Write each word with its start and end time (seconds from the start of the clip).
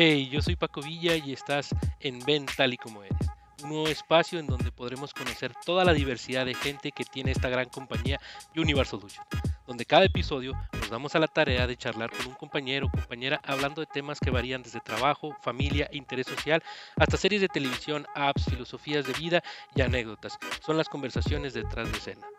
Hey, 0.00 0.28
yo 0.30 0.40
soy 0.40 0.54
Paco 0.54 0.80
Villa 0.80 1.16
y 1.16 1.32
estás 1.32 1.74
en 1.98 2.20
Ven 2.20 2.46
tal 2.56 2.72
y 2.72 2.76
como 2.76 3.02
eres, 3.02 3.18
un 3.64 3.70
nuevo 3.70 3.88
espacio 3.88 4.38
en 4.38 4.46
donde 4.46 4.70
podremos 4.70 5.12
conocer 5.12 5.52
toda 5.66 5.84
la 5.84 5.92
diversidad 5.92 6.46
de 6.46 6.54
gente 6.54 6.92
que 6.92 7.02
tiene 7.02 7.32
esta 7.32 7.48
gran 7.48 7.68
compañía 7.68 8.20
Universal 8.56 9.00
Solution, 9.00 9.26
donde 9.66 9.84
cada 9.84 10.04
episodio 10.04 10.52
nos 10.72 10.88
damos 10.88 11.16
a 11.16 11.18
la 11.18 11.26
tarea 11.26 11.66
de 11.66 11.76
charlar 11.76 12.10
con 12.10 12.28
un 12.28 12.34
compañero 12.34 12.86
o 12.86 12.90
compañera 12.92 13.40
hablando 13.42 13.80
de 13.80 13.88
temas 13.88 14.20
que 14.20 14.30
varían 14.30 14.62
desde 14.62 14.78
trabajo, 14.78 15.36
familia, 15.42 15.88
interés 15.90 16.28
social, 16.28 16.62
hasta 16.94 17.16
series 17.16 17.40
de 17.40 17.48
televisión, 17.48 18.06
apps, 18.14 18.44
filosofías 18.44 19.04
de 19.04 19.14
vida 19.14 19.42
y 19.74 19.80
anécdotas. 19.80 20.38
Son 20.64 20.76
las 20.76 20.88
conversaciones 20.88 21.54
detrás 21.54 21.90
de 21.90 21.98
escena. 21.98 22.37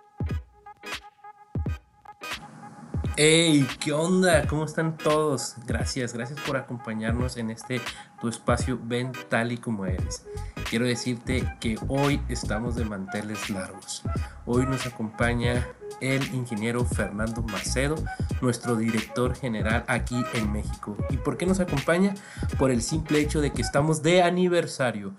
Hey, 3.21 3.67
¿qué 3.81 3.91
onda? 3.91 4.47
¿Cómo 4.47 4.63
están 4.63 4.97
todos? 4.97 5.55
Gracias, 5.67 6.13
gracias 6.13 6.39
por 6.39 6.55
acompañarnos 6.55 7.35
en 7.35 7.49
este 7.49 7.81
tu 8.21 8.29
espacio 8.29 8.79
Ven 8.81 9.11
tal 9.27 9.51
y 9.51 9.57
como 9.57 9.85
eres. 9.85 10.23
Quiero 10.69 10.85
decirte 10.85 11.43
que 11.59 11.77
hoy 11.89 12.21
estamos 12.29 12.77
de 12.77 12.85
manteles 12.85 13.49
largos. 13.49 14.03
Hoy 14.45 14.65
nos 14.65 14.85
acompaña 14.87 15.67
el 15.99 16.33
ingeniero 16.33 16.85
Fernando 16.85 17.41
Macedo, 17.41 17.95
nuestro 18.39 18.77
director 18.77 19.35
general 19.35 19.83
aquí 19.89 20.23
en 20.35 20.53
México. 20.53 20.95
¿Y 21.09 21.17
por 21.17 21.35
qué 21.35 21.45
nos 21.45 21.59
acompaña? 21.59 22.13
Por 22.57 22.71
el 22.71 22.81
simple 22.81 23.19
hecho 23.19 23.41
de 23.41 23.51
que 23.51 23.61
estamos 23.61 24.01
de 24.01 24.23
aniversario. 24.23 25.13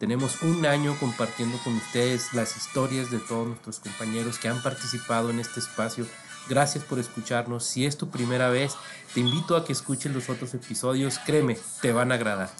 Tenemos 0.00 0.42
un 0.42 0.66
año 0.66 0.96
compartiendo 0.98 1.56
con 1.62 1.76
ustedes 1.76 2.34
las 2.34 2.56
historias 2.56 3.12
de 3.12 3.20
todos 3.20 3.46
nuestros 3.46 3.78
compañeros 3.78 4.40
que 4.40 4.48
han 4.48 4.60
participado 4.60 5.30
en 5.30 5.38
este 5.38 5.60
espacio 5.60 6.04
Gracias 6.48 6.84
por 6.84 6.98
escucharnos. 6.98 7.64
Si 7.64 7.86
es 7.86 7.96
tu 7.96 8.10
primera 8.10 8.50
vez, 8.50 8.76
te 9.14 9.20
invito 9.20 9.56
a 9.56 9.64
que 9.64 9.72
escuches 9.72 10.12
los 10.12 10.28
otros 10.28 10.52
episodios. 10.54 11.18
Créeme, 11.18 11.56
te 11.80 11.92
van 11.92 12.12
a 12.12 12.16
agradar. 12.16 12.50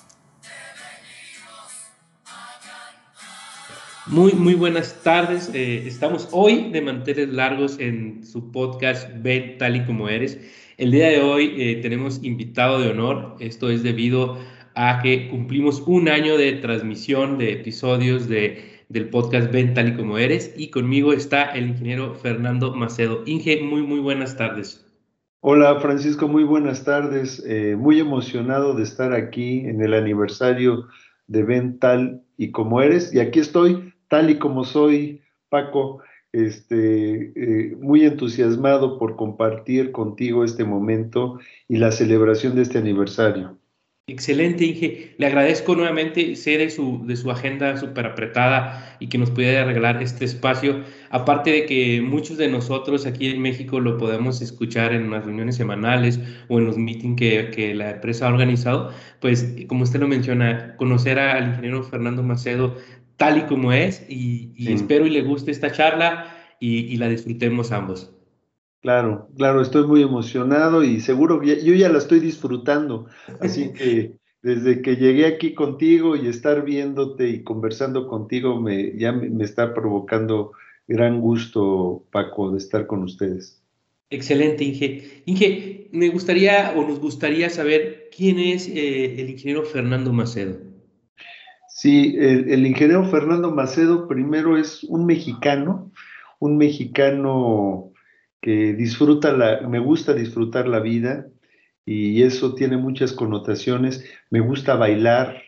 Muy, 4.06 4.32
muy 4.32 4.54
buenas 4.54 5.02
tardes. 5.02 5.50
Eh, 5.54 5.84
estamos 5.86 6.28
hoy 6.32 6.70
de 6.70 6.82
manteles 6.82 7.28
largos 7.30 7.78
en 7.78 8.24
su 8.26 8.52
podcast 8.52 9.08
Ven 9.16 9.56
tal 9.58 9.76
y 9.76 9.84
como 9.84 10.08
eres. 10.08 10.38
El 10.76 10.90
día 10.90 11.08
de 11.08 11.20
hoy 11.20 11.54
eh, 11.56 11.76
tenemos 11.76 12.22
invitado 12.22 12.80
de 12.80 12.90
honor. 12.90 13.36
Esto 13.40 13.70
es 13.70 13.82
debido 13.82 14.38
a 14.74 15.00
que 15.02 15.28
cumplimos 15.28 15.82
un 15.86 16.08
año 16.08 16.36
de 16.36 16.52
transmisión 16.54 17.38
de 17.38 17.52
episodios 17.52 18.28
de 18.28 18.73
del 18.88 19.08
podcast 19.08 19.52
Ven 19.52 19.74
tal 19.74 19.88
y 19.88 19.96
como 19.96 20.18
eres. 20.18 20.54
Y 20.56 20.70
conmigo 20.70 21.12
está 21.12 21.44
el 21.50 21.68
ingeniero 21.68 22.14
Fernando 22.14 22.74
Macedo. 22.74 23.22
Inge, 23.26 23.62
muy, 23.62 23.82
muy 23.82 24.00
buenas 24.00 24.36
tardes. 24.36 24.84
Hola 25.40 25.78
Francisco, 25.80 26.26
muy 26.26 26.44
buenas 26.44 26.84
tardes. 26.84 27.44
Eh, 27.46 27.76
muy 27.76 28.00
emocionado 28.00 28.74
de 28.74 28.82
estar 28.82 29.12
aquí 29.12 29.60
en 29.60 29.82
el 29.82 29.94
aniversario 29.94 30.86
de 31.26 31.42
Ven 31.42 31.78
tal 31.78 32.22
y 32.36 32.50
como 32.50 32.80
eres. 32.80 33.14
Y 33.14 33.20
aquí 33.20 33.40
estoy, 33.40 33.92
tal 34.08 34.30
y 34.30 34.38
como 34.38 34.64
soy, 34.64 35.20
Paco. 35.48 36.02
Este, 36.32 37.32
eh, 37.36 37.76
muy 37.76 38.04
entusiasmado 38.04 38.98
por 38.98 39.14
compartir 39.14 39.92
contigo 39.92 40.42
este 40.42 40.64
momento 40.64 41.38
y 41.68 41.76
la 41.76 41.92
celebración 41.92 42.56
de 42.56 42.62
este 42.62 42.78
aniversario. 42.78 43.56
Excelente, 44.06 44.66
Inge. 44.66 45.14
Le 45.16 45.26
agradezco 45.26 45.74
nuevamente, 45.74 46.36
sé 46.36 46.58
de 46.58 46.68
su, 46.68 47.06
de 47.06 47.16
su 47.16 47.30
agenda 47.30 47.78
súper 47.78 48.04
apretada 48.04 48.98
y 49.00 49.08
que 49.08 49.16
nos 49.16 49.30
pudiera 49.30 49.64
regalar 49.64 50.02
este 50.02 50.26
espacio. 50.26 50.84
Aparte 51.08 51.50
de 51.50 51.64
que 51.64 52.02
muchos 52.02 52.36
de 52.36 52.48
nosotros 52.48 53.06
aquí 53.06 53.28
en 53.28 53.40
México 53.40 53.80
lo 53.80 53.96
podemos 53.96 54.42
escuchar 54.42 54.92
en 54.92 55.10
las 55.10 55.24
reuniones 55.24 55.56
semanales 55.56 56.20
o 56.48 56.58
en 56.58 56.66
los 56.66 56.76
meetings 56.76 57.16
que, 57.18 57.50
que 57.50 57.74
la 57.74 57.92
empresa 57.92 58.26
ha 58.26 58.28
organizado, 58.28 58.92
pues 59.20 59.56
como 59.68 59.84
usted 59.84 60.00
lo 60.00 60.08
menciona, 60.08 60.76
conocer 60.76 61.18
al 61.18 61.48
ingeniero 61.48 61.82
Fernando 61.82 62.22
Macedo 62.22 62.76
tal 63.16 63.38
y 63.38 63.42
como 63.42 63.72
es 63.72 64.04
y, 64.06 64.52
espero 64.70 65.06
y 65.06 65.10
le 65.10 65.22
guste 65.22 65.50
esta 65.50 65.72
charla 65.72 66.26
y, 66.60 66.80
y 66.80 66.98
la 66.98 67.08
disfrutemos 67.08 67.72
ambos. 67.72 68.14
Claro, 68.84 69.30
claro, 69.38 69.62
estoy 69.62 69.86
muy 69.86 70.02
emocionado 70.02 70.84
y 70.84 71.00
seguro 71.00 71.40
que 71.40 71.64
yo 71.64 71.72
ya 71.72 71.88
la 71.88 71.96
estoy 71.96 72.20
disfrutando. 72.20 73.06
Así 73.40 73.72
que 73.72 74.12
desde 74.42 74.82
que 74.82 74.96
llegué 74.96 75.24
aquí 75.24 75.54
contigo 75.54 76.16
y 76.16 76.28
estar 76.28 76.66
viéndote 76.66 77.30
y 77.30 77.42
conversando 77.42 78.06
contigo, 78.06 78.60
me, 78.60 78.94
ya 78.98 79.12
me, 79.12 79.42
está 79.42 79.72
provocando 79.72 80.52
gran 80.86 81.22
gusto, 81.22 82.04
Paco, 82.12 82.50
de 82.50 82.58
estar 82.58 82.86
con 82.86 83.04
ustedes. 83.04 83.62
Excelente, 84.10 84.64
Inge. 84.64 85.22
Inge, 85.24 85.88
me 85.92 86.10
gustaría 86.10 86.74
o 86.76 86.86
nos 86.86 87.00
gustaría 87.00 87.48
saber 87.48 88.10
quién 88.14 88.38
es 88.38 88.68
eh, 88.68 89.18
el 89.18 89.30
ingeniero 89.30 89.62
Fernando 89.62 90.12
Macedo. 90.12 90.58
Sí, 91.70 92.16
el 92.18 92.66
ingeniero 92.66 93.06
Fernando 93.06 93.50
Macedo 93.50 94.08
primero 94.08 94.58
es 94.58 94.84
un 94.84 95.06
mexicano, 95.06 95.90
un 96.38 96.58
mexicano 96.58 97.93
que 98.44 98.74
disfruta 98.74 99.32
la, 99.32 99.62
me 99.66 99.78
gusta 99.78 100.12
disfrutar 100.12 100.68
la 100.68 100.80
vida 100.80 101.26
y 101.86 102.22
eso 102.24 102.54
tiene 102.54 102.76
muchas 102.76 103.14
connotaciones. 103.14 104.04
Me 104.28 104.40
gusta 104.40 104.76
bailar, 104.76 105.40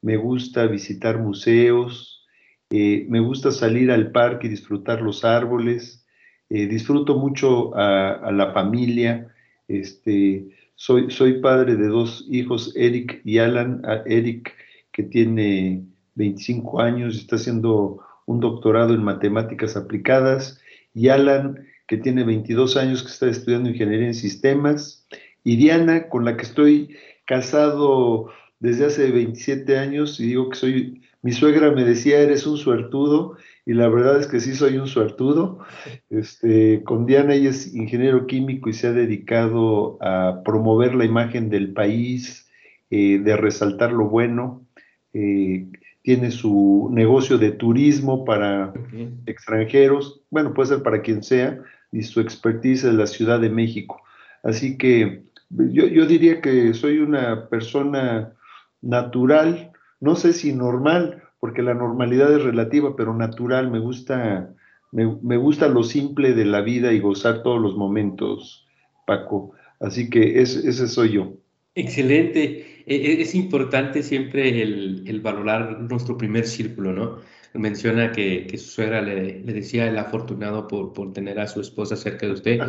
me 0.00 0.16
gusta 0.16 0.66
visitar 0.66 1.20
museos, 1.20 2.26
eh, 2.70 3.06
me 3.08 3.20
gusta 3.20 3.52
salir 3.52 3.92
al 3.92 4.10
parque 4.10 4.48
y 4.48 4.50
disfrutar 4.50 5.02
los 5.02 5.24
árboles, 5.24 6.04
eh, 6.50 6.66
disfruto 6.66 7.16
mucho 7.16 7.76
a, 7.76 8.32
la 8.32 8.52
familia, 8.52 9.32
este, 9.68 10.48
soy, 10.74 11.12
soy 11.12 11.40
padre 11.40 11.76
de 11.76 11.86
dos 11.86 12.26
hijos, 12.28 12.72
Eric 12.74 13.22
y 13.24 13.38
Alan, 13.38 13.82
Eric 14.04 14.52
que 14.90 15.04
tiene 15.04 15.84
25 16.16 16.80
años, 16.80 17.18
está 17.18 17.36
haciendo 17.36 18.00
un 18.26 18.40
doctorado 18.40 18.94
en 18.94 19.04
matemáticas 19.04 19.76
aplicadas, 19.76 20.60
y 20.92 21.08
Alan 21.08 21.68
que 21.92 21.98
tiene 21.98 22.24
22 22.24 22.78
años, 22.78 23.02
que 23.02 23.10
está 23.10 23.28
estudiando 23.28 23.68
ingeniería 23.68 24.06
en 24.06 24.14
sistemas, 24.14 25.06
y 25.44 25.56
Diana, 25.56 26.08
con 26.08 26.24
la 26.24 26.38
que 26.38 26.44
estoy 26.44 26.96
casado 27.26 28.30
desde 28.60 28.86
hace 28.86 29.10
27 29.10 29.76
años, 29.76 30.18
y 30.18 30.28
digo 30.28 30.48
que 30.48 30.56
soy, 30.56 31.02
mi 31.20 31.32
suegra 31.32 31.70
me 31.70 31.84
decía, 31.84 32.20
eres 32.20 32.46
un 32.46 32.56
suertudo, 32.56 33.36
y 33.66 33.74
la 33.74 33.90
verdad 33.90 34.18
es 34.18 34.26
que 34.26 34.40
sí 34.40 34.54
soy 34.54 34.78
un 34.78 34.86
suertudo. 34.86 35.58
Este, 36.08 36.82
con 36.82 37.04
Diana, 37.04 37.34
ella 37.34 37.50
es 37.50 37.74
ingeniero 37.74 38.26
químico 38.26 38.70
y 38.70 38.72
se 38.72 38.86
ha 38.86 38.92
dedicado 38.92 39.98
a 40.00 40.40
promover 40.46 40.94
la 40.94 41.04
imagen 41.04 41.50
del 41.50 41.74
país, 41.74 42.48
eh, 42.88 43.18
de 43.18 43.36
resaltar 43.36 43.92
lo 43.92 44.08
bueno. 44.08 44.64
Eh, 45.12 45.66
tiene 46.00 46.30
su 46.30 46.88
negocio 46.90 47.36
de 47.36 47.52
turismo 47.52 48.24
para 48.24 48.72
extranjeros, 49.26 50.22
bueno, 50.30 50.54
puede 50.54 50.70
ser 50.70 50.82
para 50.82 51.02
quien 51.02 51.22
sea, 51.22 51.60
y 51.92 52.02
su 52.02 52.20
expertise 52.20 52.84
es 52.84 52.94
la 52.94 53.06
Ciudad 53.06 53.38
de 53.38 53.50
México. 53.50 54.00
Así 54.42 54.76
que 54.78 55.22
yo, 55.50 55.86
yo 55.86 56.06
diría 56.06 56.40
que 56.40 56.74
soy 56.74 56.98
una 56.98 57.48
persona 57.48 58.32
natural, 58.80 59.72
no 60.00 60.16
sé 60.16 60.32
si 60.32 60.52
normal, 60.52 61.22
porque 61.38 61.62
la 61.62 61.74
normalidad 61.74 62.32
es 62.32 62.42
relativa, 62.42 62.96
pero 62.96 63.14
natural, 63.14 63.70
me 63.70 63.78
gusta, 63.78 64.54
me, 64.92 65.36
gusta 65.36 65.68
lo 65.68 65.82
simple 65.82 66.34
de 66.34 66.44
la 66.44 66.60
vida 66.60 66.92
y 66.92 67.00
gozar 67.00 67.42
todos 67.42 67.60
los 67.60 67.76
momentos, 67.76 68.66
Paco. 69.06 69.52
Así 69.80 70.08
que 70.08 70.40
ese 70.40 70.86
soy 70.88 71.12
yo. 71.12 71.34
Excelente. 71.74 72.84
E, 72.86 72.94
e, 72.94 73.22
es 73.22 73.34
importante 73.34 74.02
siempre 74.02 74.62
el, 74.62 75.04
el, 75.06 75.20
valorar 75.20 75.80
nuestro 75.80 76.16
primer 76.16 76.46
círculo, 76.46 76.92
¿no? 76.92 77.18
Menciona 77.54 78.12
que, 78.12 78.46
que 78.46 78.56
su 78.58 78.70
suegra 78.70 79.02
le, 79.02 79.40
le, 79.40 79.52
decía 79.52 79.86
el 79.86 79.98
afortunado 79.98 80.68
por, 80.68 80.92
por 80.92 81.12
tener 81.12 81.38
a 81.38 81.46
su 81.46 81.60
esposa 81.60 81.96
cerca 81.96 82.26
de 82.26 82.32
usted. 82.32 82.60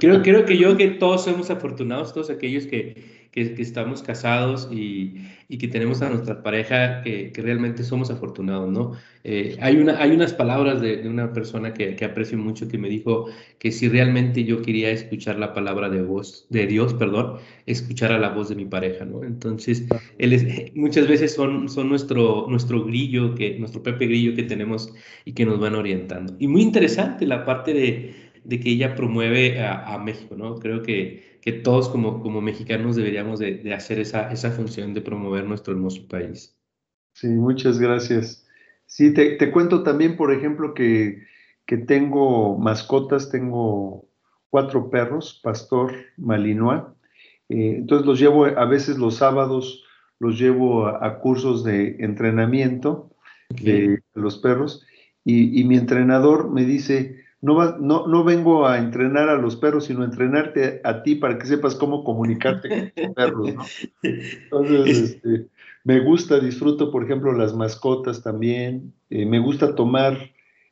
Creo, 0.00 0.22
creo 0.22 0.44
que 0.44 0.56
yo 0.56 0.76
que 0.76 0.88
todos 0.88 1.24
somos 1.24 1.50
afortunados, 1.50 2.14
todos 2.14 2.30
aquellos 2.30 2.66
que, 2.66 3.17
que, 3.30 3.54
que 3.54 3.62
estamos 3.62 4.02
casados 4.02 4.68
y, 4.72 5.26
y, 5.48 5.58
que 5.58 5.68
tenemos 5.68 6.02
a 6.02 6.08
nuestra 6.08 6.42
pareja, 6.42 7.02
que, 7.02 7.30
que 7.32 7.42
realmente 7.42 7.84
somos 7.84 8.10
afortunados, 8.10 8.70
¿no? 8.70 8.92
Eh, 9.24 9.56
hay, 9.60 9.76
una, 9.76 10.00
hay 10.00 10.12
unas 10.12 10.32
palabras 10.32 10.80
de, 10.80 10.98
de 10.98 11.08
una 11.08 11.32
persona 11.32 11.74
que, 11.74 11.94
que, 11.96 12.04
aprecio 12.04 12.38
mucho 12.38 12.68
que 12.68 12.78
me 12.78 12.88
dijo 12.88 13.26
que 13.58 13.70
si 13.72 13.88
realmente 13.88 14.44
yo 14.44 14.62
quería 14.62 14.90
escuchar 14.90 15.38
la 15.38 15.52
palabra 15.52 15.88
de 15.90 16.02
voz, 16.02 16.46
de 16.48 16.66
Dios, 16.66 16.94
perdón, 16.94 17.38
escuchar 17.66 18.12
a 18.12 18.18
la 18.18 18.30
voz 18.30 18.48
de 18.48 18.54
mi 18.54 18.64
pareja, 18.64 19.04
¿no? 19.04 19.22
Entonces, 19.24 19.84
él 20.18 20.32
es, 20.32 20.74
muchas 20.74 21.06
veces 21.06 21.34
son, 21.34 21.68
son 21.68 21.88
nuestro, 21.88 22.46
nuestro 22.48 22.84
grillo, 22.84 23.34
que, 23.34 23.58
nuestro 23.58 23.82
Pepe 23.82 24.06
Grillo 24.06 24.34
que 24.34 24.44
tenemos 24.44 24.94
y 25.24 25.32
que 25.32 25.44
nos 25.44 25.60
van 25.60 25.74
orientando. 25.74 26.34
Y 26.38 26.48
muy 26.48 26.62
interesante 26.62 27.26
la 27.26 27.44
parte 27.44 27.74
de, 27.74 28.14
de 28.44 28.60
que 28.60 28.70
ella 28.70 28.94
promueve 28.94 29.60
a, 29.62 29.98
México, 29.98 30.34
¿no? 30.34 30.56
Creo 30.56 30.82
que, 30.82 31.27
que 31.40 31.52
todos 31.52 31.88
como, 31.88 32.22
como 32.22 32.40
mexicanos 32.40 32.96
deberíamos 32.96 33.38
de, 33.38 33.56
de, 33.56 33.74
hacer 33.74 33.98
esa, 33.98 34.30
esa 34.32 34.50
función 34.50 34.94
de 34.94 35.00
promover 35.00 35.44
nuestro 35.44 35.72
hermoso 35.72 36.06
país. 36.08 36.56
Sí, 37.14 37.28
muchas 37.28 37.78
gracias. 37.78 38.46
Sí, 38.86 39.12
te, 39.12 39.36
te 39.36 39.50
cuento 39.50 39.82
también, 39.82 40.16
por 40.16 40.32
ejemplo, 40.32 40.74
que, 40.74 41.22
que 41.66 41.76
tengo 41.76 42.56
mascotas, 42.58 43.30
tengo 43.30 44.08
cuatro 44.50 44.90
perros, 44.90 45.40
pastor, 45.42 45.92
malinois. 46.16 46.82
Eh, 47.48 47.76
entonces 47.78 48.06
los 48.06 48.18
llevo 48.18 48.46
a 48.46 48.64
veces 48.64 48.98
los 48.98 49.16
sábados, 49.16 49.84
los 50.18 50.38
llevo 50.38 50.86
a, 50.86 51.20
cursos 51.20 51.64
de 51.64 51.96
entrenamiento 52.00 53.10
de 53.50 54.00
los 54.14 54.38
perros 54.38 54.84
y, 55.24 55.64
mi 55.64 55.76
entrenador 55.76 56.50
me 56.50 56.64
dice, 56.64 57.22
no, 57.40 57.78
no, 57.78 58.06
no 58.06 58.24
vengo 58.24 58.66
a 58.66 58.78
entrenar 58.78 59.28
a 59.28 59.36
los 59.36 59.56
perros, 59.56 59.84
sino 59.84 60.02
a 60.02 60.06
entrenarte 60.06 60.80
a, 60.82 61.02
ti 61.02 61.14
para 61.14 61.38
que 61.38 61.46
sepas 61.46 61.74
cómo 61.74 62.02
comunicarte 62.02 62.68
con 62.68 63.04
los 63.04 63.14
perros, 63.14 63.54
¿no? 63.54 63.64
Entonces, 64.02 64.98
este, 64.98 65.46
me 65.84 66.00
gusta, 66.00 66.40
disfruto, 66.40 66.90
por 66.90 67.04
ejemplo, 67.04 67.32
las 67.32 67.54
mascotas 67.54 68.22
también, 68.22 68.92
eh, 69.10 69.24
me 69.24 69.38
gusta 69.38 69.74
tomar 69.74 70.30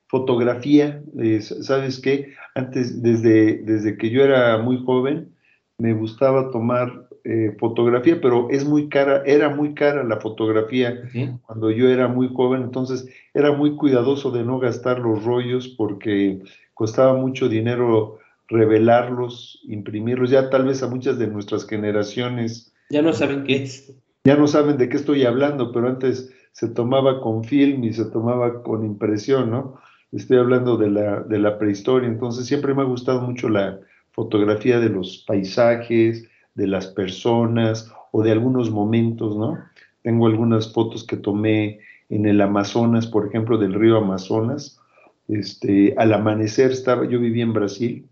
fotografía, 0.09 1.03
eh, 1.19 1.41
¿sabes 1.41 2.01
qué? 2.01 2.35
Antes, 2.55 3.03
desde, 3.03 3.59
desde 3.63 3.97
que 3.97 4.11
yo 4.11 4.23
era 4.23 4.59
muy 4.59 4.83
joven, 4.85 5.35
me 5.79 5.93
gustaba 5.93 6.51
tomar 6.51 7.06
eh, 7.29 7.57
fotografía, 7.59 8.21
pero 8.21 8.49
es 8.51 8.65
muy 8.65 8.89
cara, 8.89 9.25
era 9.27 9.49
muy 9.49 9.75
cara 9.75 10.05
la 10.05 10.21
fotografía 10.21 11.03
cuando 11.43 11.73
yo 11.73 11.89
era 11.89 12.07
muy 12.07 12.31
joven, 12.33 12.63
entonces 12.63 13.09
era 13.35 13.51
muy 13.51 13.75
cuidadoso 13.75 14.31
de 14.31 14.45
no 14.45 14.61
gastar 14.61 15.01
los 15.01 15.25
rollos 15.25 15.67
porque 15.67 16.41
costaba 16.73 17.15
mucho 17.15 17.49
dinero 17.49 18.21
revelarlos, 18.47 19.61
imprimirlos, 19.65 20.31
ya 20.31 20.51
tal 20.51 20.67
vez 20.67 20.85
a 20.85 20.89
muchas 20.89 21.19
de 21.19 21.27
nuestras 21.27 21.67
generaciones. 21.67 22.73
Ya 22.91 23.03
no 23.03 23.13
saben 23.13 23.43
qué 23.43 23.65
es. 23.65 23.93
Ya 24.23 24.37
no 24.37 24.47
saben 24.47 24.77
de 24.77 24.89
qué 24.89 24.97
estoy 24.97 25.25
hablando, 25.25 25.73
pero 25.73 25.89
antes 25.89 26.33
se 26.53 26.69
tomaba 26.69 27.21
con 27.21 27.43
film 27.43 27.83
y 27.83 27.93
se 27.93 28.05
tomaba 28.05 28.63
con 28.63 28.85
impresión, 28.85 29.51
¿no? 29.51 29.81
Estoy 30.13 30.39
hablando 30.39 30.77
de 30.77 30.91
la, 30.91 31.23
de 31.25 31.41
la 31.41 31.59
prehistoria, 31.59 32.09
entonces 32.09 32.47
siempre 32.47 32.73
me 32.73 32.83
ha 32.83 32.87
gustado 32.87 33.21
mucho 33.21 33.49
la 33.49 33.81
fotografía 34.13 34.79
de 34.79 34.91
los 34.91 35.25
paisajes, 35.27 36.29
de 36.57 36.67
las 36.67 36.89
personas 36.89 37.93
o 38.11 38.23
de 38.23 38.33
algunos 38.33 38.71
momentos, 38.71 39.37
¿no? 39.37 39.59
Tengo 40.03 40.27
algunas 40.27 40.73
fotos 40.73 41.05
que 41.05 41.17
tomé 41.17 41.81
en 42.09 42.27
el 42.27 42.41
Amazonas, 42.41 43.07
por 43.07 43.27
ejemplo, 43.27 43.59
del 43.59 43.75
río 43.75 43.99
Amazonas. 43.99 44.81
Este, 45.29 45.95
al 45.99 46.13
amanecer 46.13 46.71
estaba, 46.71 47.09
yo 47.09 47.21
viví 47.21 47.43
en 47.43 47.53
Brasil, 47.53 48.07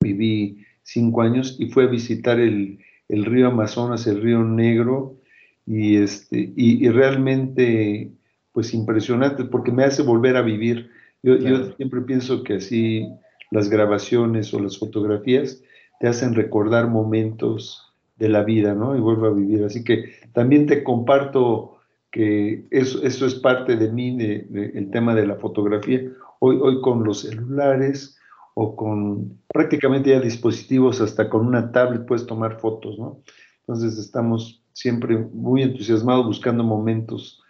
viví 0.00 0.64
cinco 0.82 1.22
años 1.22 1.56
y 1.58 1.66
fui 1.66 1.84
a 1.84 1.88
visitar 1.88 2.40
el, 2.40 2.78
río 3.08 3.48
Amazonas, 3.48 4.06
el 4.06 4.20
río 4.20 4.42
Negro, 4.44 5.16
y, 5.64 5.96
este, 5.96 6.52
y, 6.56 6.88
realmente, 6.88 8.10
pues 8.50 8.74
impresionante, 8.74 9.44
porque 9.44 9.70
me 9.70 9.84
hace 9.84 10.02
volver 10.02 10.36
a 10.36 10.42
vivir. 10.42 10.90
Yo, 11.22 11.36
yo 11.36 11.72
siempre 11.76 12.00
pienso 12.00 12.42
que 12.42 12.54
así 12.54 13.08
las 13.52 13.70
grabaciones 13.70 14.52
o 14.52 14.58
las 14.58 14.76
fotografías 14.78 15.62
te 16.02 16.08
hacen 16.08 16.34
recordar 16.34 16.88
momentos 16.88 17.94
de 18.16 18.28
la 18.28 18.42
vida, 18.42 18.74
¿no? 18.74 18.96
Y 18.96 19.00
vuelvo 19.00 19.26
a 19.26 19.32
vivir. 19.32 19.62
Así 19.62 19.84
que 19.84 20.06
también 20.32 20.66
te 20.66 20.82
comparto 20.82 21.78
que 22.10 22.66
eso, 22.72 23.04
eso 23.04 23.24
es 23.24 23.36
parte 23.36 23.76
de 23.76 23.88
mí, 23.88 24.16
de, 24.16 24.72
el 24.74 24.90
tema 24.90 25.14
de 25.14 25.28
la 25.28 25.36
fotografía. 25.36 26.02
Hoy, 26.40 26.58
hoy 26.60 26.80
con 26.80 27.04
los 27.04 27.20
celulares 27.20 28.18
o 28.54 28.74
con 28.74 29.38
prácticamente 29.46 30.10
ya 30.10 30.18
dispositivos, 30.18 31.00
hasta 31.00 31.30
con 31.30 31.46
una 31.46 31.70
tablet 31.70 32.04
puedes 32.04 32.26
tomar 32.26 32.58
fotos, 32.58 32.98
¿no? 32.98 33.20
Entonces 33.60 33.96
estamos 33.96 34.60
siempre 34.72 35.16
muy 35.32 35.62
entusiasmados 35.62 36.26
buscando 36.26 36.64
momentos 36.64 37.40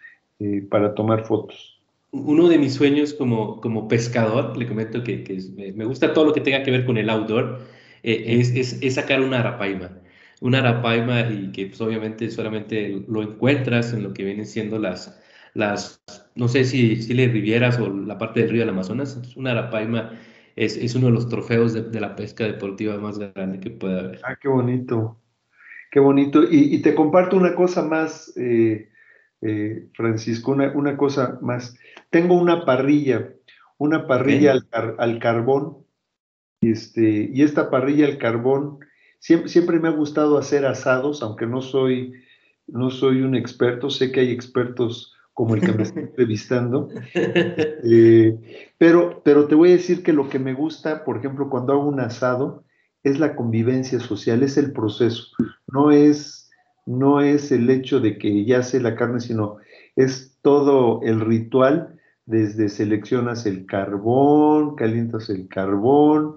eh, 0.41 0.61
para 0.71 0.95
tomar 0.95 1.25
fotos. 1.25 1.81
Uno 2.11 2.49
de 2.49 2.59
mis 2.59 2.75
sueños 2.75 3.15
como, 3.15 3.63
como 3.63 3.89
pescador, 3.89 4.55
le 4.59 4.69
comento 4.69 5.03
que, 5.03 5.25
que 5.25 5.41
me 5.75 5.87
gusta 5.87 6.13
todo 6.13 6.27
lo 6.27 6.35
que 6.35 6.43
tenga 6.43 6.63
que 6.63 6.71
ver 6.71 6.85
con 6.85 6.99
el 6.99 7.09
outdoor, 7.09 7.72
eh, 8.03 8.25
es, 8.41 8.81
es, 8.83 8.95
sacar 8.95 9.21
una 9.21 9.41
arapaima. 9.41 9.91
Una 10.41 10.59
arapaima 10.59 11.21
y 11.31 11.53
que 11.53 11.67
pues, 11.67 11.81
obviamente 11.81 12.31
solamente 12.31 13.05
lo 13.09 13.23
encuentras 13.23 13.93
en 13.93 14.03
lo 14.03 14.13
que 14.13 14.25
vienen 14.25 14.47
siendo 14.47 14.79
las, 14.79 15.21
las 15.55 16.03
no 16.35 16.49
sé 16.49 16.65
si, 16.65 17.03
si 17.03 17.15
le 17.15 17.29
Rivieras 17.29 17.79
o 17.79 17.89
la 17.89 18.19
parte 18.19 18.41
del 18.41 18.51
río 18.51 18.61
del 18.61 18.71
Amazonas. 18.71 19.21
una 19.37 19.53
arapaima 19.53 20.19
es, 20.57 20.77
es, 20.77 20.95
uno 20.95 21.07
de 21.07 21.13
los 21.13 21.29
trofeos 21.29 21.73
de, 21.73 21.83
de, 21.83 22.01
la 22.01 22.17
pesca 22.17 22.45
deportiva 22.45 22.99
más 22.99 23.19
grande 23.19 23.61
que 23.61 23.71
puede 23.71 24.01
haber. 24.01 24.21
Ah, 24.25 24.37
qué 24.41 24.49
bonito. 24.49 25.19
Qué 25.93 26.01
bonito. 26.01 26.43
Y, 26.45 26.75
y 26.75 26.83
te 26.83 26.95
comparto 26.95 27.37
una 27.37 27.55
cosa 27.55 27.83
más, 27.83 28.33
eh, 28.37 28.89
eh, 29.43 29.89
Francisco, 29.93 30.53
una, 30.53 30.73
una, 30.73 30.97
cosa 30.97 31.39
más. 31.43 31.77
Tengo 32.09 32.35
una 32.35 32.65
parrilla, 32.65 33.29
una 33.77 34.07
parrilla 34.07 34.53
al, 34.53 34.67
al, 34.99 35.19
carbón 35.19 35.82
este, 36.71 37.31
y 37.33 37.43
esta 37.43 37.71
parrilla 37.71 38.07
al 38.07 38.19
carbón, 38.19 38.79
siempre, 39.19 39.49
siempre, 39.49 39.81
me 39.81 39.89
ha 39.89 39.93
gustado 39.93 40.39
hacer 40.39 40.65
asados, 40.65 41.23
aunque 41.23 41.47
no 41.47 41.61
soy, 41.61 42.13
no 42.67 42.91
soy 42.91 43.23
un 43.23 43.35
experto, 43.35 43.91
sé 43.91 44.13
que 44.13 44.21
hay 44.21 44.31
expertos 44.31 45.15
como 45.35 45.55
el 45.55 45.61
que 45.61 45.73
me 45.73 45.83
está 45.83 46.01
entrevistando, 46.01 46.89
eh, 47.15 48.39
pero, 48.79 49.23
pero 49.25 49.47
te 49.47 49.55
voy 49.55 49.71
a 49.71 49.77
decir 49.77 50.03
que 50.03 50.13
lo 50.13 50.29
que 50.29 50.39
me 50.39 50.55
gusta, 50.55 51.05
por 51.05 51.17
ejemplo, 51.17 51.51
cuando 51.51 51.73
hago 51.73 51.89
un 51.89 52.01
asado, 52.01 52.65
es 53.03 53.19
la 53.19 53.35
convivencia 53.35 53.99
social, 53.99 54.43
es 54.43 54.57
el 54.57 54.73
proceso, 54.73 55.25
no 55.67 55.91
es, 55.91 56.51
no 56.87 57.21
es 57.21 57.51
el 57.51 57.69
hecho 57.71 57.99
de 57.99 58.19
que 58.19 58.45
ya 58.45 58.63
sé 58.63 58.81
la 58.81 58.95
carne, 58.95 59.21
sino 59.21 59.57
es 59.97 60.39
todo 60.43 61.01
el 61.03 61.21
ritual, 61.21 61.99
desde 62.27 62.69
seleccionas 62.69 63.47
el 63.47 63.67
carbón, 63.67 64.77
calientas 64.77 65.29
el 65.29 65.49
carbón, 65.49 66.37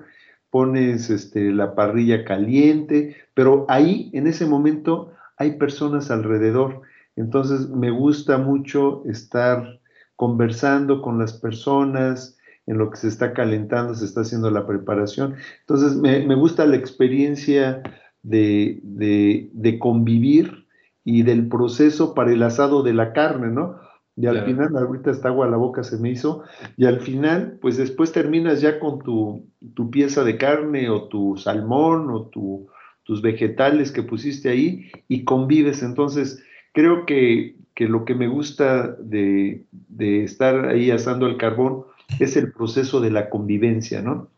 pones 0.56 1.10
este, 1.10 1.52
la 1.52 1.76
parrilla 1.76 2.24
caliente, 2.24 3.18
pero 3.34 3.66
ahí, 3.68 4.10
en 4.14 4.26
ese 4.26 4.46
momento, 4.46 5.12
hay 5.36 5.58
personas 5.58 6.12
alrededor. 6.12 6.80
Entonces, 7.18 7.68
me 7.68 7.92
gusta 7.92 8.38
mucho 8.38 9.04
estar 9.06 9.82
conversando 10.16 11.02
con 11.02 11.20
las 11.20 11.34
personas, 11.34 12.38
en 12.68 12.78
lo 12.78 12.90
que 12.90 12.96
se 12.96 13.10
está 13.10 13.34
calentando, 13.34 13.96
se 13.96 14.06
está 14.06 14.22
haciendo 14.22 14.50
la 14.50 14.66
preparación. 14.66 15.36
Entonces, 15.60 15.98
me, 15.98 16.36
gusta 16.36 16.66
la 16.66 16.78
experiencia 16.78 17.84
de, 18.24 18.80
de, 18.82 19.78
convivir 19.78 20.68
y 21.04 21.24
del 21.24 21.50
proceso 21.50 22.14
para 22.14 22.32
el 22.32 22.42
asado 22.42 22.82
de 22.82 22.94
la 22.94 23.12
carne, 23.12 23.48
¿no? 23.48 23.76
Y 24.18 24.28
al 24.28 24.46
final, 24.46 24.76
ahorita 24.78 25.12
está 25.12 25.28
agua 25.28 25.46
a 25.46 25.50
la 25.50 25.58
boca 25.58 25.84
se 25.84 25.98
me 25.98 26.10
hizo, 26.10 26.44
y 26.78 26.86
al 26.86 27.02
final, 27.02 27.58
pues 27.62 27.76
después 27.76 28.14
terminas 28.14 28.62
ya 28.62 28.80
con 28.80 29.00
tu, 29.00 29.46
tu 29.74 29.92
pieza 29.92 30.24
de 30.24 30.38
carne 30.38 30.90
o 30.90 31.10
tu 31.10 31.36
salmón 31.36 32.10
o 32.10 32.28
tu, 32.28 32.70
tus 33.04 33.22
vegetales 33.22 33.92
que 33.92 34.04
pusiste 34.04 34.50
ahí 34.50 34.90
y 35.10 35.26
convives. 35.26 35.84
Entonces, 35.84 36.42
creo 36.72 37.06
que, 37.06 37.58
que 37.74 37.90
lo 37.90 38.06
que 38.06 38.16
me 38.16 38.30
gusta 38.30 38.88
de, 39.00 39.66
de, 39.72 40.24
estar 40.24 40.70
ahí 40.70 40.92
asando 40.92 41.28
el 41.28 41.36
carbón 41.36 41.84
es 42.20 42.38
el 42.38 42.54
proceso 42.54 43.02
de 43.02 43.12
la 43.12 43.30
convivencia, 43.30 44.02
¿no? 44.02 44.30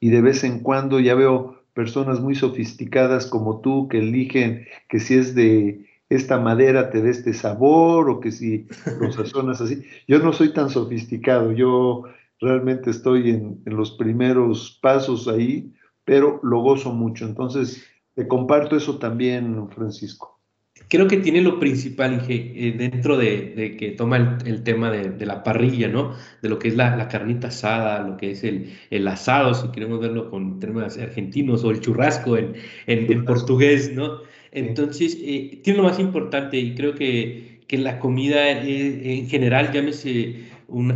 Y 0.00 0.10
de 0.10 0.20
vez 0.20 0.42
en 0.42 0.60
cuando 0.60 0.98
ya 0.98 1.14
veo 1.14 1.62
personas 1.74 2.20
muy 2.20 2.34
sofisticadas 2.34 3.26
como 3.26 3.60
tú 3.60 3.88
que 3.88 3.98
eligen 3.98 4.66
que 4.88 4.98
si 4.98 5.14
es 5.14 5.34
de 5.34 5.86
esta 6.10 6.40
madera 6.40 6.90
te 6.90 7.00
dé 7.00 7.10
este 7.10 7.32
sabor 7.32 8.10
o 8.10 8.20
que 8.20 8.32
si 8.32 8.66
lo 9.00 9.10
sazonas 9.12 9.60
así. 9.60 9.82
Yo 10.06 10.18
no 10.18 10.32
soy 10.32 10.52
tan 10.52 10.68
sofisticado, 10.68 11.52
yo 11.52 12.04
realmente 12.40 12.90
estoy 12.90 13.30
en, 13.30 13.62
los 13.64 13.92
primeros 13.92 14.78
pasos 14.82 15.28
ahí, 15.28 15.72
pero 16.04 16.40
lo 16.42 16.60
gozo 16.60 16.92
mucho. 16.92 17.24
Entonces, 17.26 17.84
te 18.14 18.26
comparto 18.26 18.76
eso 18.76 18.98
también, 18.98 19.68
Francisco. 19.70 20.40
Creo 20.88 21.06
que 21.06 21.18
tiene 21.18 21.42
lo 21.42 21.60
principal 21.60 22.24
eh, 22.28 22.74
dentro 22.76 23.16
de, 23.16 23.76
que 23.78 23.90
toma 23.92 24.38
el, 24.44 24.64
tema 24.64 24.90
de, 24.90 25.24
la 25.24 25.44
parrilla, 25.44 25.86
¿no? 25.86 26.14
De 26.42 26.48
lo 26.48 26.58
que 26.58 26.68
es 26.68 26.74
la, 26.74 27.06
carnita 27.06 27.48
asada, 27.48 28.04
lo 28.04 28.16
que 28.16 28.32
es 28.32 28.42
el, 28.42 28.72
el, 28.90 29.06
asado, 29.06 29.54
si 29.54 29.68
queremos 29.68 30.00
verlo 30.00 30.30
con 30.30 30.58
términos 30.58 30.98
argentinos, 30.98 31.62
o 31.62 31.70
el 31.70 31.80
churrasco 31.80 32.36
en, 32.36 32.54
en 32.86 33.24
portugués, 33.24 33.92
¿no? 33.94 34.29
Entonces, 34.52 35.16
eh, 35.20 35.60
tiene 35.62 35.78
lo 35.78 35.84
más 35.84 35.98
importante 35.98 36.58
y 36.58 36.74
creo 36.74 36.94
que, 36.94 37.60
que 37.68 37.78
la 37.78 37.98
comida 37.98 38.50
eh, 38.50 39.18
en 39.18 39.28
general, 39.28 39.72
llámese 39.72 40.46
una, 40.68 40.94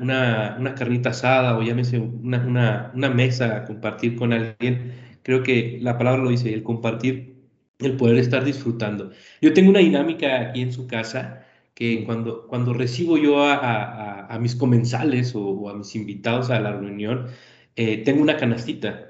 una, 0.00 0.56
una, 0.58 0.74
carnita 0.74 1.10
asada 1.10 1.56
o 1.58 1.62
llámese 1.62 1.98
una, 1.98 2.90
una, 2.94 3.10
mesa 3.10 3.56
a 3.56 3.64
compartir 3.64 4.16
con 4.16 4.32
alguien, 4.32 4.92
creo 5.22 5.42
que 5.42 5.78
la 5.80 5.98
palabra 5.98 6.22
lo 6.22 6.30
dice, 6.30 6.52
el 6.52 6.62
compartir, 6.62 7.36
el 7.78 7.96
poder 7.96 8.16
estar 8.18 8.44
disfrutando. 8.44 9.10
Yo 9.40 9.52
tengo 9.54 9.70
una 9.70 9.80
dinámica 9.80 10.40
aquí 10.40 10.62
en 10.62 10.72
su 10.72 10.86
casa 10.86 11.46
que 11.74 12.04
cuando, 12.04 12.46
cuando 12.46 12.74
recibo 12.74 13.16
yo 13.18 13.42
a, 13.44 13.54
a, 13.54 14.26
a 14.34 14.38
mis 14.38 14.54
comensales 14.54 15.34
o, 15.34 15.68
a 15.70 15.74
mis 15.74 15.94
invitados 15.96 16.50
a 16.50 16.60
la 16.60 16.72
reunión, 16.72 17.28
eh, 17.76 17.98
tengo 18.04 18.22
una 18.22 18.36
canastita 18.36 19.08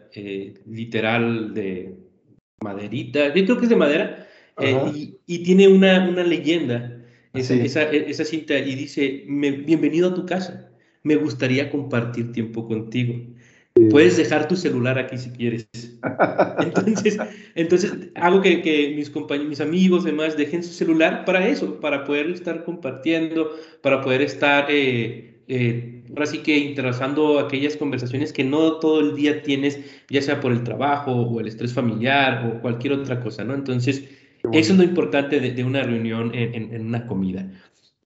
literal 0.66 1.54
de 1.54 1.96
maderita, 2.62 3.34
yo 3.34 3.44
creo 3.44 3.56
que 3.58 3.64
es 3.64 3.70
de 3.70 3.76
madera, 3.76 4.26
eh, 4.58 5.12
y, 5.26 5.38
tiene 5.44 5.68
una, 5.68 6.08
una 6.08 6.22
leyenda, 6.22 6.98
esa, 7.34 7.54
esa, 7.54 7.84
esa, 7.90 8.24
cinta, 8.24 8.58
y 8.58 8.74
dice, 8.74 9.24
bienvenido 9.26 10.10
a 10.10 10.14
tu 10.14 10.26
casa, 10.26 10.70
me 11.02 11.16
gustaría 11.16 11.70
compartir 11.70 12.32
tiempo 12.32 12.66
contigo. 12.66 13.14
Puedes 13.90 14.18
dejar 14.18 14.48
tu 14.48 14.54
celular 14.54 14.98
aquí 14.98 15.16
si 15.16 15.30
quieres. 15.30 15.66
Entonces, 16.58 17.18
entonces 17.54 17.92
hago 18.16 18.42
que, 18.42 18.60
que 18.60 18.92
mis 18.94 19.08
compañeros, 19.08 19.48
mis 19.48 19.60
amigos, 19.60 20.04
demás, 20.04 20.36
dejen 20.36 20.62
su 20.62 20.72
celular 20.72 21.24
para 21.24 21.46
eso, 21.48 21.80
para 21.80 22.04
poder 22.04 22.30
estar 22.30 22.64
compartiendo, 22.64 23.50
para 23.80 24.02
poder 24.02 24.20
estar, 24.20 24.66
eh, 24.68 25.31
eh, 25.54 26.04
ahora 26.08 26.24
sí 26.24 26.38
que 26.38 26.56
interesando 26.56 27.38
aquellas 27.38 27.76
conversaciones 27.76 28.32
que 28.32 28.42
no 28.42 28.78
todo 28.78 29.00
el 29.00 29.14
día 29.14 29.42
tienes, 29.42 29.80
ya 30.08 30.22
sea 30.22 30.40
por 30.40 30.50
el 30.50 30.64
trabajo 30.64 31.12
o 31.12 31.40
el 31.40 31.46
estrés 31.46 31.74
familiar 31.74 32.46
o 32.46 32.62
cualquier 32.62 32.94
otra 32.94 33.20
cosa, 33.20 33.44
¿no? 33.44 33.52
Entonces, 33.52 34.08
eso 34.52 34.72
es 34.72 34.78
lo 34.78 34.82
importante 34.82 35.40
de, 35.40 35.50
de 35.52 35.62
una 35.62 35.82
reunión 35.82 36.34
en, 36.34 36.54
en, 36.54 36.74
en, 36.74 36.86
una 36.86 37.06
comida. 37.06 37.50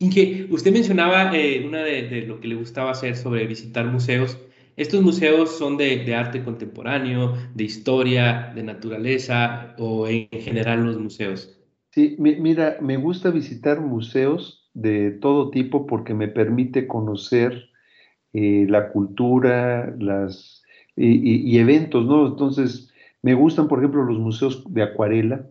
Inge, 0.00 0.48
usted 0.50 0.72
mencionaba 0.72 1.36
eh, 1.36 1.64
una 1.64 1.84
de, 1.84 2.08
de 2.08 2.22
lo 2.22 2.40
que 2.40 2.48
le 2.48 2.56
gustaba 2.56 2.90
hacer 2.90 3.16
sobre 3.16 3.46
visitar 3.46 3.86
museos. 3.86 4.36
Estos 4.76 5.00
museos 5.02 5.56
son 5.56 5.76
de, 5.76 6.04
de, 6.04 6.14
arte 6.16 6.42
contemporáneo, 6.42 7.34
de 7.54 7.64
historia, 7.64 8.52
de 8.54 8.62
naturaleza 8.64 9.74
o 9.78 10.08
en 10.08 10.28
general 10.32 10.84
los 10.84 10.98
museos. 10.98 11.56
Sí, 11.92 12.16
mira, 12.18 12.76
me 12.82 12.96
gusta 12.96 13.30
visitar 13.30 13.80
museos 13.80 14.65
de 14.76 15.10
todo 15.10 15.50
tipo 15.50 15.86
porque 15.86 16.12
me 16.12 16.28
permite 16.28 16.86
conocer 16.86 17.70
eh, 18.34 18.66
la 18.68 18.90
cultura, 18.90 19.94
las 19.98 20.62
y, 20.96 21.58
eventos, 21.58 22.04
¿no? 22.06 22.26
Entonces, 22.26 22.92
me 23.22 23.34
gustan, 23.34 23.68
por 23.68 23.78
ejemplo, 23.78 24.04
los 24.04 24.18
museos 24.18 24.62
de 24.68 24.82
acuarela, 24.82 25.46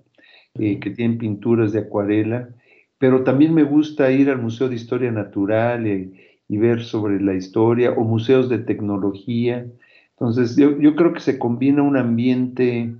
eh, 0.54 0.80
que 0.80 0.92
tienen 0.92 1.18
pinturas 1.18 1.72
de 1.72 1.80
acuarela, 1.80 2.50
pero 3.00 3.24
también 3.24 3.54
me 3.54 3.64
gusta 3.64 4.12
ir 4.12 4.30
al 4.30 4.42
Museo 4.42 4.70
de 4.70 4.76
Historia 4.76 5.12
Natural. 5.12 5.86
Eh, 5.86 6.12
y 6.48 6.58
ver 6.58 6.84
sobre 6.84 7.20
la 7.20 7.34
historia, 7.34 7.90
o 7.94 8.04
museos 8.04 8.50
de 8.50 8.60
tecnología. 8.60 9.66
Entonces, 10.12 10.56
yo, 10.56 10.80
yo 10.80 10.96
creo 10.96 11.12
que 11.12 11.20
se 11.20 11.40
combina 11.40 11.82
un 11.82 11.98
ambiente 11.98 12.94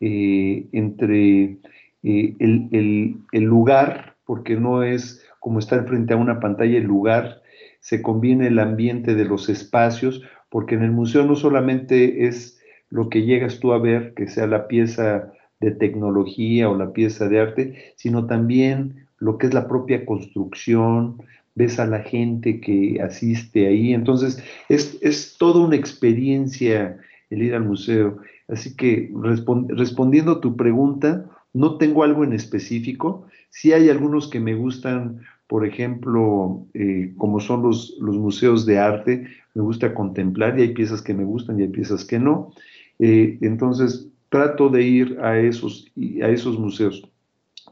entre 0.00 1.56
el, 2.02 2.68
el, 2.70 3.16
el, 3.32 3.42
lugar, 3.42 4.16
porque 4.26 4.56
no 4.56 4.82
es 4.82 5.24
como 5.40 5.58
estar 5.58 5.86
frente 5.86 6.14
a 6.14 6.18
una 6.18 6.38
pantalla 6.38 6.78
el 6.78 6.84
lugar, 6.84 7.42
se 7.80 8.02
combina 8.02 8.46
el 8.46 8.58
ambiente 8.58 9.14
de 9.14 9.24
los 9.24 9.48
espacios, 9.48 10.22
porque 10.50 10.74
en 10.76 10.82
el 10.82 10.92
museo 10.92 11.24
no 11.24 11.34
solamente 11.34 12.26
es 12.26 12.60
lo 12.90 13.08
que 13.08 13.22
llegas 13.22 13.58
tú 13.58 13.72
a 13.72 13.78
ver, 13.78 14.14
que 14.14 14.28
sea 14.28 14.46
la 14.46 14.68
pieza 14.68 15.32
de 15.60 15.70
tecnología 15.72 16.68
o 16.68 16.76
la 16.76 16.92
pieza 16.92 17.28
de 17.28 17.40
arte, 17.40 17.92
sino 17.96 18.26
también 18.26 19.06
lo 19.18 19.38
que 19.38 19.46
es 19.46 19.54
la 19.54 19.68
propia 19.68 20.06
construcción, 20.06 21.22
ves 21.54 21.78
a 21.78 21.86
la 21.86 22.00
gente 22.00 22.60
que 22.60 23.00
asiste 23.02 23.66
ahí. 23.66 23.92
Entonces, 23.92 24.42
es, 24.68 24.98
es 25.02 25.36
toda 25.38 25.64
una 25.64 25.76
experiencia 25.76 26.98
el 27.30 27.42
ir 27.42 27.54
al 27.54 27.64
museo. 27.64 28.18
Así 28.48 28.74
que 28.74 29.10
respond, 29.22 29.70
respondiendo 29.70 30.32
a 30.32 30.40
tu 30.40 30.56
pregunta, 30.56 31.26
no 31.52 31.76
tengo 31.76 32.04
algo 32.04 32.24
en 32.24 32.32
específico. 32.32 33.26
Sí 33.50 33.72
hay 33.72 33.88
algunos 33.88 34.28
que 34.28 34.40
me 34.40 34.54
gustan, 34.54 35.20
por 35.46 35.66
ejemplo, 35.66 36.66
eh, 36.74 37.12
como 37.16 37.40
son 37.40 37.62
los, 37.62 37.96
los, 38.00 38.16
museos 38.16 38.66
de 38.66 38.78
arte, 38.78 39.26
me 39.54 39.62
gusta 39.62 39.94
contemplar 39.94 40.58
y 40.58 40.62
hay 40.62 40.74
piezas 40.74 41.02
que 41.02 41.14
me 41.14 41.24
gustan 41.24 41.58
y 41.58 41.62
hay 41.62 41.68
piezas 41.68 42.04
que 42.04 42.18
no. 42.18 42.52
Eh, 42.98 43.38
entonces, 43.40 44.08
trato 44.28 44.68
de 44.68 44.82
ir 44.82 45.18
a 45.20 45.38
esos, 45.38 45.90
a 46.22 46.28
esos 46.28 46.58
museos. 46.58 47.02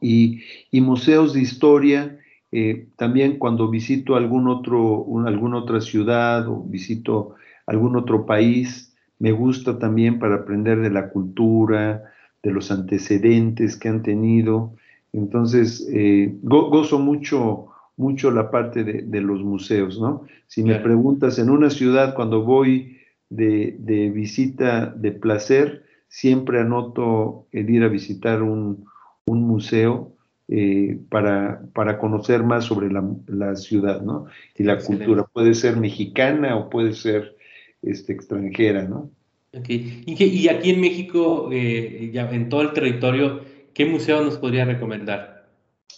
Y, 0.00 0.42
y 0.70 0.80
museos 0.80 1.34
de 1.34 1.40
historia, 1.40 2.18
eh, 2.50 2.88
también 2.96 3.38
cuando 3.38 3.68
visito 3.68 4.16
algún 4.16 4.48
otro, 4.48 5.02
un, 5.02 5.26
alguna 5.26 5.58
otra 5.58 5.80
ciudad 5.80 6.48
o 6.48 6.62
visito 6.62 7.34
algún 7.66 7.96
otro 7.96 8.26
país, 8.26 8.94
me 9.18 9.32
gusta 9.32 9.78
también 9.78 10.18
para 10.18 10.36
aprender 10.36 10.80
de 10.80 10.90
la 10.90 11.10
cultura, 11.10 12.04
de 12.42 12.52
los 12.52 12.70
antecedentes 12.70 13.76
que 13.76 13.88
han 13.88 14.02
tenido. 14.02 14.74
Entonces, 15.12 15.86
eh, 15.92 16.36
go, 16.42 16.70
gozo 16.70 16.98
mucho, 16.98 17.68
mucho 17.96 18.30
la 18.30 18.50
parte 18.50 18.84
de, 18.84 19.02
de 19.02 19.20
los 19.20 19.42
museos, 19.42 20.00
¿no? 20.00 20.24
Si 20.46 20.62
claro. 20.62 20.78
me 20.78 20.84
preguntas, 20.84 21.38
en 21.38 21.50
una 21.50 21.70
ciudad, 21.70 22.14
cuando 22.14 22.42
voy 22.42 22.98
de, 23.30 23.76
de, 23.78 24.10
visita 24.10 24.86
de 24.86 25.12
placer, 25.12 25.84
siempre 26.08 26.60
anoto 26.60 27.46
el 27.52 27.68
ir 27.68 27.82
a 27.82 27.88
visitar 27.88 28.42
un, 28.42 28.86
un 29.26 29.42
museo 29.42 30.14
eh, 30.48 30.98
para, 31.10 31.62
para, 31.74 31.98
conocer 31.98 32.42
más 32.42 32.64
sobre 32.64 32.90
la, 32.90 33.04
la 33.26 33.54
ciudad, 33.56 34.00
¿no? 34.00 34.26
Y 34.56 34.62
la 34.62 34.74
Excelente. 34.74 35.04
cultura. 35.04 35.28
Puede 35.30 35.52
ser 35.54 35.76
mexicana 35.76 36.56
o 36.56 36.70
puede 36.70 36.94
ser 36.94 37.36
este, 37.82 38.14
extranjera, 38.14 38.84
¿no? 38.84 39.10
Y, 39.52 40.48
aquí 40.48 40.70
en 40.70 40.80
México, 40.80 41.48
eh, 41.52 42.10
en 42.14 42.48
todo 42.48 42.62
el 42.62 42.72
territorio, 42.72 43.40
¿qué 43.72 43.86
museo 43.86 44.22
nos 44.22 44.36
podría 44.36 44.64
recomendar? 44.64 45.48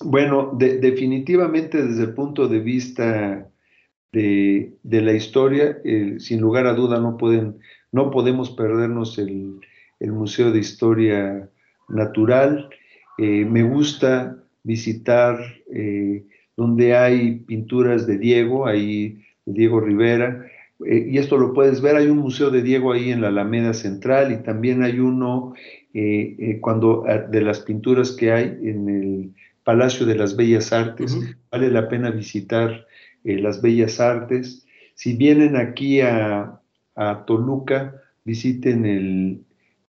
Bueno, 0.03 0.53
de, 0.57 0.79
definitivamente 0.79 1.83
desde 1.83 2.05
el 2.05 2.15
punto 2.15 2.49
de 2.49 2.61
vista 2.61 3.51
de, 4.13 4.73
de 4.83 5.01
la 5.03 5.13
historia, 5.13 5.79
eh, 5.85 6.17
sin 6.19 6.41
lugar 6.41 6.67
a 6.67 6.75
duda 6.75 7.01
no, 7.01 7.17
pueden, 7.17 7.59
no 7.93 8.11
podemos 8.11 8.51
perdernos 8.51 9.19
el, 9.19 9.61
el 10.01 10.13
Museo 10.13 10.51
de 10.51 10.59
Historia 10.59 11.49
Natural. 11.89 12.69
Eh, 13.19 13.45
me 13.45 13.63
gusta 13.63 14.37
visitar 14.63 15.39
eh, 15.73 16.25
donde 16.57 16.97
hay 16.97 17.37
pinturas 17.41 18.07
de 18.07 18.19
Diego, 18.19 18.67
ahí 18.67 19.23
Diego 19.45 19.81
Rivera, 19.81 20.50
eh, 20.87 21.09
y 21.11 21.19
esto 21.19 21.37
lo 21.37 21.53
puedes 21.53 21.81
ver, 21.81 21.97
hay 21.97 22.07
un 22.07 22.19
museo 22.19 22.51
de 22.51 22.63
Diego 22.63 22.93
ahí 22.93 23.11
en 23.11 23.21
la 23.21 23.29
Alameda 23.29 23.73
Central 23.73 24.33
y 24.33 24.43
también 24.43 24.83
hay 24.83 24.99
uno 25.01 25.55
eh, 25.95 26.37
eh, 26.39 26.59
cuando 26.61 27.05
de 27.31 27.41
las 27.41 27.61
pinturas 27.61 28.13
que 28.13 28.33
hay 28.33 28.59
en 28.63 28.89
el 28.89 29.31
Palacio 29.65 30.07
de 30.07 30.15
las 30.15 30.37
Bellas 30.37 30.73
Artes, 30.73 31.15
uh 31.15 31.21
-huh. 31.21 31.37
vale 31.51 31.71
la 31.71 31.89
pena 31.89 32.11
visitar 32.11 32.87
las 33.25 33.61
Bellas 33.61 34.01
Artes. 34.01 34.67
Si 34.95 35.17
vienen 35.17 35.57
aquí 35.57 36.01
a, 36.01 36.61
a 36.97 37.25
Toluca, 37.27 37.95
visiten 38.25 38.87
el, 38.87 39.45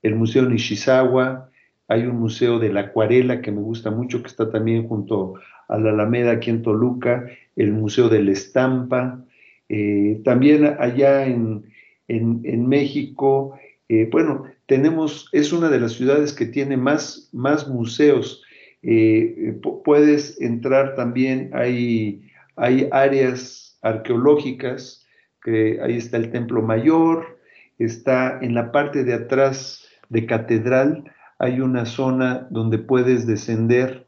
el 0.02 0.14
Museo 0.14 0.48
Nishizawa, 0.48 1.50
hay 1.88 2.06
un 2.06 2.16
museo 2.18 2.58
de 2.58 2.70
la 2.72 2.80
acuarela 2.80 3.40
que 3.40 3.50
me 3.50 3.60
gusta 3.60 3.90
mucho, 3.90 4.20
que 4.22 4.28
está 4.28 4.50
también 4.50 4.88
junto 4.88 5.34
a 5.68 5.78
la 5.78 5.90
Alameda 5.90 6.32
aquí 6.32 6.50
en 6.50 6.62
Toluca, 6.62 7.26
el 7.56 7.72
Museo 7.72 8.08
de 8.08 8.22
la 8.22 8.32
Estampa, 8.32 9.24
eh, 9.68 10.20
también 10.24 10.76
allá 10.78 11.26
en, 11.26 11.64
en, 12.08 12.66
México, 12.66 13.58
eh, 13.88 14.08
bueno, 14.10 14.44
tenemos, 14.66 15.28
es 15.32 15.52
una 15.52 15.68
de 15.68 15.80
las 15.80 15.92
ciudades 15.92 16.32
que 16.32 16.46
tiene 16.46 16.76
más, 16.76 17.28
más 17.32 17.68
museos. 17.68 18.42
Eh, 18.82 19.58
puedes 19.84 20.40
entrar 20.40 20.94
también, 20.94 21.50
hay, 21.52 22.22
hay 22.56 22.88
áreas 22.92 23.78
arqueológicas, 23.82 25.06
que 25.42 25.80
ahí 25.82 25.96
está 25.96 26.16
el 26.16 26.30
Templo 26.30 26.62
Mayor, 26.62 27.38
está 27.78 28.38
en 28.40 28.54
la 28.54 28.72
parte 28.72 29.04
de 29.04 29.14
atrás 29.14 29.86
de 30.08 30.26
Catedral, 30.26 31.04
hay 31.38 31.60
una 31.60 31.84
zona 31.84 32.48
donde 32.50 32.78
puedes 32.78 33.26
descender 33.26 34.06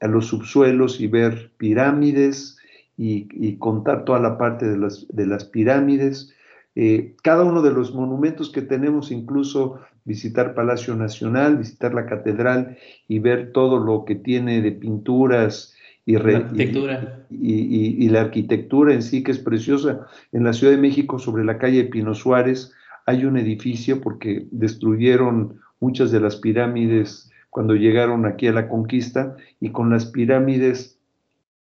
a 0.00 0.06
los 0.08 0.26
subsuelos 0.26 1.00
y 1.00 1.06
ver 1.06 1.52
pirámides 1.58 2.59
y, 3.00 3.28
y, 3.32 3.56
contar 3.56 4.04
toda 4.04 4.20
la 4.20 4.36
parte 4.36 4.68
de 4.68 4.76
las, 4.76 5.06
de 5.08 5.24
las 5.24 5.46
pirámides. 5.46 6.34
Eh, 6.74 7.14
cada 7.22 7.44
uno 7.44 7.62
de 7.62 7.70
los 7.70 7.94
monumentos 7.94 8.50
que 8.50 8.60
tenemos, 8.60 9.10
incluso 9.10 9.80
visitar 10.04 10.54
Palacio 10.54 10.94
Nacional, 10.94 11.56
visitar 11.56 11.94
la 11.94 12.04
catedral 12.04 12.76
y 13.08 13.18
ver 13.18 13.52
todo 13.52 13.78
lo 13.78 14.04
que 14.04 14.16
tiene 14.16 14.60
de 14.60 14.72
pinturas 14.72 15.74
y, 16.04 16.18
la 16.18 16.36
arquitectura. 16.36 17.24
Y, 17.30 17.54
y, 17.54 18.04
y, 18.04 18.08
la 18.10 18.20
arquitectura 18.20 18.92
en 18.92 19.00
sí, 19.00 19.22
que 19.22 19.30
es 19.30 19.38
preciosa. 19.38 20.06
En 20.32 20.44
la 20.44 20.52
Ciudad 20.52 20.74
de 20.74 20.78
México, 20.78 21.18
sobre 21.18 21.42
la 21.42 21.56
calle 21.56 21.84
Pino 21.84 22.12
Suárez, 22.14 22.74
hay 23.06 23.24
un 23.24 23.38
edificio 23.38 24.02
porque 24.02 24.46
destruyeron 24.50 25.58
muchas 25.80 26.10
de 26.10 26.20
las 26.20 26.36
pirámides 26.36 27.30
cuando 27.48 27.76
llegaron 27.76 28.26
aquí 28.26 28.46
a 28.46 28.52
la 28.52 28.68
conquista 28.68 29.36
y 29.58 29.70
con 29.70 29.88
las 29.88 30.04
pirámides 30.04 30.98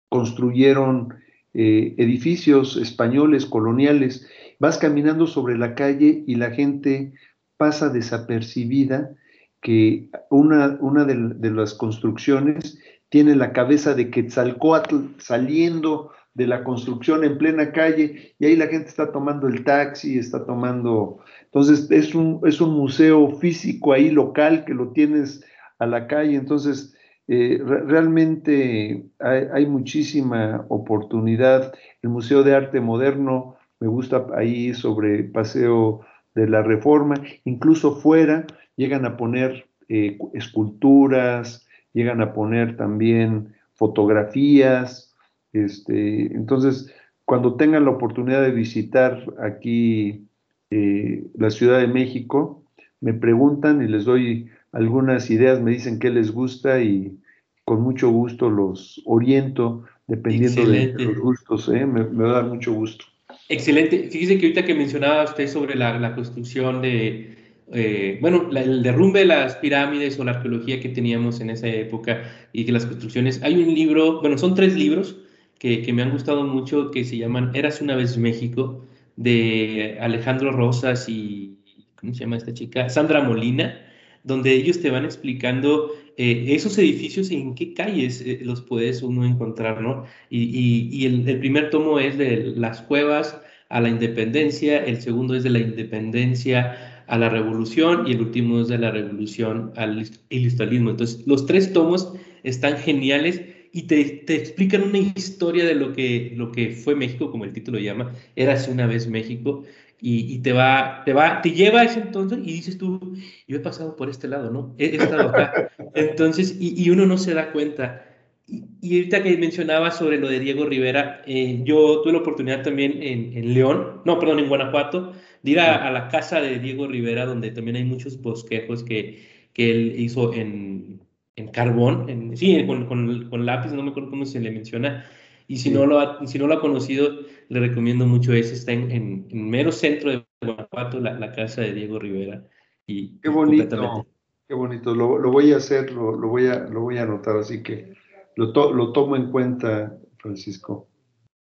construyeron 0.08 1.23
eh, 1.54 1.94
edificios 1.98 2.76
españoles, 2.76 3.46
coloniales. 3.46 4.26
Vas 4.58 4.76
caminando 4.76 5.28
sobre 5.28 5.56
la 5.56 5.74
calle 5.74 6.24
y 6.26 6.34
la 6.34 6.50
gente 6.50 7.12
pasa 7.56 7.88
desapercibida 7.88 9.14
que 9.62 10.10
una, 10.30 10.76
una 10.80 11.04
de, 11.04 11.50
las 11.50 11.74
construcciones 11.74 12.78
tiene 13.08 13.36
la 13.36 13.52
cabeza 13.52 13.94
de 13.94 14.10
Quetzalcoatl 14.10 14.96
saliendo 15.18 16.10
de 16.34 16.48
la 16.48 16.64
construcción 16.64 17.22
en 17.22 17.38
plena 17.38 17.70
calle 17.70 18.34
y 18.40 18.46
ahí 18.46 18.56
la 18.56 18.66
gente 18.66 18.88
está 18.88 19.12
tomando 19.12 19.46
el 19.46 19.62
taxi, 19.64 20.18
está 20.18 20.44
tomando... 20.44 21.20
Entonces 21.44 21.88
es 21.90 22.14
un, 22.16 22.40
es 22.44 22.60
un 22.60 22.74
museo 22.74 23.30
físico 23.38 23.92
ahí 23.92 24.10
local 24.10 24.64
que 24.64 24.74
lo 24.74 24.90
tienes 24.92 25.44
a 25.78 25.86
la 25.86 26.08
calle, 26.08 26.34
entonces 26.34 26.94
eh, 27.28 27.60
re 27.64 27.80
realmente 27.80 29.06
hay, 29.18 29.44
hay, 29.52 29.66
muchísima 29.66 30.66
oportunidad. 30.68 31.72
El 32.02 32.10
Museo 32.10 32.42
de 32.42 32.54
Arte 32.54 32.80
Moderno 32.80 33.56
me 33.80 33.88
gusta 33.88 34.26
ahí 34.34 34.74
sobre 34.74 35.24
Paseo 35.24 36.00
de 36.34 36.48
la 36.48 36.62
Reforma, 36.62 37.14
incluso 37.44 37.96
fuera 37.96 38.46
llegan 38.76 39.04
a 39.04 39.16
poner 39.16 39.66
eh, 39.88 40.18
esculturas, 40.32 41.66
llegan 41.92 42.20
a 42.20 42.32
poner 42.32 42.76
también 42.76 43.54
fotografías, 43.74 45.14
este, 45.52 46.34
entonces 46.34 46.92
cuando 47.24 47.56
tengan 47.56 47.84
la 47.84 47.92
oportunidad 47.92 48.42
de 48.42 48.50
visitar 48.50 49.24
aquí 49.40 50.26
eh, 50.70 51.24
la 51.34 51.50
Ciudad 51.50 51.78
de 51.78 51.86
México, 51.86 52.64
me 53.00 53.14
preguntan 53.14 53.82
y 53.82 53.88
les 53.88 54.04
doy 54.04 54.50
algunas 54.74 55.30
ideas, 55.30 55.60
me 55.60 55.70
dicen 55.70 55.98
qué 55.98 56.10
les 56.10 56.30
gusta 56.30 56.82
y 56.82 57.16
con 57.64 57.82
mucho 57.82 58.10
gusto 58.10 58.50
los 58.50 59.00
oriento 59.06 59.84
dependiendo 60.06 60.66
de 60.66 60.92
los 60.98 61.18
gustos, 61.18 61.68
¿eh? 61.70 61.86
me, 61.86 62.02
va 62.02 62.30
a 62.30 62.42
dar 62.42 62.44
mucho 62.44 62.72
gusto. 62.72 63.06
Excelente. 63.48 64.10
Fíjese 64.10 64.38
que 64.38 64.46
ahorita 64.46 64.64
que 64.64 64.74
mencionaba 64.74 65.24
usted 65.24 65.48
sobre 65.48 65.74
la, 65.74 66.14
construcción 66.14 66.82
de, 66.82 67.36
eh, 67.72 68.18
bueno, 68.20 68.50
el 68.54 68.82
derrumbe 68.82 69.20
de 69.20 69.26
las 69.26 69.56
pirámides 69.56 70.18
o 70.18 70.24
la 70.24 70.32
arqueología 70.32 70.80
que 70.80 70.90
teníamos 70.90 71.40
en 71.40 71.50
esa 71.50 71.68
época 71.68 72.22
y 72.52 72.66
que 72.66 72.72
las 72.72 72.84
construcciones, 72.84 73.42
hay 73.42 73.56
un 73.62 73.74
libro, 73.74 74.20
bueno, 74.20 74.36
son 74.36 74.54
tres 74.54 74.76
libros 74.76 75.16
que, 75.58 75.80
que 75.80 75.92
me 75.92 76.02
han 76.02 76.10
gustado 76.10 76.44
mucho 76.44 76.90
que 76.90 77.04
se 77.04 77.16
llaman 77.16 77.50
Eras 77.54 77.80
una 77.80 77.96
vez 77.96 78.18
México, 78.18 78.84
de 79.16 79.96
Alejandro 80.00 80.52
Rosas 80.52 81.08
y, 81.08 81.58
¿cómo 81.94 82.14
se 82.14 82.20
llama 82.20 82.36
esta 82.36 82.52
chica? 82.52 82.88
Sandra 82.88 83.22
Molina, 83.22 83.80
donde 84.24 84.52
ellos 84.52 84.80
te 84.80 84.90
van 84.90 85.04
explicando 85.04 85.92
eh, 86.16 86.46
esos 86.48 86.76
edificios 86.78 87.30
en 87.30 87.54
qué 87.54 87.74
calles 87.74 88.22
eh, 88.22 88.40
los 88.42 88.62
puedes 88.62 89.02
uno 89.02 89.24
encontrar, 89.24 89.80
¿no? 89.80 90.04
Y, 90.30 91.04
el, 91.06 91.38
primer 91.38 91.70
tomo 91.70 91.98
es 91.98 92.18
de 92.18 92.54
las 92.56 92.82
cuevas 92.82 93.40
a 93.68 93.80
la 93.80 93.88
independencia, 93.88 94.84
el 94.84 95.00
segundo 95.00 95.34
es 95.34 95.42
de 95.42 95.50
la 95.50 95.58
independencia 95.58 97.04
a 97.06 97.18
la 97.18 97.28
revolución 97.28 98.06
y 98.06 98.12
el 98.12 98.22
último 98.22 98.62
es 98.62 98.68
de 98.68 98.78
la 98.78 98.90
revolución 98.90 99.72
al 99.76 100.08
industrialismo. 100.30 100.90
Entonces, 100.90 101.26
los 101.26 101.46
tres 101.46 101.72
tomos 101.72 102.14
están 102.44 102.78
geniales 102.78 103.42
y 103.72 103.82
te, 103.82 104.04
te, 104.04 104.36
explican 104.36 104.84
una 104.84 104.98
historia 104.98 105.64
de 105.64 105.74
lo 105.74 105.92
que, 105.92 106.32
lo 106.36 106.52
que 106.52 106.70
fue 106.70 106.94
México, 106.94 107.30
como 107.32 107.44
el 107.44 107.52
título 107.52 107.80
llama, 107.80 108.12
Érase 108.36 108.70
una 108.70 108.86
vez 108.86 109.08
México, 109.08 109.64
y, 110.00 110.38
te 110.40 110.52
va, 110.52 111.02
te 111.04 111.12
va, 111.12 111.40
te 111.40 111.52
lleva 111.52 111.80
a 111.80 111.84
ese 111.84 112.00
entonces 112.00 112.38
y 112.38 112.52
dices 112.52 112.76
tú, 112.76 113.14
yo 113.48 113.56
he 113.56 113.60
pasado 113.60 113.96
por 113.96 114.10
este 114.10 114.28
lado, 114.28 114.50
¿no? 114.50 114.74
He, 114.78 114.96
estado 114.96 115.30
acá. 115.30 115.70
Entonces, 115.94 116.56
y, 116.60 116.82
y, 116.82 116.90
uno 116.90 117.06
no 117.06 117.16
se 117.16 117.32
da 117.32 117.52
cuenta. 117.52 118.04
Y, 118.46 118.64
y, 118.82 118.96
ahorita 118.98 119.22
que 119.22 119.36
mencionaba 119.38 119.90
sobre 119.90 120.18
lo 120.18 120.28
de 120.28 120.40
Diego 120.40 120.66
Rivera, 120.66 121.22
eh, 121.26 121.60
yo 121.64 122.02
tuve 122.02 122.12
la 122.12 122.18
oportunidad 122.18 122.62
también 122.62 123.02
en, 123.02 123.36
en, 123.36 123.54
León, 123.54 124.02
no, 124.04 124.18
perdón, 124.18 124.40
en 124.40 124.48
Guanajuato, 124.48 125.12
de 125.42 125.50
ir 125.50 125.60
a, 125.60 125.90
la 125.90 126.08
casa 126.08 126.40
de 126.40 126.58
Diego 126.58 126.86
Rivera, 126.86 127.24
donde 127.24 127.50
también 127.50 127.76
hay 127.76 127.84
muchos 127.84 128.20
bosquejos 128.20 128.84
que, 128.84 129.48
que 129.54 129.70
él 129.70 129.94
hizo 129.96 130.34
en, 130.34 131.00
en 131.36 131.48
carbón, 131.48 132.10
en, 132.10 132.36
sí, 132.36 132.66
con, 132.66 132.86
con, 132.86 133.30
con 133.30 133.46
lápiz, 133.46 133.72
no 133.72 133.82
me 133.82 133.90
acuerdo 133.90 134.10
cómo 134.10 134.26
se 134.26 134.40
le 134.40 134.50
menciona, 134.50 135.06
y 135.46 135.58
si, 135.58 135.70
no 135.70 135.86
lo 135.86 136.00
ha, 136.00 136.26
si 136.26 136.38
no 136.38 136.46
lo 136.46 136.54
ha 136.54 136.60
conocido, 136.60 137.10
le 137.48 137.60
recomiendo 137.60 138.06
mucho 138.06 138.32
ese. 138.32 138.54
Está 138.54 138.72
en, 138.72 138.90
en, 138.90 139.50
mero 139.50 139.72
centro 139.72 140.10
de 140.10 140.24
Guanajuato, 140.40 141.00
la, 141.00 141.18
la, 141.18 141.32
casa 141.32 141.60
de 141.60 141.74
Diego 141.74 141.98
Rivera. 141.98 142.44
Y, 142.86 143.18
qué 143.20 143.28
bonito, 143.28 144.06
qué 144.48 144.54
bonito. 144.54 144.94
Lo, 144.94 145.18
lo, 145.18 145.30
voy 145.30 145.52
a 145.52 145.56
hacer, 145.56 145.92
lo, 145.92 146.16
lo, 146.16 146.28
voy 146.28 146.46
a, 146.46 146.60
lo 146.60 146.80
voy 146.80 146.98
a 146.98 147.02
anotar, 147.02 147.36
así 147.36 147.62
que 147.62 147.92
lo, 148.36 148.52
lo 148.72 148.92
tomo 148.92 149.16
en 149.16 149.30
cuenta, 149.30 149.96
Francisco. 150.18 150.88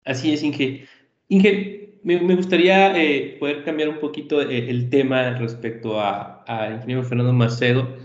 Así 0.05 0.33
es, 0.33 0.43
Inge. 0.43 0.85
Inge, 1.29 2.01
me, 2.03 2.21
me 2.21 2.35
gustaría 2.35 3.01
eh, 3.01 3.37
poder 3.39 3.65
cambiar 3.65 3.89
un 3.89 4.01
poquito 4.01 4.43
eh, 4.43 4.69
el 4.69 4.91
tema 4.91 5.39
respecto 5.39 6.01
a, 6.01 6.45
a 6.47 6.73
ingeniero 6.73 7.05
Fernando 7.05 7.33
Macedo. 7.33 7.97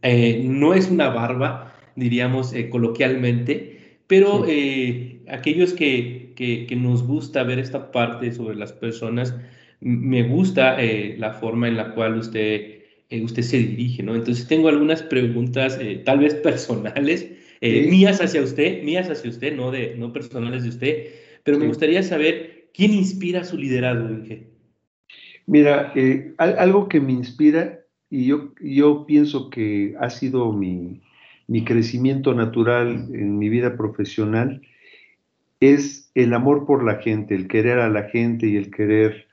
Eh, 0.00 0.42
no 0.44 0.74
es 0.74 0.90
una 0.90 1.08
barba, 1.08 1.74
diríamos 1.96 2.54
coloquialmente, 2.70 3.81
pero 4.12 4.44
eh, 4.46 5.22
aquellos 5.26 5.72
que, 5.72 6.34
que, 6.36 6.76
nos 6.76 7.02
gusta 7.02 7.44
ver 7.44 7.58
esta 7.58 7.90
parte 7.90 8.30
sobre 8.30 8.56
las 8.56 8.70
personas, 8.70 9.34
me 9.80 10.22
gusta 10.24 10.78
eh, 10.78 11.16
la 11.18 11.32
forma 11.32 11.66
en 11.66 11.78
la 11.78 11.94
cual 11.94 12.18
usted, 12.18 12.82
eh, 13.08 13.22
usted 13.22 13.40
se 13.40 13.56
dirige, 13.56 14.02
¿no? 14.02 14.14
Entonces 14.14 14.46
tengo 14.46 14.68
algunas 14.68 15.02
preguntas, 15.02 15.80
tal 16.04 16.18
vez 16.18 16.34
personales, 16.34 17.26
mías 17.62 18.20
hacia 18.20 18.42
usted, 18.42 18.82
mías 18.82 19.08
hacia 19.08 19.30
usted, 19.30 19.56
no, 19.56 19.70
de, 19.70 19.94
no 19.96 20.12
personales 20.12 20.64
de 20.64 20.68
usted, 20.68 21.06
pero 21.42 21.58
me 21.58 21.66
gustaría 21.66 22.02
saber 22.02 22.68
quién 22.74 22.92
inspira 22.92 23.44
su 23.44 23.56
liderazgo, 23.56 24.10
Inge. 24.10 24.46
Mira, 25.46 25.94
algo 26.36 26.86
que 26.86 27.00
me 27.00 27.12
inspira, 27.12 27.80
y 28.10 28.26
yo, 28.26 28.52
yo 28.60 29.06
pienso 29.06 29.48
que 29.48 29.94
ha 29.98 30.10
sido 30.10 30.52
mi, 30.52 31.00
mi 31.52 31.64
crecimiento 31.64 32.32
natural 32.32 33.10
en 33.12 33.36
mi 33.36 33.50
vida 33.50 33.76
profesional 33.76 34.62
es 35.60 36.10
el 36.14 36.32
amor 36.32 36.64
por 36.64 36.82
la 36.82 36.94
gente, 36.94 37.34
el 37.34 37.46
querer 37.46 37.78
a 37.78 37.90
la 37.90 38.04
gente 38.04 38.46
y 38.46 38.56
el 38.56 38.70
querer 38.70 39.26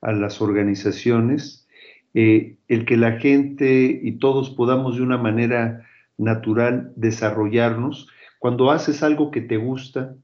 a 0.00 0.12
las 0.12 0.40
organizaciones, 0.40 1.68
eh, 2.14 2.56
el 2.68 2.86
que 2.86 2.96
la 2.96 3.18
gente 3.18 4.00
y 4.02 4.12
todos 4.12 4.48
podamos 4.48 4.96
de 4.96 5.02
una 5.02 5.18
manera 5.18 5.86
natural 6.16 6.94
desarrollarnos. 6.96 8.08
Cuando 8.38 8.70
haces 8.70 9.02
algo 9.02 9.30
que 9.30 9.42
te 9.42 9.58
gusta, 9.58 10.16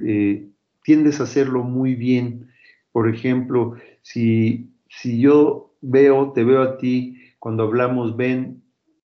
eh, 0.00 0.48
tiendes 0.82 1.20
a 1.20 1.24
hacerlo 1.24 1.62
muy 1.62 1.94
bien. 1.94 2.48
Por 2.90 3.08
ejemplo, 3.08 3.76
si, 4.02 4.72
si 4.88 5.20
yo 5.20 5.76
veo, 5.80 6.32
te 6.32 6.42
veo 6.42 6.60
a 6.60 6.76
ti, 6.76 7.20
cuando 7.38 7.62
hablamos, 7.62 8.16
ven 8.16 8.64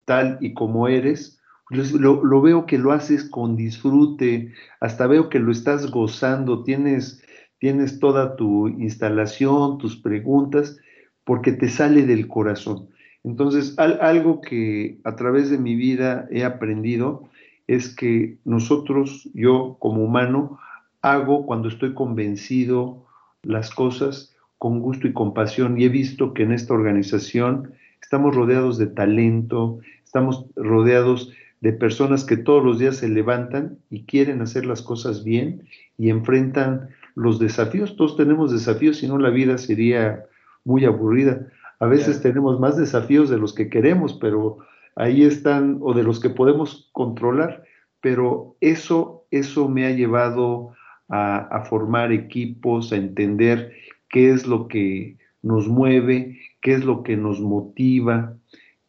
tal 0.06 0.38
y 0.40 0.54
como 0.54 0.88
eres, 0.88 1.42
lo, 1.70 2.42
veo 2.42 2.66
que 2.66 2.78
lo 2.78 2.92
haces 2.92 3.24
con 3.24 3.56
disfrute, 3.56 4.52
hasta 4.80 5.06
veo 5.06 5.28
que 5.28 5.38
lo 5.38 5.50
estás 5.50 5.90
gozando, 5.90 6.62
tienes, 6.62 7.22
tienes 7.58 7.98
toda 7.98 8.36
tu 8.36 8.68
instalación, 8.68 9.78
tus 9.78 9.96
preguntas, 9.96 10.78
porque 11.24 11.52
te 11.52 11.68
sale 11.68 12.04
del 12.04 12.28
corazón. 12.28 12.88
Entonces, 13.22 13.74
algo 13.78 14.42
que 14.42 14.98
a 15.04 15.16
través 15.16 15.48
de 15.48 15.56
mi 15.56 15.74
vida 15.74 16.28
he 16.30 16.44
aprendido 16.44 17.30
es 17.66 17.94
que 17.94 18.36
nosotros, 18.44 19.30
yo 19.32 19.78
como 19.80 20.04
humano, 20.04 20.58
hago 21.00 21.46
cuando 21.46 21.68
estoy 21.68 21.94
convencido 21.94 23.06
las 23.42 23.70
cosas 23.70 24.34
con 24.58 24.80
gusto 24.80 25.06
y 25.06 25.14
compasión. 25.14 25.80
Y 25.80 25.84
he 25.84 25.88
visto 25.88 26.34
que 26.34 26.42
en 26.42 26.52
esta 26.52 26.74
organización 26.74 27.72
estamos 28.02 28.34
rodeados 28.34 28.76
de 28.76 28.86
talento, 28.86 29.78
estamos 30.04 30.46
rodeados 30.56 31.32
de 31.64 31.72
personas 31.72 32.24
que 32.24 32.36
todos 32.36 32.62
los 32.62 32.78
días 32.78 32.98
se 32.98 33.08
levantan 33.08 33.78
y 33.88 34.04
quieren 34.04 34.42
hacer 34.42 34.66
las 34.66 34.82
cosas 34.82 35.24
bien 35.24 35.66
y 35.96 36.10
enfrentan 36.10 36.90
los 37.14 37.38
desafíos. 37.38 37.96
Todos 37.96 38.18
tenemos 38.18 38.52
desafíos, 38.52 38.98
si 38.98 39.08
no 39.08 39.16
la 39.16 39.30
vida 39.30 39.56
sería 39.56 40.26
muy 40.66 40.84
aburrida. 40.84 41.48
A 41.80 41.86
veces 41.86 42.20
tenemos 42.20 42.60
más 42.60 42.76
desafíos 42.76 43.30
de 43.30 43.38
los 43.38 43.54
que 43.54 43.70
queremos, 43.70 44.12
pero 44.20 44.58
ahí 44.94 45.22
están, 45.22 45.78
o 45.80 45.94
de 45.94 46.02
los 46.02 46.20
que 46.20 46.28
podemos 46.28 46.90
controlar, 46.92 47.64
pero 48.02 48.58
eso, 48.60 49.24
eso 49.30 49.66
me 49.66 49.86
ha 49.86 49.90
llevado 49.92 50.74
a, 51.08 51.38
a 51.38 51.64
formar 51.64 52.12
equipos, 52.12 52.92
a 52.92 52.96
entender 52.96 53.72
qué 54.10 54.32
es 54.32 54.46
lo 54.46 54.68
que 54.68 55.16
nos 55.40 55.66
mueve, 55.66 56.38
qué 56.60 56.74
es 56.74 56.84
lo 56.84 57.02
que 57.02 57.16
nos 57.16 57.40
motiva. 57.40 58.36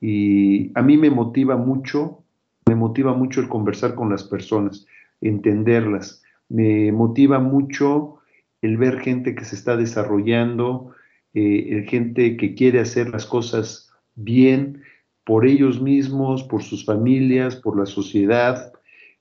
Y 0.01 0.77
a 0.77 0.81
mí 0.81 0.97
me 0.97 1.09
motiva 1.09 1.55
mucho 1.55 2.24
me 2.67 2.75
motiva 2.75 3.13
mucho 3.13 3.41
el 3.41 3.47
conversar 3.47 3.95
con 3.95 4.09
las 4.09 4.23
personas, 4.23 4.85
entenderlas. 5.21 6.23
Me 6.49 6.91
motiva 6.91 7.39
mucho 7.39 8.19
el 8.61 8.77
ver 8.77 8.99
gente 8.99 9.35
que 9.35 9.45
se 9.45 9.55
está 9.55 9.77
desarrollando, 9.77 10.91
eh, 11.33 11.85
gente 11.87 12.37
que 12.37 12.55
quiere 12.55 12.79
hacer 12.79 13.09
las 13.09 13.25
cosas 13.25 13.91
bien 14.15 14.81
por 15.25 15.45
ellos 15.45 15.81
mismos, 15.81 16.43
por 16.43 16.63
sus 16.63 16.85
familias, 16.85 17.55
por 17.55 17.77
la 17.77 17.85
sociedad, 17.85 18.73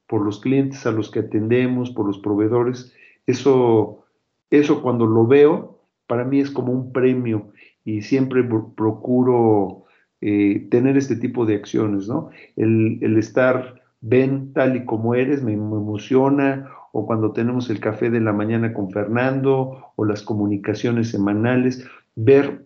por 0.07 0.25
los 0.25 0.41
clientes 0.41 0.87
a 0.87 0.93
los 0.93 1.11
que 1.11 1.21
atendemos, 1.21 1.91
por 1.91 2.07
los 2.07 2.19
proveedores. 2.19 2.95
Eso, 3.27 4.05
eso 4.51 4.83
cuando 4.83 5.07
lo 5.07 5.27
veo, 5.27 5.81
para 6.07 6.25
mí 6.25 6.41
es 6.41 6.51
como 6.51 6.73
un 6.73 6.93
premio 6.93 7.53
y 7.85 8.03
siempre 8.03 8.45
procuro 8.45 9.85
eh, 10.27 10.69
tener 10.71 10.97
este 10.97 11.17
tipo 11.17 11.45
de 11.45 11.55
acciones, 11.55 12.09
¿no? 12.09 12.31
El, 12.57 13.19
estar, 13.19 13.83
ven 14.01 14.55
tal 14.55 14.75
y 14.75 14.87
como 14.87 15.15
eres, 15.15 15.43
me, 15.43 15.53
emociona, 15.53 16.71
o 16.93 17.07
cuando 17.07 17.33
tenemos 17.33 17.69
el 17.69 17.79
café 17.79 18.09
de 18.09 18.23
la 18.23 18.33
mañana 18.33 18.73
con 18.73 18.91
Fernando, 18.91 19.93
o 19.97 20.05
las 20.07 20.23
comunicaciones 20.23 21.11
semanales, 21.11 21.87
ver 22.17 22.65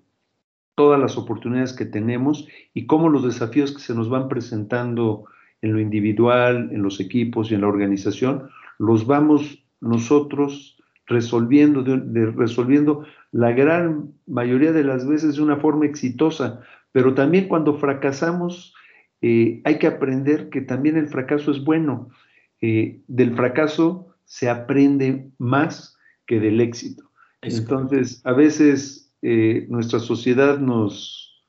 todas 0.76 1.00
las 1.00 1.18
oportunidades 1.18 1.72
que 1.72 1.84
tenemos 1.84 2.46
y 2.74 2.86
cómo 2.86 3.08
los 3.08 3.24
desafíos 3.24 3.72
que 3.72 3.82
se 3.82 3.92
nos 3.92 4.08
van 4.08 4.28
presentando 4.28 5.24
en 5.60 5.72
lo 5.72 5.80
individual, 5.80 6.70
en 6.72 6.82
los 6.82 7.00
equipos 7.00 7.50
y 7.50 7.56
en 7.56 7.62
la 7.62 7.66
organización, 7.66 8.50
los 8.78 9.04
vamos 9.04 9.64
nosotros 9.80 10.78
resolviendo, 11.08 11.82
resolviendo 12.36 13.04
la 13.32 13.50
gran 13.50 14.12
mayoría 14.28 14.70
de 14.70 14.84
las 14.84 15.08
veces 15.08 15.34
de 15.34 15.42
una 15.42 15.56
forma 15.56 15.86
exitosa, 15.86 16.60
pero 16.92 17.14
también 17.14 17.48
cuando 17.48 17.74
fracasamos 17.74 18.74
eh, 19.20 19.60
hay 19.64 19.78
que 19.78 19.86
aprender 19.86 20.48
que 20.48 20.60
también 20.60 20.96
el 20.96 21.08
fracaso 21.08 21.50
es 21.50 21.64
bueno. 21.64 22.10
Eh, 22.60 23.02
del 23.06 23.34
fracaso 23.34 24.14
se 24.24 24.48
aprende 24.48 25.30
más 25.38 25.96
que 26.26 26.40
del 26.40 26.60
éxito. 26.60 27.10
Entonces, 27.42 28.20
a 28.24 28.32
veces 28.32 29.12
eh, 29.22 29.66
nuestra 29.68 30.00
sociedad 30.00 30.58
nos 30.58 31.44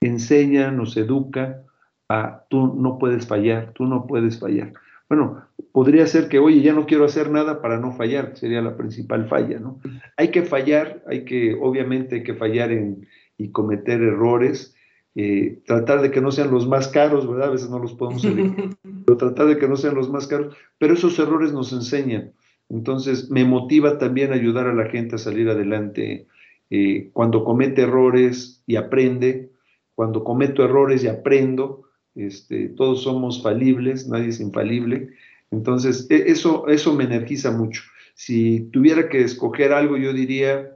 enseña, 0.00 0.70
nos 0.70 0.96
educa 0.96 1.62
a 2.08 2.44
tú 2.48 2.74
no 2.74 2.98
puedes 2.98 3.26
fallar, 3.26 3.72
tú 3.72 3.86
no 3.86 4.06
puedes 4.06 4.38
fallar. 4.38 4.72
Bueno, 5.08 5.44
podría 5.72 6.06
ser 6.06 6.28
que, 6.28 6.38
oye, 6.38 6.62
ya 6.62 6.72
no 6.72 6.86
quiero 6.86 7.04
hacer 7.04 7.30
nada 7.30 7.60
para 7.60 7.78
no 7.78 7.92
fallar, 7.92 8.36
sería 8.36 8.62
la 8.62 8.76
principal 8.76 9.28
falla, 9.28 9.58
¿no? 9.58 9.80
Hay 10.16 10.28
que 10.28 10.42
fallar, 10.42 11.02
hay 11.06 11.24
que, 11.24 11.54
obviamente, 11.60 12.16
hay 12.16 12.22
que 12.22 12.34
fallar 12.34 12.72
en, 12.72 13.06
y 13.36 13.50
cometer 13.50 14.02
errores, 14.02 14.73
eh, 15.14 15.62
tratar 15.66 16.02
de 16.02 16.10
que 16.10 16.20
no 16.20 16.32
sean 16.32 16.50
los 16.50 16.66
más 16.66 16.88
caros, 16.88 17.28
¿verdad? 17.28 17.48
A 17.48 17.52
veces 17.52 17.70
no 17.70 17.78
los 17.78 17.94
podemos 17.94 18.24
elegir, 18.24 18.70
pero 19.06 19.16
tratar 19.16 19.46
de 19.46 19.58
que 19.58 19.68
no 19.68 19.76
sean 19.76 19.94
los 19.94 20.10
más 20.10 20.26
caros, 20.26 20.56
pero 20.78 20.94
esos 20.94 21.18
errores 21.18 21.52
nos 21.52 21.72
enseñan. 21.72 22.32
Entonces, 22.68 23.30
me 23.30 23.44
motiva 23.44 23.98
también 23.98 24.32
ayudar 24.32 24.66
a 24.66 24.74
la 24.74 24.86
gente 24.86 25.16
a 25.16 25.18
salir 25.18 25.48
adelante 25.48 26.26
eh, 26.70 27.10
cuando 27.12 27.44
comete 27.44 27.82
errores 27.82 28.62
y 28.66 28.76
aprende, 28.76 29.52
cuando 29.94 30.24
cometo 30.24 30.64
errores 30.64 31.04
y 31.04 31.08
aprendo, 31.08 31.84
este, 32.14 32.68
todos 32.70 33.02
somos 33.02 33.42
falibles, 33.42 34.08
nadie 34.08 34.28
es 34.28 34.40
infalible. 34.40 35.10
Entonces, 35.50 36.06
e, 36.10 36.30
eso, 36.30 36.66
eso 36.68 36.94
me 36.94 37.04
energiza 37.04 37.50
mucho. 37.50 37.82
Si 38.14 38.60
tuviera 38.72 39.08
que 39.08 39.22
escoger 39.22 39.72
algo, 39.72 39.96
yo 39.96 40.12
diría, 40.12 40.70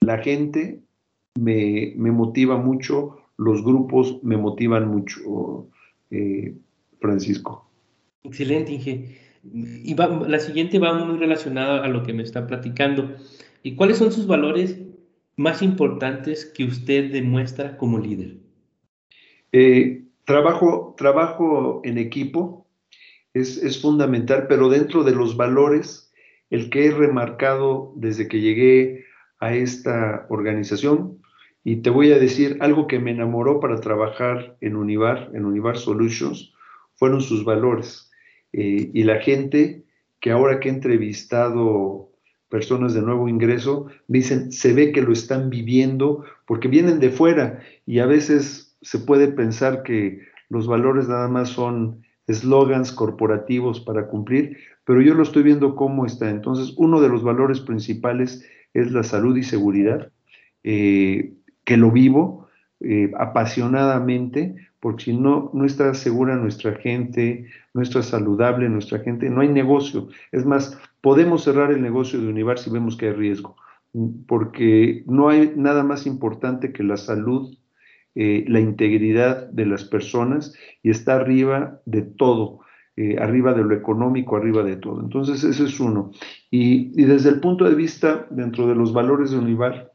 la 0.00 0.18
gente 0.18 0.82
me, 1.38 1.94
motiva 1.96 2.56
mucho, 2.56 3.16
los 3.44 3.62
grupos 3.64 4.22
me 4.22 4.36
motivan 4.36 4.88
mucho, 4.88 5.68
eh, 6.10 6.54
Francisco. 7.00 7.68
Excelente, 8.24 8.72
Inge. 8.72 9.18
Y 9.84 9.94
la 9.94 10.38
siguiente 10.38 10.78
va 10.78 10.94
muy 10.94 11.18
relacionada 11.18 11.84
a 11.84 11.88
lo 11.88 12.04
que 12.04 12.12
me 12.12 12.22
está 12.22 12.46
platicando. 12.46 13.16
¿Y 13.62 13.74
cuáles 13.74 13.98
son 13.98 14.12
sus 14.12 14.26
valores 14.26 14.78
más 15.36 15.62
importantes 15.62 16.44
que 16.44 16.64
usted 16.64 17.10
demuestra 17.10 17.76
como 17.76 17.98
líder? 17.98 18.36
Eh, 19.50 20.04
trabajo, 20.24 20.94
trabajo 20.96 21.80
en 21.84 21.98
equipo 21.98 22.66
es, 23.34 23.80
fundamental, 23.80 24.46
pero 24.48 24.68
dentro 24.68 25.04
de 25.04 25.12
los 25.12 25.36
valores, 25.36 26.12
el 26.50 26.70
que 26.70 26.86
he 26.86 26.90
remarcado 26.90 27.92
desde 27.96 28.28
que 28.28 28.40
llegué 28.40 29.04
a 29.38 29.54
esta 29.54 30.26
organización, 30.28 31.21
y 31.64 31.76
te 31.76 31.90
voy 31.90 32.12
a 32.12 32.18
decir 32.18 32.56
algo 32.60 32.86
que 32.86 32.98
me 32.98 33.12
enamoró 33.12 33.60
para 33.60 33.80
trabajar 33.80 34.56
en 34.60 34.76
Univar, 34.76 35.30
en 35.34 35.44
Univar 35.44 35.76
Solutions, 35.76 36.52
fueron 36.94 37.20
sus 37.20 37.44
valores. 37.44 38.10
Eh, 38.52 38.90
y 38.92 39.04
la 39.04 39.20
gente 39.20 39.84
que 40.20 40.30
ahora 40.30 40.60
que 40.60 40.68
he 40.68 40.72
entrevistado 40.72 42.10
personas 42.48 42.92
de 42.92 43.00
nuevo 43.02 43.28
ingreso, 43.28 43.86
dicen, 44.08 44.52
se 44.52 44.74
ve 44.74 44.92
que 44.92 45.00
lo 45.00 45.12
están 45.12 45.48
viviendo 45.48 46.24
porque 46.46 46.68
vienen 46.68 47.00
de 47.00 47.10
fuera 47.10 47.62
y 47.86 47.98
a 47.98 48.06
veces 48.06 48.76
se 48.82 48.98
puede 48.98 49.28
pensar 49.28 49.82
que 49.82 50.20
los 50.50 50.66
valores 50.66 51.08
nada 51.08 51.28
más 51.28 51.48
son 51.48 52.02
eslogans 52.26 52.92
corporativos 52.92 53.80
para 53.80 54.06
cumplir, 54.06 54.58
pero 54.84 55.00
yo 55.00 55.14
lo 55.14 55.22
estoy 55.22 55.44
viendo 55.44 55.74
cómo 55.74 56.04
está. 56.04 56.28
Entonces, 56.28 56.74
uno 56.76 57.00
de 57.00 57.08
los 57.08 57.22
valores 57.22 57.60
principales 57.60 58.44
es 58.74 58.92
la 58.92 59.02
salud 59.02 59.36
y 59.36 59.42
seguridad, 59.42 60.12
eh, 60.62 61.32
que 61.64 61.76
lo 61.76 61.90
vivo 61.90 62.48
eh, 62.80 63.12
apasionadamente, 63.18 64.54
porque 64.80 65.04
si 65.04 65.16
no, 65.16 65.50
no 65.54 65.64
está 65.64 65.94
segura 65.94 66.36
nuestra 66.36 66.74
gente, 66.74 67.46
no 67.74 67.82
está 67.82 68.02
saludable 68.02 68.68
nuestra 68.68 68.98
gente, 68.98 69.30
no 69.30 69.40
hay 69.40 69.48
negocio. 69.48 70.08
Es 70.32 70.44
más, 70.44 70.78
podemos 71.00 71.44
cerrar 71.44 71.70
el 71.70 71.82
negocio 71.82 72.20
de 72.20 72.28
Univar 72.28 72.58
si 72.58 72.70
vemos 72.70 72.96
que 72.96 73.06
hay 73.06 73.12
riesgo, 73.12 73.56
porque 74.26 75.04
no 75.06 75.28
hay 75.28 75.52
nada 75.56 75.84
más 75.84 76.06
importante 76.06 76.72
que 76.72 76.82
la 76.82 76.96
salud 76.96 77.56
eh, 78.14 78.44
la 78.46 78.60
integridad 78.60 79.48
de 79.48 79.64
las 79.64 79.84
personas 79.84 80.54
y 80.82 80.90
está 80.90 81.14
arriba 81.14 81.80
de 81.86 82.02
todo, 82.02 82.60
eh, 82.94 83.16
arriba 83.18 83.54
de 83.54 83.64
lo 83.64 83.74
económico, 83.74 84.36
arriba 84.36 84.62
de 84.62 84.76
todo. 84.76 85.00
Entonces, 85.00 85.42
ese 85.44 85.64
es 85.64 85.80
uno. 85.80 86.10
Y, 86.50 86.90
desde 87.06 87.30
el 87.30 87.40
punto 87.40 87.64
de 87.64 87.74
vista, 87.74 88.26
dentro 88.28 88.66
de 88.66 88.74
los 88.74 88.92
valores 88.92 89.30
de 89.30 89.38
Univar, 89.38 89.91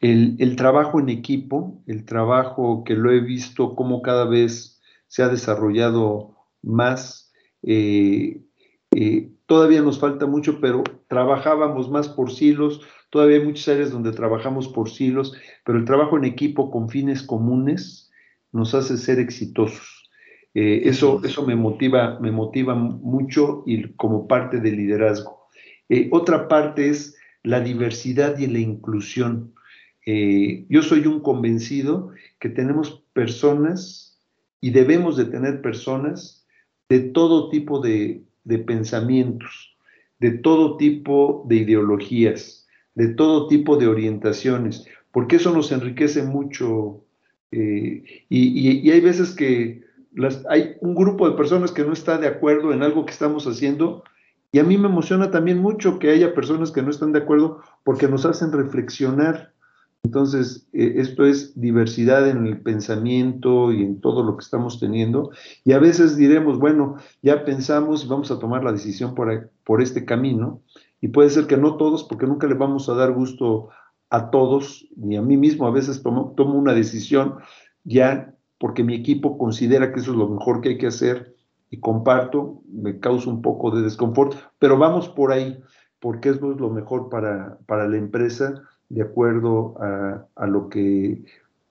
el, 0.00 0.56
trabajo 0.56 1.00
en 1.00 1.08
equipo, 1.08 1.82
el 1.86 2.04
trabajo 2.04 2.84
que 2.84 2.94
lo 2.94 3.10
he 3.10 3.20
visto 3.20 3.74
como 3.74 4.02
cada 4.02 4.24
vez 4.24 4.80
se 5.06 5.22
ha 5.22 5.28
desarrollado 5.28 6.36
más, 6.62 7.32
eh, 7.62 8.42
todavía 9.46 9.82
nos 9.82 9.98
falta 9.98 10.26
mucho, 10.26 10.60
pero 10.60 10.82
trabajábamos 11.08 11.90
más 11.90 12.08
por 12.08 12.30
silos, 12.30 12.80
Todavía 13.10 13.38
hay 13.38 13.44
muchas 13.44 13.68
áreas 13.68 13.90
donde 13.90 14.12
trabajamos 14.12 14.68
por 14.68 14.90
silos, 14.90 15.34
pero 15.64 15.78
el 15.78 15.84
trabajo 15.84 16.18
en 16.18 16.24
equipo 16.24 16.70
con 16.70 16.88
fines 16.88 17.22
comunes 17.22 18.10
nos 18.52 18.74
hace 18.74 18.98
ser 18.98 19.18
exitosos. 19.18 20.10
Eh, 20.54 20.82
eso, 20.84 21.20
eso 21.24 21.46
me 21.46 21.56
motiva, 21.56 22.18
me 22.20 22.32
motiva 22.32 22.74
mucho 22.74 23.62
y 23.66 23.94
como 23.94 24.26
parte 24.26 24.60
del 24.60 24.76
liderazgo. 24.76 25.48
Eh, 25.88 26.08
otra 26.12 26.48
parte 26.48 26.90
es 26.90 27.16
la 27.42 27.60
diversidad 27.60 28.38
y 28.38 28.46
la 28.46 28.58
inclusión. 28.58 29.54
Eh, 30.10 30.64
yo 30.70 30.80
soy 30.80 31.06
un 31.06 31.20
convencido 31.20 32.12
que 32.40 32.48
tenemos 32.48 33.04
personas 33.12 34.18
y 34.58 34.70
debemos 34.70 35.18
de 35.18 35.26
tener 35.26 35.60
personas 35.60 36.46
de 36.88 37.00
todo 37.00 37.50
tipo 37.50 37.80
de, 37.80 38.24
pensamientos, 38.66 39.76
de 40.18 40.30
todo 40.30 40.78
tipo 40.78 41.44
de 41.46 41.56
ideologías, 41.56 42.66
de 42.94 43.08
todo 43.08 43.48
tipo 43.48 43.76
de 43.76 43.86
orientaciones, 43.86 44.86
porque 45.12 45.36
eso 45.36 45.52
nos 45.52 45.72
enriquece 45.72 46.22
mucho. 46.22 47.04
Eh, 47.52 48.02
y, 48.30 48.90
hay 48.90 49.00
veces 49.02 49.34
que 49.34 49.82
hay 50.48 50.76
un 50.80 50.94
grupo 50.94 51.28
de 51.28 51.36
personas 51.36 51.70
que 51.70 51.84
no 51.84 51.92
está 51.92 52.16
de 52.16 52.28
acuerdo 52.28 52.72
en 52.72 52.82
algo 52.82 53.04
que 53.04 53.12
estamos 53.12 53.46
haciendo, 53.46 54.04
y 54.52 54.58
a 54.58 54.64
mí 54.64 54.78
me 54.78 54.88
emociona 54.88 55.30
también 55.30 55.58
mucho 55.58 55.98
que 55.98 56.08
haya 56.08 56.32
personas 56.32 56.70
que 56.70 56.80
no 56.80 56.88
están 56.88 57.12
de 57.12 57.18
acuerdo 57.18 57.60
porque 57.84 58.08
nos 58.08 58.24
hacen 58.24 58.52
reflexionar. 58.52 59.52
Entonces, 60.04 60.68
eh, 60.72 60.94
esto 60.96 61.24
es 61.24 61.60
diversidad 61.60 62.28
en 62.28 62.46
el 62.46 62.60
pensamiento 62.60 63.72
y 63.72 63.82
en 63.82 64.00
todo 64.00 64.22
lo 64.22 64.36
que 64.36 64.42
estamos 64.42 64.78
teniendo. 64.80 65.30
Y 65.64 65.72
a 65.72 65.78
veces 65.78 66.16
diremos, 66.16 66.58
bueno, 66.58 66.96
ya 67.22 67.44
pensamos 67.44 68.04
y 68.04 68.08
vamos 68.08 68.30
a 68.30 68.38
tomar 68.38 68.64
la 68.64 68.72
decisión 68.72 69.14
por, 69.14 69.50
por 69.64 69.82
este 69.82 70.04
camino, 70.04 70.62
y 71.00 71.08
puede 71.08 71.30
ser 71.30 71.46
que 71.46 71.56
no 71.56 71.76
todos, 71.76 72.04
porque 72.04 72.26
nunca 72.26 72.46
le 72.46 72.54
vamos 72.54 72.88
a 72.88 72.94
dar 72.94 73.12
gusto 73.12 73.68
a 74.10 74.30
todos, 74.30 74.88
ni 74.96 75.16
a 75.16 75.22
mí 75.22 75.36
mismo. 75.36 75.66
A 75.66 75.70
veces 75.70 76.02
tomo, 76.02 76.34
tomo 76.36 76.58
una 76.58 76.74
decisión 76.74 77.36
ya 77.84 78.34
porque 78.58 78.82
mi 78.82 78.94
equipo 78.94 79.38
considera 79.38 79.92
que 79.92 80.00
eso 80.00 80.12
es 80.12 80.16
lo 80.16 80.28
mejor 80.28 80.60
que 80.60 80.70
hay 80.70 80.78
que 80.78 80.88
hacer 80.88 81.36
y 81.70 81.78
comparto, 81.80 82.62
me 82.68 82.98
causa 82.98 83.30
un 83.30 83.42
poco 83.42 83.70
de 83.70 83.82
desconfort, 83.82 84.34
pero 84.58 84.78
vamos 84.78 85.08
por 85.08 85.32
ahí, 85.32 85.60
porque 86.00 86.30
eso 86.30 86.52
es 86.52 86.58
lo 86.58 86.70
mejor 86.70 87.08
para, 87.08 87.58
para 87.66 87.86
la 87.86 87.98
empresa, 87.98 88.62
de 88.88 89.02
acuerdo 89.02 89.74
a, 89.80 90.26
a, 90.36 90.46
lo 90.46 90.68
que 90.68 91.22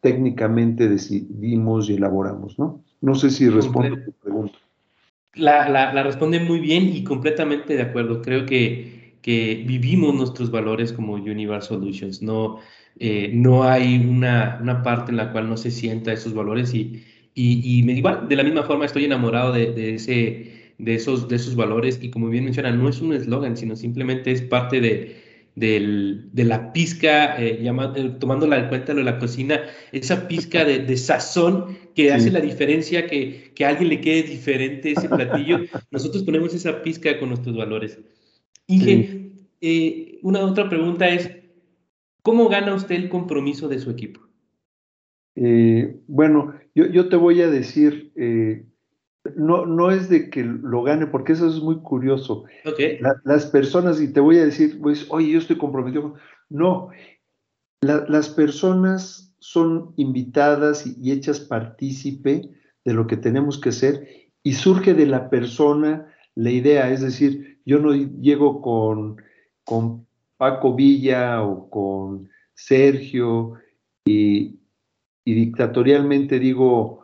técnicamente 0.02 0.88
decidimos 0.88 1.90
y 1.90 1.96
elaboramos, 1.96 2.58
¿no? 2.60 2.84
No 3.02 3.16
sé 3.16 3.30
si 3.30 3.50
respondo 3.50 3.96
a 3.96 4.04
tu 4.04 4.12
pregunta. 4.12 4.58
La, 5.34 5.70
la, 5.70 5.94
la 5.94 6.04
responde 6.04 6.40
muy 6.40 6.60
bien 6.60 6.84
y 6.84 7.04
completamente 7.04 7.76
de 7.76 7.82
acuerdo. 7.82 8.22
Creo 8.22 8.46
que 8.46 8.98
que 9.28 9.66
vivimos 9.68 10.16
nuestros 10.16 10.52
valores 10.52 10.94
como 10.94 11.16
Universal 11.16 11.80
Solutions. 11.80 12.22
No, 12.22 12.60
eh, 12.98 13.30
no 13.34 13.66
hay 13.66 13.98
una, 13.98 14.58
una, 14.62 14.82
parte 14.84 15.12
en 15.12 15.18
la 15.18 15.34
cual 15.34 15.50
no 15.50 15.58
se 15.58 15.70
sienta 15.70 16.14
esos 16.14 16.34
valores 16.34 16.74
y, 16.74 17.04
y, 17.34 17.84
y 17.84 17.92
igual, 17.92 18.30
de 18.30 18.38
la 18.38 18.44
misma 18.44 18.64
forma 18.64 18.86
estoy 18.86 19.04
enamorado 19.04 19.52
de, 19.52 19.74
de, 19.74 19.96
ese, 19.96 20.72
de, 20.78 20.96
esos, 20.96 21.28
de 21.28 21.36
esos 21.36 21.58
valores 21.58 22.00
y 22.02 22.10
como 22.10 22.30
bien 22.30 22.46
menciona, 22.46 22.72
no 22.72 22.88
es 22.88 23.02
un 23.02 23.12
eslogan, 23.12 23.58
sino 23.58 23.76
simplemente 23.76 24.32
es 24.32 24.42
parte 24.42 24.80
de, 24.80 25.27
de 25.58 26.44
la 26.44 26.72
pizca, 26.72 27.42
eh, 27.42 27.68
eh 27.68 28.16
tomándola 28.20 28.60
en 28.60 28.70
cuenta 28.70 28.94
de 28.94 29.04
la 29.04 29.18
cocina, 29.18 29.62
esa 29.92 30.28
pizca 30.28 30.64
de, 30.64 30.80
de 30.80 30.98
sazón 30.98 31.78
que 31.96 32.14
hace 32.14 32.30
la 32.30 32.40
diferencia, 32.40 33.08
que, 33.08 33.52
que 33.56 33.66
a 33.66 33.70
alguien 33.70 33.90
le 33.90 34.00
quede 34.00 34.24
diferente 34.24 34.92
ese 34.92 35.10
platillo. 35.10 35.62
Nosotros 35.92 36.24
ponemos 36.24 36.54
esa 36.54 36.84
pizca 36.84 37.18
con 37.20 37.30
nuestros 37.30 37.58
valores. 37.58 38.00
Inge, 38.68 39.32
eh, 39.62 40.20
una 40.22 40.46
otra 40.46 40.70
pregunta 40.70 41.10
es, 41.10 41.32
¿cómo 42.22 42.50
gana 42.50 42.76
usted 42.76 42.96
el 42.96 43.10
compromiso 43.10 43.68
de 43.68 43.80
su 43.80 43.90
equipo? 43.90 44.22
Eh, 45.36 46.02
bueno, 46.08 46.54
yo, 46.76 47.10
te 47.10 47.16
voy 47.16 47.42
a 47.42 47.50
decir, 47.50 48.12
eh, 48.16 48.64
no, 49.36 49.66
no 49.66 49.92
es 49.92 50.10
de 50.10 50.30
que 50.30 50.44
lo 50.44 50.84
gane, 50.84 51.08
porque 51.08 51.34
eso 51.34 51.48
es 51.48 51.62
muy 51.62 51.78
curioso. 51.78 52.46
las 53.24 53.46
personas, 53.48 54.02
y 54.02 54.12
te 54.12 54.20
voy 54.20 54.38
a 54.38 54.46
decir, 54.46 54.80
pues, 54.82 55.06
oye, 55.10 55.32
yo 55.32 55.40
estoy 55.40 55.58
comprometido. 55.58 56.16
No, 56.50 56.90
las 57.82 58.30
personas 58.30 59.36
son 59.40 59.94
invitadas 59.98 60.86
y, 60.86 61.12
hechas 61.12 61.40
partícipe 61.40 62.50
de 62.84 62.94
lo 62.94 63.08
que 63.08 63.18
tenemos 63.18 63.60
que 63.60 63.70
hacer 63.70 64.08
y 64.44 64.54
surge 64.54 64.94
de 64.94 65.06
la 65.06 65.30
persona 65.30 66.14
la 66.36 66.52
idea, 66.52 66.92
es 66.92 67.02
decir, 67.02 67.60
yo 67.66 67.80
no 67.80 67.94
llego 67.94 68.62
con, 68.62 69.18
con 69.64 70.06
Paco 70.38 70.76
Villa 70.76 71.44
o 71.44 71.70
con 71.70 72.30
Sergio 72.54 73.54
y, 74.06 74.60
y 75.26 75.34
dictatorialmente 75.34 76.40
digo, 76.40 76.97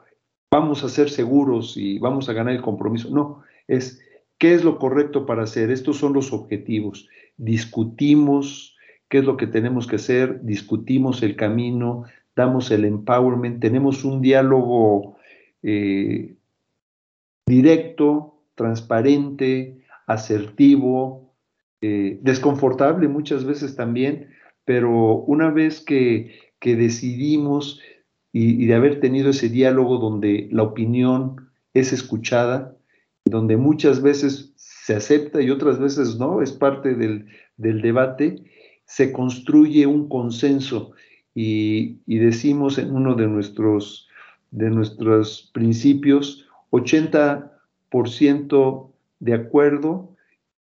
vamos 0.53 0.83
a 0.83 0.89
ser 0.89 1.09
seguros 1.09 1.77
y 1.77 1.97
vamos 1.97 2.29
a 2.29 2.33
ganar 2.33 2.53
el 2.53 2.61
compromiso. 2.61 3.09
No, 3.09 3.41
es 3.67 3.99
qué 4.37 4.53
es 4.53 4.63
lo 4.63 4.77
correcto 4.77 5.25
para 5.25 5.41
hacer. 5.41 5.71
Estos 5.71 5.97
son 5.97 6.13
los 6.13 6.31
objetivos. 6.31 7.09
Discutimos 7.37 8.77
qué 9.09 9.17
es 9.17 9.25
lo 9.25 9.35
que 9.35 9.47
tenemos 9.47 9.87
que 9.87 9.95
hacer, 9.95 10.43
discutimos 10.43 11.23
el 11.23 11.35
camino, 11.35 12.03
damos 12.35 12.69
el 12.69 12.85
empowerment, 12.85 13.61
tenemos 13.61 14.05
un 14.05 14.21
diálogo 14.21 15.17
eh, 15.63 16.35
directo, 17.47 18.43
transparente, 18.53 19.81
asertivo, 20.05 21.33
eh, 21.81 22.19
desconfortable 22.21 23.07
muchas 23.07 23.43
veces 23.43 23.75
también, 23.75 24.29
pero 24.65 25.15
una 25.15 25.49
vez 25.49 25.81
que, 25.81 26.39
que 26.59 26.75
decidimos 26.75 27.81
y, 28.33 28.65
de 28.65 28.73
haber 28.73 28.99
tenido 28.99 29.29
ese 29.29 29.47
diálogo 29.47 29.99
donde 29.99 30.49
la 30.51 30.63
opinión 30.63 31.49
es 31.73 31.93
escuchada, 31.93 32.75
donde 33.25 33.55
muchas 33.57 34.01
veces 34.01 34.53
se 34.55 34.95
acepta 34.95 35.39
y 35.41 35.51
otras 35.51 35.79
veces 35.79 36.17
no, 36.17 36.41
es 36.41 36.51
parte 36.51 36.95
del, 36.95 37.27
debate, 37.57 38.43
se 38.85 39.13
construye 39.13 39.85
un 39.85 40.09
consenso 40.09 40.93
y, 41.35 41.99
decimos 42.07 42.79
en 42.79 42.91
uno 42.91 43.15
de 43.15 43.27
nuestros, 43.27 44.09
de 44.51 44.69
nuestros 44.71 45.49
principios, 45.53 46.47
80% 46.71 48.91
de 49.19 49.33
acuerdo 49.33 50.15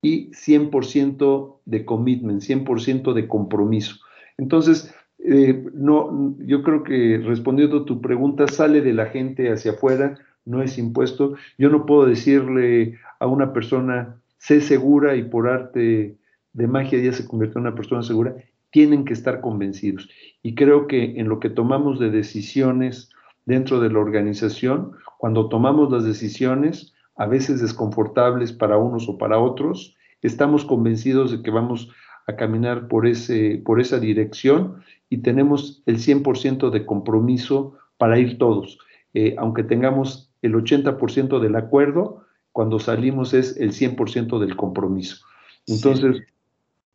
y 0.02 0.32
100% 0.32 1.60
de 1.64 1.84
commitment, 1.84 2.42
100% 2.42 3.12
de 3.12 3.28
compromiso. 3.28 3.94
Entonces, 4.38 4.92
eh, 5.24 5.64
no, 5.74 6.36
yo 6.38 6.62
creo 6.62 6.82
que 6.82 7.18
respondiendo 7.18 7.78
a 7.78 7.84
tu 7.84 8.00
pregunta, 8.00 8.48
sale 8.48 8.80
de 8.80 8.94
la 8.94 9.06
gente 9.06 9.52
hacia 9.52 9.72
afuera, 9.72 10.18
no 10.44 10.62
es 10.62 10.78
impuesto. 10.78 11.34
Yo 11.58 11.70
no 11.70 11.86
puedo 11.86 12.06
decirle 12.06 12.98
a 13.18 13.26
una 13.26 13.52
persona, 13.52 14.16
sé 14.38 14.60
segura 14.60 15.16
y 15.16 15.24
por 15.24 15.48
arte 15.48 16.16
de 16.52 16.66
magia 16.66 16.98
ya 17.00 17.12
se 17.12 17.26
convirtió 17.26 17.58
en 17.58 17.66
una 17.66 17.74
persona 17.74 18.02
segura. 18.02 18.34
Tienen 18.70 19.04
que 19.04 19.12
estar 19.12 19.40
convencidos. 19.40 20.08
Y 20.42 20.54
creo 20.54 20.86
que 20.86 21.18
en 21.18 21.28
lo 21.28 21.40
que 21.40 21.50
tomamos 21.50 21.98
de 21.98 22.10
decisiones 22.10 23.10
dentro 23.44 23.80
de 23.80 23.90
la 23.90 23.98
organización, 23.98 24.92
cuando 25.18 25.48
tomamos 25.48 25.90
las 25.90 26.04
decisiones, 26.04 26.94
a 27.16 27.26
veces 27.26 27.60
desconfortables 27.60 28.52
para 28.52 28.78
unos 28.78 29.08
o 29.08 29.18
para 29.18 29.38
otros, 29.38 29.96
estamos 30.22 30.64
convencidos 30.64 31.32
de 31.32 31.42
que 31.42 31.50
vamos 31.50 31.90
a 32.30 32.36
caminar 32.36 32.88
por, 32.88 33.06
ese, 33.06 33.60
por 33.64 33.80
esa 33.80 33.98
dirección 33.98 34.82
y 35.08 35.18
tenemos 35.18 35.82
el 35.86 35.98
100% 35.98 36.70
de 36.70 36.86
compromiso 36.86 37.76
para 37.98 38.18
ir 38.18 38.38
todos. 38.38 38.78
Eh, 39.14 39.34
aunque 39.38 39.64
tengamos 39.64 40.32
el 40.42 40.54
80% 40.54 41.40
del 41.40 41.56
acuerdo, 41.56 42.24
cuando 42.52 42.78
salimos 42.78 43.34
es 43.34 43.56
el 43.56 43.72
100% 43.72 44.38
del 44.38 44.56
compromiso. 44.56 45.24
Entonces, 45.66 46.22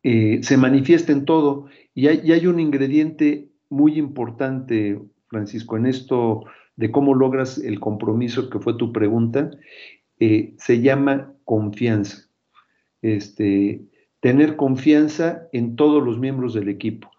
eh, 0.02 0.40
se 0.42 0.56
manifiesta 0.56 1.12
en 1.12 1.24
todo 1.24 1.66
y 1.94 2.08
hay, 2.08 2.30
hay, 2.32 2.46
un 2.46 2.60
ingrediente 2.60 3.48
muy 3.68 3.98
importante, 3.98 5.00
Francisco, 5.28 5.76
en 5.76 5.86
esto 5.86 6.44
de 6.76 6.90
cómo 6.90 7.14
logras 7.14 7.58
el 7.58 7.80
compromiso, 7.80 8.50
que 8.50 8.58
fue 8.58 8.74
tu 8.74 8.92
pregunta, 8.92 9.50
eh, 10.20 10.54
se 10.58 10.80
llama 10.80 11.32
confianza. 11.44 12.28
Este, 13.02 13.82
tener 14.20 14.56
confianza 14.56 15.48
en 15.52 15.76
todos 15.76 16.02
los 16.02 16.18
miembros 16.18 16.54
del 16.54 16.68
equipo. 16.68 17.10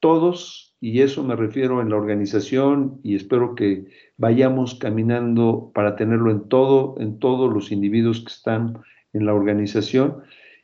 Todos, 0.00 0.76
y 0.80 1.00
eso 1.00 1.24
me 1.24 1.36
refiero 1.36 1.80
en 1.82 1.90
la 1.90 1.96
organización 1.96 3.00
y 3.02 3.16
espero 3.16 3.54
que 3.54 3.86
vayamos 4.16 4.76
caminando 4.76 5.72
para 5.74 5.96
tenerlo 5.96 6.30
en 6.30 6.48
todo, 6.48 6.94
en 6.98 7.18
todos 7.18 7.52
los 7.52 7.72
individuos 7.72 8.20
que 8.20 8.32
están 8.32 8.78
en 9.12 9.26
la 9.26 9.34
organización. 9.34 10.18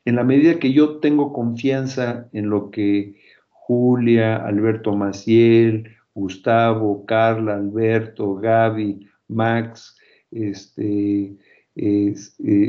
En 0.04 0.16
la 0.16 0.24
medida 0.24 0.58
que 0.58 0.72
yo 0.72 0.98
tengo 0.98 1.32
confianza 1.32 2.28
en 2.32 2.50
lo 2.50 2.70
que 2.70 3.16
Julia, 3.48 4.36
Alberto 4.36 4.94
Maciel, 4.94 5.96
Gustavo, 6.14 7.04
Carla, 7.06 7.54
Alberto, 7.54 8.34
Gaby, 8.36 9.08
Max, 9.28 9.96
este, 10.30 11.34
eh, 11.76 12.14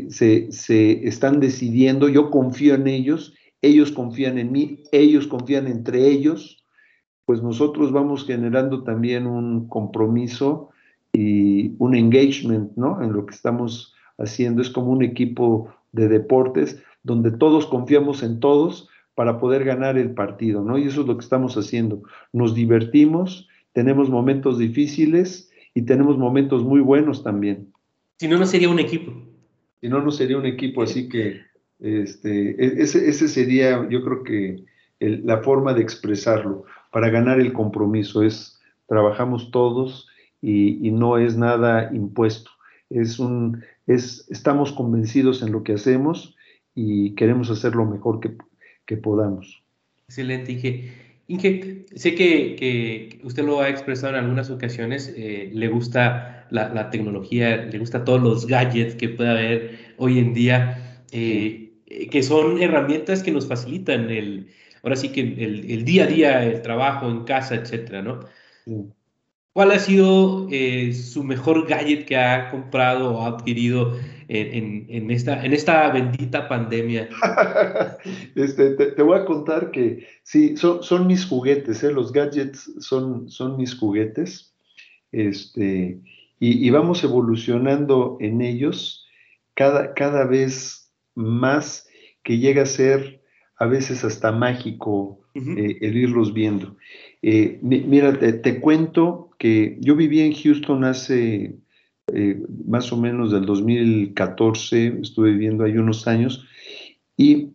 se, 0.09 0.51
se, 0.51 1.07
están 1.07 1.39
decidiendo, 1.39 2.09
yo 2.09 2.31
confío 2.31 2.75
en 2.75 2.87
ellos, 2.87 3.33
ellos 3.61 3.91
confían 3.91 4.37
en 4.37 4.51
mí, 4.51 4.83
ellos 4.91 5.27
confían 5.27 5.67
entre 5.67 6.07
ellos, 6.07 6.63
pues 7.25 7.41
nosotros 7.41 7.91
vamos 7.91 8.25
generando 8.25 8.83
también 8.83 9.25
un 9.27 9.67
compromiso 9.67 10.69
y 11.13 11.73
un 11.79 11.95
engagement, 11.95 12.75
¿no? 12.75 13.01
En 13.01 13.13
lo 13.13 13.25
que 13.25 13.33
estamos 13.33 13.95
haciendo. 14.17 14.61
Es 14.61 14.69
como 14.69 14.91
un 14.91 15.03
equipo 15.03 15.73
de 15.91 16.07
deportes 16.07 16.81
donde 17.03 17.31
todos 17.31 17.65
confiamos 17.65 18.21
en 18.21 18.39
todos 18.39 18.89
para 19.15 19.39
poder 19.39 19.63
ganar 19.63 19.97
el 19.97 20.11
partido, 20.11 20.61
¿no? 20.61 20.77
Y 20.77 20.83
eso 20.83 21.01
es 21.01 21.07
lo 21.07 21.17
que 21.17 21.23
estamos 21.23 21.55
haciendo. 21.55 22.03
Nos 22.33 22.53
divertimos, 22.53 23.47
tenemos 23.73 24.09
momentos 24.09 24.57
difíciles 24.57 25.49
y 25.73 25.83
tenemos 25.83 26.17
momentos 26.17 26.63
muy 26.63 26.81
buenos 26.81 27.23
también. 27.23 27.71
Si 28.17 28.28
no, 28.28 28.38
no 28.38 28.45
sería 28.45 28.69
un 28.69 28.80
equipo. 28.80 29.13
Si 29.82 29.89
no, 29.89 30.01
no 30.01 30.12
sería 30.12 30.38
un 30.38 30.45
equipo, 30.45 30.84
así 30.84 31.10
que 31.10 31.41
este, 31.80 32.51
e, 32.51 32.82
ese, 32.82 33.10
ese 33.10 33.28
sería, 33.28 33.88
yo 33.89 34.04
creo 34.04 34.23
que 34.23 34.63
la 34.99 35.41
forma 35.41 35.73
de 35.73 35.82
expresarlo. 35.82 36.65
Para 36.91 37.10
ganar 37.10 37.39
el 37.39 37.54
compromiso 37.54 38.23
es, 38.23 38.60
trabajamos 38.88 39.51
todos 39.51 40.08
y, 40.41 40.91
no 40.91 41.17
es 41.17 41.38
nada 41.38 41.91
impuesto. 41.93 42.51
Es 42.89 43.19
un, 43.19 43.63
es, 43.88 44.25
estamos 44.30 44.71
convencidos 44.71 45.41
en 45.41 45.51
lo 45.51 45.63
que 45.63 45.73
hacemos 45.73 46.36
y 46.73 47.15
queremos 47.15 47.49
hacer 47.49 47.75
lo 47.75 47.86
mejor 47.86 48.19
que, 48.19 48.36
que 48.86 48.97
podamos. 48.97 49.63
Excelente, 50.08 50.51
Inge. 50.54 50.91
Inge, 51.28 51.86
sé 51.95 52.13
que, 52.15 52.56
que, 52.56 53.19
usted 53.23 53.43
lo 53.43 53.60
ha 53.60 53.69
expresado 53.69 54.13
en 54.13 54.19
algunas 54.19 54.49
ocasiones, 54.51 55.12
eh, 55.17 55.49
le 55.54 55.67
gusta 55.67 56.35
la, 56.49 56.69
la, 56.69 56.89
tecnología, 56.89 57.58
le 57.58 57.79
gusta 57.79 58.03
todos 58.03 58.21
los 58.21 58.47
gadgets 58.47 58.95
que 58.95 59.10
puede 59.10 59.29
haber 59.29 59.79
hoy 59.97 60.19
en 60.19 60.34
día, 60.34 61.03
eh, 61.12 61.73
que 62.12 62.23
son 62.23 62.62
herramientas 62.62 63.23
que 63.23 63.31
nos 63.31 63.47
facilitan 63.47 64.10
el, 64.10 64.47
ahora 64.84 64.95
sí 64.95 65.10
que 65.10 65.21
el, 65.21 65.69
el 65.69 65.86
día 65.86 66.03
a 66.03 66.08
día, 66.08 66.43
el 66.45 66.62
trabajo 66.62 67.10
en 67.10 67.23
casa, 67.23 67.55
etcétera, 67.55 68.01
¿no? 68.01 68.19
¿Cuál 69.55 69.71
ha 69.71 69.79
sido 69.79 70.49
eh, 70.51 70.91
su 70.91 71.23
mejor 71.23 71.65
gadget 71.65 72.05
que 72.05 72.17
ha 72.17 72.51
comprado 72.51 73.15
o 73.15 73.25
adquirido 73.25 73.97
en, 74.27 75.10
esta, 75.10 75.45
en 75.45 75.53
esta 75.53 75.89
bendita 75.91 76.49
pandemia? 76.49 77.08
este, 78.36 78.71
te, 78.71 79.01
voy 79.01 79.17
a 79.17 79.23
contar 79.23 79.71
que 79.71 80.05
sí, 80.23 80.58
son, 80.58 80.84
son 80.84 81.08
mis 81.08 81.25
juguetes, 81.25 81.81
¿eh? 81.86 81.93
los 81.93 82.12
gadgets 82.12 82.69
son, 82.79 83.29
son 83.29 83.55
mis 83.55 83.73
juguetes, 83.75 84.53
este, 85.13 86.01
y, 86.39 86.69
vamos 86.69 87.04
evolucionando 87.04 88.17
en 88.19 88.41
ellos 88.41 89.08
cada, 89.54 89.93
cada 89.93 90.26
vez 90.26 90.91
más 91.15 91.88
que 92.24 92.38
llega 92.38 92.63
a 92.63 92.67
ser 92.67 93.21
a 93.58 93.65
veces 93.65 94.04
hasta 94.04 94.32
mágico 94.32 95.21
eh, 95.34 95.78
el 95.82 95.98
irlos 95.98 96.34
viendo. 96.34 96.78
Eh, 97.21 97.60
mira, 97.62 98.17
te, 98.17 98.62
cuento 98.62 99.32
que 99.38 99.78
yo 99.82 99.95
viví 99.95 100.21
en 100.21 100.34
Houston 100.34 100.84
hace 100.84 101.58
eh, 102.13 102.43
más 102.65 102.91
o 102.93 102.98
menos 102.98 103.32
del 103.32 103.45
2014, 103.45 105.00
estuve 105.02 105.32
viviendo 105.32 105.63
ahí 105.63 105.78
unos 105.78 106.08
años, 106.08 106.45
y, 107.17 107.52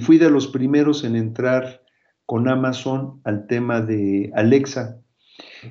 fui 0.00 0.18
de 0.18 0.30
los 0.30 0.48
primeros 0.48 1.04
en 1.04 1.16
entrar 1.16 1.82
con 2.26 2.48
Amazon 2.48 3.20
al 3.24 3.46
tema 3.46 3.80
de 3.80 4.30
Alexa. 4.34 5.00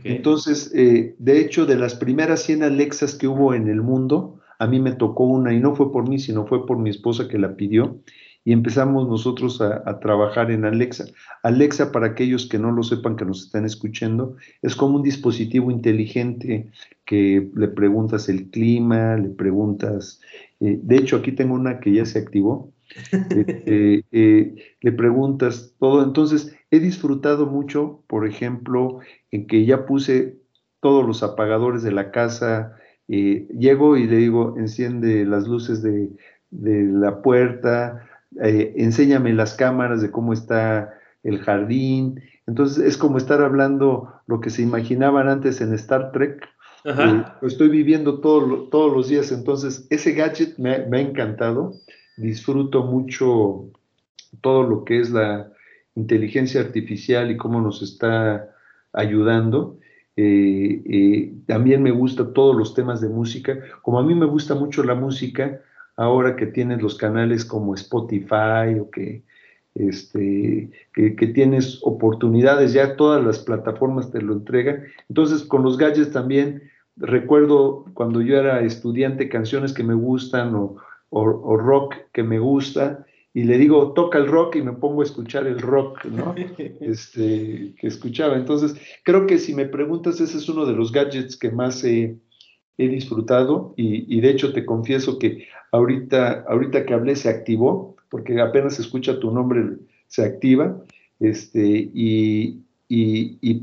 Entonces, 0.03 0.71
eh, 0.73 1.15
de 1.19 1.39
hecho, 1.39 1.65
de 1.65 1.77
las 1.77 1.95
primeras 1.95 2.43
100 2.43 2.63
Alexas 2.63 3.15
que 3.15 3.27
hubo 3.27 3.53
en 3.53 3.67
el 3.67 3.81
mundo, 3.81 4.39
a 4.59 4.67
mí 4.67 4.79
me 4.79 4.91
tocó 4.91 5.25
una, 5.25 5.53
y 5.53 5.59
no 5.59 5.75
fue 5.75 5.91
por 5.91 6.07
mí, 6.07 6.19
sino 6.19 6.45
fue 6.45 6.65
por 6.65 6.77
mi 6.77 6.89
esposa 6.89 7.27
que 7.27 7.37
la 7.37 7.55
pidió, 7.55 8.01
y 8.43 8.53
empezamos 8.53 9.09
nosotros 9.09 9.59
a, 9.59 9.99
trabajar 9.99 10.51
en 10.51 10.63
Alexa. 10.63 11.03
Alexa, 11.43 11.91
para 11.91 12.07
aquellos 12.07 12.47
que 12.47 12.57
no 12.57 12.71
lo 12.71 12.81
sepan, 12.81 13.17
que 13.17 13.25
nos 13.25 13.43
están 13.43 13.65
escuchando, 13.65 14.37
es 14.61 14.73
como 14.73 14.95
un 14.95 15.03
dispositivo 15.03 15.69
inteligente 15.69 16.71
que 17.03 17.51
le 17.53 17.67
preguntas 17.67 18.29
el 18.29 18.49
clima, 18.49 19.17
le 19.17 19.27
preguntas, 19.27 20.21
eh, 20.59 20.79
de 20.81 20.95
hecho 20.97 21.17
aquí 21.17 21.31
tengo 21.31 21.53
una 21.55 21.79
que 21.79 21.93
ya 21.93 22.05
se 22.05 22.19
activó, 22.19 22.73
este, 23.29 24.05
eh, 24.11 24.55
le 24.81 24.91
preguntas 24.91 25.75
todo. 25.79 26.03
Entonces, 26.03 26.55
he 26.71 26.79
disfrutado 26.79 27.45
mucho, 27.45 28.03
por 28.07 28.27
ejemplo, 28.27 28.99
en 29.31 29.47
que 29.47 29.65
ya 29.65 29.85
puse 29.85 30.39
todos 30.79 31.05
los 31.05 31.23
apagadores 31.23 31.83
de 31.83 31.91
la 31.91 32.11
casa, 32.11 32.75
eh, 33.07 33.47
llego 33.57 33.97
y 33.97 34.07
le 34.07 34.17
digo, 34.17 34.55
enciende 34.57 35.25
las 35.25 35.47
luces 35.47 35.81
de, 35.81 36.09
de 36.51 36.83
la 36.83 37.21
puerta, 37.21 38.07
enséñame 38.39 39.33
las 39.33 39.53
cámaras 39.55 40.01
de 40.01 40.11
cómo 40.11 40.33
está 40.33 40.93
el 41.23 41.39
jardín. 41.39 42.21
Entonces 42.45 42.85
es 42.85 42.97
como 42.97 43.17
estar 43.17 43.41
hablando 43.41 44.13
lo 44.27 44.39
que 44.39 44.49
se 44.49 44.61
imaginaban 44.61 45.27
antes 45.27 45.61
en 45.61 45.73
Star 45.73 46.11
Trek. 46.11 46.47
Eh, 46.87 47.23
lo 47.41 47.47
estoy 47.47 47.67
viviendo 47.67 48.19
todos 48.19 48.93
los 48.93 49.09
días. 49.09 49.31
Entonces 49.31 49.85
ese 49.89 50.13
gadget 50.13 50.57
me, 50.57 50.71
ha 50.71 51.01
encantado. 51.01 51.73
Disfruto 52.15 52.83
mucho 52.83 53.69
todo 54.41 54.63
lo 54.63 54.85
que 54.85 54.99
es 55.01 55.11
la 55.11 55.51
inteligencia 55.95 56.61
artificial 56.61 57.29
y 57.29 57.37
cómo 57.37 57.59
nos 57.59 57.81
está 57.81 58.55
ayudando. 58.93 59.77
Eh, 60.15 61.33
también 61.45 61.83
me 61.83 61.91
gusta 61.91 62.33
todos 62.33 62.55
los 62.55 62.73
temas 62.73 63.01
de 63.01 63.09
música. 63.09 63.59
Como 63.81 63.99
a 63.99 64.03
mí 64.03 64.15
me 64.15 64.25
gusta 64.25 64.55
mucho 64.55 64.81
la 64.83 64.95
música, 64.95 65.61
ahora 65.97 66.37
que 66.37 66.47
tienes 66.47 66.81
los 66.81 66.95
canales 66.95 67.43
como 67.43 67.75
Spotify 67.75 68.79
o 68.79 68.89
que, 68.89 69.23
este, 69.75 70.71
que, 70.93 71.27
tienes 71.27 71.79
oportunidades, 71.83 72.73
ya 72.73 72.95
todas 72.95 73.23
las 73.23 73.39
plataformas 73.39 74.09
te 74.09 74.21
lo 74.21 74.33
entregan. 74.33 74.85
Entonces, 75.09 75.43
con 75.43 75.63
los 75.63 75.77
gadgets 75.77 76.11
también, 76.11 76.63
recuerdo 76.97 77.85
cuando 77.93 78.21
yo 78.21 78.37
era 78.37 78.61
estudiante 78.61 79.29
canciones 79.29 79.73
que 79.73 79.83
me 79.83 79.93
gustan 79.93 80.55
o, 80.55 80.77
rock 81.09 81.95
que 82.11 82.23
me 82.23 82.39
gusta, 82.39 83.05
y 83.33 83.43
le 83.43 83.57
digo, 83.57 83.93
toca 83.93 84.17
el 84.17 84.27
rock 84.27 84.55
y 84.55 84.61
me 84.63 84.73
pongo 84.73 85.01
a 85.01 85.05
escuchar 85.05 85.45
el 85.45 85.59
rock, 85.59 86.05
¿no? 86.05 86.33
Este, 86.81 87.75
que 87.79 87.87
escuchaba. 87.87 88.35
Entonces, 88.35 88.75
creo 89.03 89.27
que 89.27 89.37
si 89.37 89.53
me 89.53 89.65
preguntas, 89.65 90.19
ese 90.19 90.37
es 90.37 90.49
uno 90.49 90.65
de 90.65 90.73
los 90.73 90.91
gadgets 90.91 91.37
que 91.37 91.51
más 91.51 91.83
he, 91.83 92.17
he 92.77 92.87
disfrutado 92.87 93.73
y, 93.75 94.21
de 94.21 94.29
hecho 94.29 94.53
te 94.53 94.65
confieso 94.65 95.17
que 95.17 95.47
ahorita, 95.71 96.45
ahorita 96.47 96.85
que 96.85 96.93
hablé 96.93 97.15
se 97.15 97.29
activó, 97.29 97.95
porque 98.09 98.39
apenas 98.39 98.75
se 98.75 98.83
escucha 98.83 99.19
tu 99.19 99.31
nombre, 99.31 99.77
se 100.07 100.23
activa, 100.23 100.83
este, 101.19 101.89
y, 101.93 102.63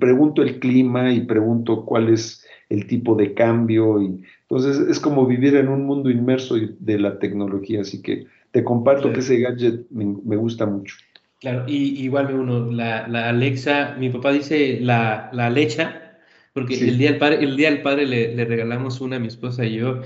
pregunto 0.01 0.43
el 0.43 0.59
clima 0.59 1.13
y 1.13 1.21
pregunto 1.23 1.85
cuál 1.85 2.09
es 2.09 2.44
el 2.75 2.87
tipo 2.87 3.15
de 3.15 3.35
cambio. 3.35 4.03
Y, 4.03 4.21
entonces 4.43 4.89
es 4.89 5.01
como 5.01 5.27
vivir 5.27 5.57
en 5.57 5.69
un 5.69 5.85
mundo 5.85 6.11
inmerso 6.11 6.57
de 6.57 6.99
la 6.99 7.19
tecnología, 7.19 7.81
así 7.81 8.03
que 8.03 8.27
te 8.51 8.63
comparto 8.63 9.13
que 9.13 9.21
ese 9.21 9.41
gadget 9.41 9.91
me, 9.91 10.37
gusta 10.37 10.67
mucho. 10.67 10.97
Claro, 11.41 11.65
y 11.67 12.03
igual 12.03 12.35
uno, 12.35 12.71
la, 12.71 13.09
la 13.09 13.29
Alexa, 13.29 13.97
mi 13.99 14.11
papá 14.11 14.33
dice 14.33 14.79
la, 14.81 15.29
la 15.33 15.47
Alexa, 15.47 16.05
porque 16.53 16.75
el, 16.79 16.99
día 16.99 17.11
del 17.11 17.19
padre, 17.19 17.43
el 17.43 17.57
día 17.57 17.71
del 17.71 17.83
padre 17.83 18.07
le, 18.07 18.45
regalamos 18.45 19.01
una 19.01 19.17
a 19.17 19.19
mi 19.19 19.27
esposa 19.27 19.67
y 19.67 19.75
yo, 19.75 20.03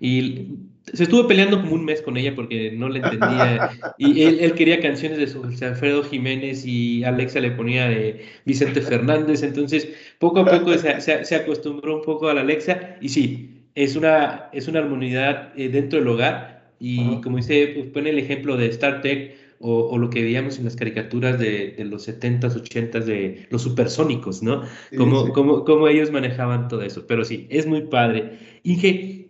y 0.00 0.48
se 0.92 1.04
estuvo 1.04 1.26
peleando 1.26 1.60
como 1.60 1.74
un 1.74 1.84
mes 1.84 2.02
con 2.02 2.16
ella 2.16 2.34
porque 2.34 2.72
no 2.72 2.88
le 2.88 3.00
entendía, 3.00 3.70
y 3.98 4.22
él, 4.22 4.52
quería 4.52 4.80
canciones 4.80 5.18
de 5.18 5.26
José 5.26 5.64
Alfredo 5.64 6.04
Jiménez 6.04 6.66
y 6.66 7.04
Alexa 7.04 7.40
le 7.40 7.52
ponía 7.52 7.88
de 7.88 8.26
Vicente 8.44 8.80
Fernández, 8.80 9.42
entonces 9.42 9.88
poco 10.18 10.40
a 10.40 10.44
poco 10.44 10.76
se, 10.76 11.34
acostumbró 11.34 11.96
un 11.96 12.02
poco 12.02 12.28
a 12.28 12.34
la 12.34 12.42
Alexa, 12.42 12.96
y 13.00 13.08
sí, 13.08 13.62
es 13.74 13.96
una, 13.96 14.50
es 14.52 14.68
una 14.68 14.80
armonía 14.80 15.52
eh, 15.56 15.68
dentro 15.68 15.98
del 15.98 16.08
hogar, 16.08 16.72
y 16.78 17.20
como 17.22 17.38
dice, 17.38 17.72
pues, 17.74 17.86
pone 17.86 18.10
el 18.10 18.18
ejemplo 18.18 18.56
de 18.56 18.66
Star 18.66 19.00
Trek, 19.00 19.36
o, 19.66 19.96
lo 19.96 20.10
que 20.10 20.22
veíamos 20.22 20.58
en 20.58 20.64
las 20.64 20.76
caricaturas 20.76 21.38
de, 21.38 21.74
los 21.88 22.06
70s, 22.06 22.62
80s 22.62 23.04
de 23.04 23.46
los 23.48 23.62
supersónicos, 23.62 24.42
¿no? 24.42 24.62
Cómo, 24.94 25.88
ellos 25.88 26.10
manejaban 26.10 26.68
todo 26.68 26.82
eso. 26.82 27.06
Pero 27.06 27.24
sí, 27.24 27.46
es 27.48 27.66
muy 27.66 27.82
padre. 27.82 28.38
Inge, 28.62 29.23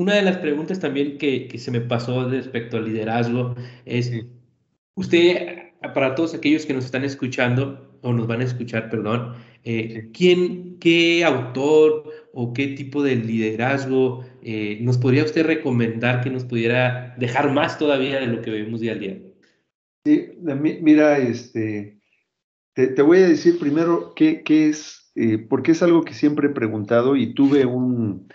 una 0.00 0.14
de 0.14 0.22
las 0.22 0.38
preguntas 0.38 0.80
también 0.80 1.18
que, 1.18 1.50
se 1.58 1.70
me 1.70 1.82
pasó 1.82 2.26
respecto 2.26 2.78
al 2.78 2.86
liderazgo 2.86 3.54
es, 3.84 4.10
usted, 4.94 5.58
para 5.94 6.14
todos 6.14 6.32
aquellos 6.32 6.64
que 6.64 6.72
nos 6.72 6.86
están 6.86 7.04
escuchando, 7.04 7.98
o 8.00 8.14
nos 8.14 8.26
van 8.26 8.40
a 8.40 8.44
escuchar, 8.44 8.88
perdón, 8.88 9.34
eh, 9.62 10.08
¿quién, 10.14 10.78
qué 10.78 11.22
autor 11.22 12.04
o 12.32 12.54
qué 12.54 12.68
tipo 12.68 13.02
de 13.02 13.16
liderazgo 13.16 14.24
eh, 14.42 14.78
nos 14.80 14.96
podría 14.96 15.22
usted 15.22 15.44
recomendar 15.44 16.22
que 16.22 16.30
nos 16.30 16.46
pudiera 16.46 17.14
dejar 17.18 17.52
más 17.52 17.76
todavía 17.78 18.20
de 18.20 18.26
lo 18.26 18.40
que 18.40 18.50
vemos 18.50 18.80
día 18.80 18.92
a 18.92 18.94
día? 18.94 19.18
Sí, 20.06 20.30
mira, 20.80 21.18
este, 21.18 21.98
te, 22.72 23.02
voy 23.02 23.18
a 23.18 23.28
decir 23.28 23.58
primero 23.58 24.14
qué, 24.16 24.42
es, 24.48 25.12
eh, 25.14 25.36
porque 25.36 25.72
es 25.72 25.82
algo 25.82 26.04
que 26.04 26.14
siempre 26.14 26.46
he 26.46 26.54
preguntado 26.54 27.16
y 27.16 27.34
tuve 27.34 27.66
un, 27.66 28.28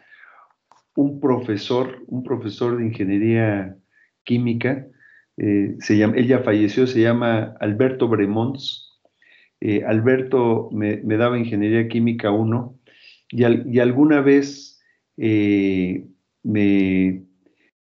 un 0.96 1.20
profesor, 1.20 2.04
un 2.08 2.24
profesor 2.24 2.78
de 2.78 2.86
ingeniería 2.86 3.78
química, 4.24 4.88
eh, 5.38 5.76
se 5.80 5.98
llama, 5.98 6.16
ella 6.18 6.40
falleció, 6.40 6.88
se 6.88 7.02
llama 7.02 7.56
Alberto 7.60 8.08
Bremons. 8.08 9.00
Eh, 9.62 9.84
Alberto 9.86 10.70
me, 10.72 10.98
daba 10.98 11.38
ingeniería 11.38 11.88
química 11.88 12.32
1 12.32 12.80
y, 13.30 13.44
y, 13.72 13.80
alguna 13.80 14.22
vez 14.22 14.82
me, 15.18 16.06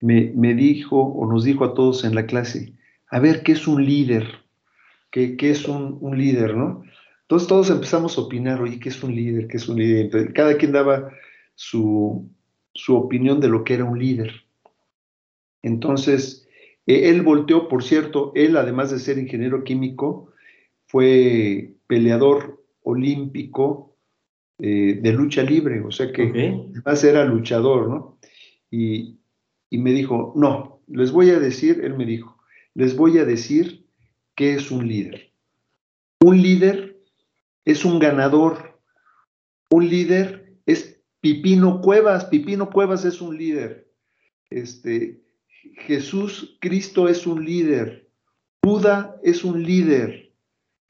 me 0.01 0.55
dijo 0.55 1.01
o 1.01 1.31
nos 1.31 1.45
dijo 1.45 1.65
a 1.65 1.75
todos 1.75 2.05
en 2.05 2.15
la 2.15 2.27
clase, 2.27 2.75
a 3.12 3.21
ver 3.21 3.43
qué 3.43 3.53
es 3.53 3.69
un 3.69 3.85
líder, 3.85 4.27
qué, 5.12 5.37
es 5.38 5.69
un, 5.69 6.17
líder, 6.17 6.57
¿no? 6.57 6.83
Entonces 7.23 7.47
todos 7.47 7.71
empezamos 7.71 8.17
a 8.17 8.23
opinar, 8.23 8.61
oye, 8.61 8.81
¿qué 8.81 8.88
es 8.88 9.03
un 9.03 9.15
líder? 9.15 9.47
¿Qué 9.49 9.59
es 9.59 9.69
un 9.69 9.79
líder? 9.79 10.33
Cada 10.33 10.57
quien 10.57 10.73
daba 10.73 11.11
su, 11.55 12.31
opinión 12.89 13.41
de 13.41 13.49
lo 13.49 13.65
que 13.65 13.75
era 13.75 13.85
un 13.85 13.99
líder. 13.99 14.45
Entonces, 15.63 16.49
e, 16.87 17.11
él 17.11 17.23
volteó, 17.23 17.69
por 17.69 17.83
cierto, 17.83 18.33
él 18.35 18.57
además 18.57 18.91
de 18.91 18.99
ser 18.99 19.19
ingeniero 19.19 19.65
químico, 19.65 20.33
fue 20.87 21.75
peleador 21.87 22.63
olímpico 22.83 23.97
eh, 24.59 24.99
de 25.01 25.13
lucha 25.13 25.43
libre, 25.43 25.81
o 25.81 25.91
sea 25.91 26.13
que 26.13 26.23
además 26.23 27.05
era 27.05 27.25
luchador, 27.25 27.89
¿no? 27.89 28.19
y 28.71 29.19
me 29.71 29.93
dijo, 29.93 30.33
no, 30.35 30.81
les 30.87 31.13
voy 31.13 31.31
a 31.31 31.39
decir, 31.39 31.81
él 31.85 31.95
me 31.95 32.07
dijo, 32.07 32.39
les 32.75 32.97
voy 32.97 33.19
a 33.19 33.25
decir 33.25 33.87
qué 34.35 34.55
es 34.55 34.71
un 34.71 34.89
líder. 34.89 35.33
Un 36.21 36.41
líder 36.41 37.01
es 37.65 37.85
un 37.85 37.99
ganador. 37.99 38.79
Un 39.71 39.89
líder 39.89 40.55
es 40.67 41.02
Pipino 41.23 41.81
Cuevas. 41.81 42.25
Pipino 42.27 42.69
Cuevas 42.69 43.05
es 43.05 43.23
un 43.23 43.39
líder. 43.39 43.89
Este, 44.51 45.23
Jesús 45.87 46.59
Cristo 46.61 47.09
es 47.09 47.27
un 47.27 47.45
líder. 47.45 48.11
Buda 48.61 49.17
es 49.23 49.45
un 49.45 49.63
líder. 49.63 50.33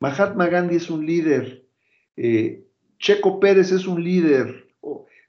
Mahatma 0.00 0.48
Gandhi 0.48 0.76
es 0.76 0.90
un 0.90 1.04
líder. 1.04 1.68
Eh, 2.16 2.66
Checo 2.98 3.40
Pérez 3.40 3.72
es 3.72 3.86
un 3.86 4.02
líder. 4.02 4.68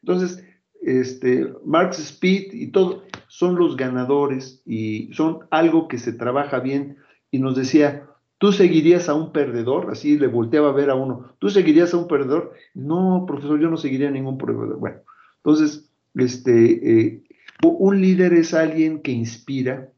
Entonces, 0.02 0.42
este, 0.82 1.54
Marx 1.66 2.00
Speed 2.00 2.54
y 2.54 2.68
todo 2.68 3.04
son 3.28 3.56
los 3.56 3.76
ganadores 3.76 4.62
y 4.66 5.12
son 5.14 5.40
algo 5.52 5.90
que 5.90 5.98
se 5.98 6.14
trabaja 6.14 6.60
bien. 6.60 6.98
Y 7.30 7.40
nos 7.40 7.58
decía, 7.58 8.08
¿tú 8.44 8.52
seguirías 8.52 9.08
a 9.08 9.14
un 9.14 9.32
perdedor? 9.32 9.90
Así 9.90 10.20
le 10.20 10.28
volteaba 10.28 10.68
a 10.68 10.74
ver 10.74 10.90
a 10.90 10.96
uno, 10.96 11.34
¿tú 11.40 11.50
seguirías 11.50 11.94
a 11.94 11.98
un 11.98 12.10
perdedor? 12.10 12.52
No, 12.74 13.24
profesor, 13.26 13.58
yo 13.58 13.70
no 13.70 13.78
seguiría 13.78 14.10
a 14.10 14.12
ningún 14.12 14.38
perdedor. 14.38 14.80
Bueno, 14.80 14.98
entonces, 15.38 15.90
este, 16.14 17.06
eh, 17.06 17.24
un 17.64 18.02
líder 18.02 18.34
es 18.34 18.54
alguien 18.54 19.02
que 19.02 19.14
inspira, 19.14 19.94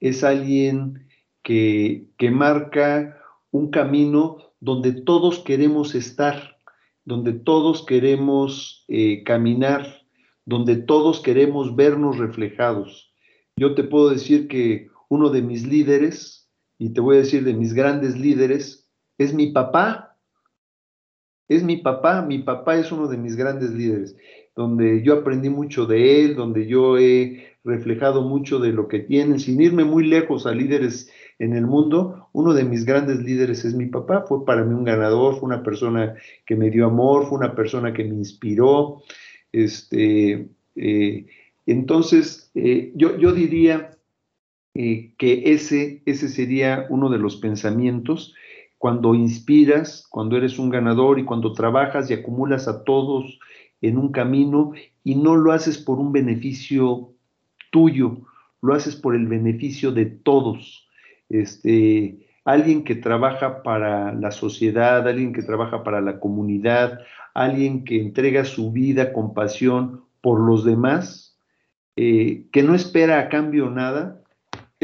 es 0.00 0.24
alguien 0.24 1.06
que, 1.42 2.06
que 2.16 2.30
marca 2.30 3.20
un 3.50 3.70
camino 3.70 4.38
donde 4.60 4.92
todos 4.92 5.40
queremos 5.40 5.94
estar, 5.94 6.56
donde 7.04 7.34
todos 7.34 7.84
queremos 7.84 8.86
eh, 8.88 9.22
caminar 9.22 10.00
donde 10.46 10.76
todos 10.76 11.20
queremos 11.20 11.76
vernos 11.76 12.16
reflejados. 12.16 13.12
Yo 13.56 13.74
te 13.74 13.84
puedo 13.84 14.08
decir 14.08 14.48
que 14.48 14.88
uno 15.10 15.28
de 15.28 15.42
mis 15.42 15.66
líderes, 15.66 16.43
y 16.78 16.90
te 16.90 17.00
voy 17.00 17.16
a 17.16 17.20
decir 17.20 17.44
de 17.44 17.54
mis 17.54 17.74
grandes 17.74 18.18
líderes, 18.18 18.88
es 19.18 19.32
mi 19.32 19.52
papá. 19.52 20.18
es 21.48 21.62
mi 21.62 21.76
papá, 21.76 22.22
mi 22.22 22.38
papá 22.38 22.76
es 22.76 22.90
uno 22.90 23.06
de 23.06 23.18
mis 23.18 23.36
grandes 23.36 23.70
líderes, 23.70 24.16
donde 24.56 25.02
yo 25.02 25.14
aprendí 25.14 25.50
mucho 25.50 25.86
de 25.86 26.24
él, 26.24 26.36
donde 26.36 26.66
yo 26.66 26.98
he 26.98 27.54
reflejado 27.64 28.22
mucho 28.22 28.58
de 28.58 28.72
lo 28.72 28.88
que 28.88 29.00
tienen, 29.00 29.40
sin 29.40 29.60
irme 29.60 29.84
muy 29.84 30.06
lejos 30.06 30.46
a 30.46 30.54
líderes 30.54 31.10
en 31.38 31.54
el 31.54 31.66
mundo, 31.66 32.28
uno 32.32 32.54
de 32.54 32.64
mis 32.64 32.84
grandes 32.84 33.20
líderes 33.20 33.64
es 33.64 33.74
mi 33.74 33.86
papá, 33.86 34.24
fue 34.26 34.44
para 34.44 34.64
mí 34.64 34.74
un 34.74 34.84
ganador, 34.84 35.34
fue 35.34 35.46
una 35.46 35.62
persona 35.62 36.14
que 36.46 36.56
me 36.56 36.70
dio 36.70 36.86
amor, 36.86 37.26
fue 37.26 37.38
una 37.38 37.54
persona 37.54 37.92
que 37.92 38.04
me 38.04 38.14
inspiró, 38.14 39.02
este, 39.52 40.48
eh, 40.76 41.26
entonces 41.66 42.50
eh, 42.54 42.92
yo, 42.94 43.16
yo, 43.18 43.32
diría 43.32 43.93
eh, 44.74 45.14
que 45.18 45.52
ese, 45.52 46.02
ese 46.04 46.28
sería 46.28 46.86
uno 46.90 47.08
de 47.08 47.18
los 47.18 47.36
pensamientos 47.36 48.34
cuando 48.78 49.14
inspiras, 49.14 50.06
cuando 50.10 50.36
eres 50.36 50.58
un 50.58 50.68
ganador 50.68 51.18
y 51.18 51.24
cuando 51.24 51.52
trabajas 51.52 52.10
y 52.10 52.14
acumulas 52.14 52.68
a 52.68 52.84
todos 52.84 53.38
en 53.80 53.96
un 53.96 54.12
camino 54.12 54.72
y 55.02 55.14
no 55.14 55.36
lo 55.36 55.52
haces 55.52 55.78
por 55.78 55.98
un 55.98 56.12
beneficio 56.12 57.14
tuyo, 57.70 58.18
lo 58.60 58.74
haces 58.74 58.96
por 58.96 59.14
el 59.14 59.26
beneficio 59.26 59.92
de 59.92 60.06
todos. 60.06 60.88
Este, 61.28 62.26
alguien 62.44 62.84
que 62.84 62.94
trabaja 62.94 63.62
para 63.62 64.12
la 64.12 64.30
sociedad, 64.30 65.06
alguien 65.06 65.32
que 65.32 65.42
trabaja 65.42 65.82
para 65.82 66.00
la 66.00 66.18
comunidad, 66.20 67.00
alguien 67.32 67.84
que 67.84 68.00
entrega 68.00 68.44
su 68.44 68.72
vida 68.72 69.12
con 69.12 69.34
pasión 69.34 70.04
por 70.20 70.40
los 70.40 70.64
demás, 70.64 71.38
eh, 71.96 72.46
que 72.52 72.62
no 72.62 72.74
espera 72.74 73.18
a 73.18 73.28
cambio 73.28 73.70
nada, 73.70 74.23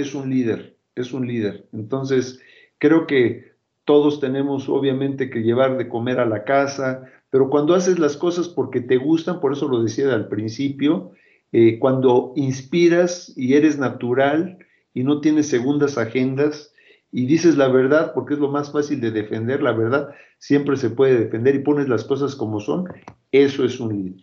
es 0.01 0.15
un 0.15 0.31
líder, 0.31 0.77
es 0.95 1.13
un 1.13 1.27
líder. 1.27 1.69
Entonces, 1.73 2.41
creo 2.79 3.07
que 3.07 3.53
todos 3.85 4.21
tenemos 4.21 4.69
obviamente 4.69 5.31
que 5.31 5.43
llevar 5.43 5.77
de 5.77 5.89
comer 5.89 6.21
a 6.21 6.27
la 6.27 6.45
casa, 6.45 7.05
pero 7.31 7.51
cuando 7.51 7.75
haces 7.75 7.99
las 7.99 8.17
cosas 8.17 8.49
porque 8.49 8.81
te 8.81 8.97
gustan, 8.97 9.41
por 9.41 9.53
eso 9.53 9.69
lo 9.69 9.83
decía 9.83 10.13
al 10.13 10.29
principio, 10.29 11.13
eh, 11.53 11.79
cuando 11.79 12.33
inspiras 12.37 13.33
y 13.37 13.55
eres 13.55 13.79
natural 13.79 14.59
y 14.95 15.03
no 15.03 15.21
tienes 15.21 15.49
segundas 15.49 15.99
agendas 15.99 16.73
y 17.13 17.27
dices 17.27 17.57
la 17.57 17.69
verdad, 17.69 18.13
porque 18.15 18.35
es 18.35 18.41
lo 18.41 18.51
más 18.51 18.71
fácil 18.71 19.01
de 19.01 19.11
defender, 19.11 19.63
la 19.63 19.73
verdad 19.73 20.11
siempre 20.39 20.77
se 20.77 20.91
puede 20.91 21.19
defender 21.19 21.55
y 21.55 21.61
pones 21.61 21.89
las 21.89 22.05
cosas 22.05 22.35
como 22.35 22.61
son, 22.61 22.85
eso 23.33 23.65
es 23.65 23.79
un 23.79 23.97
líder. 23.97 24.21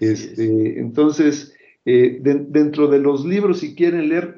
Este, 0.00 0.78
entonces, 0.78 1.54
eh, 1.84 2.18
dentro 2.20 2.88
de 2.88 2.98
los 2.98 3.24
libros, 3.24 3.60
si 3.60 3.74
quieren 3.74 4.08
leer, 4.08 4.36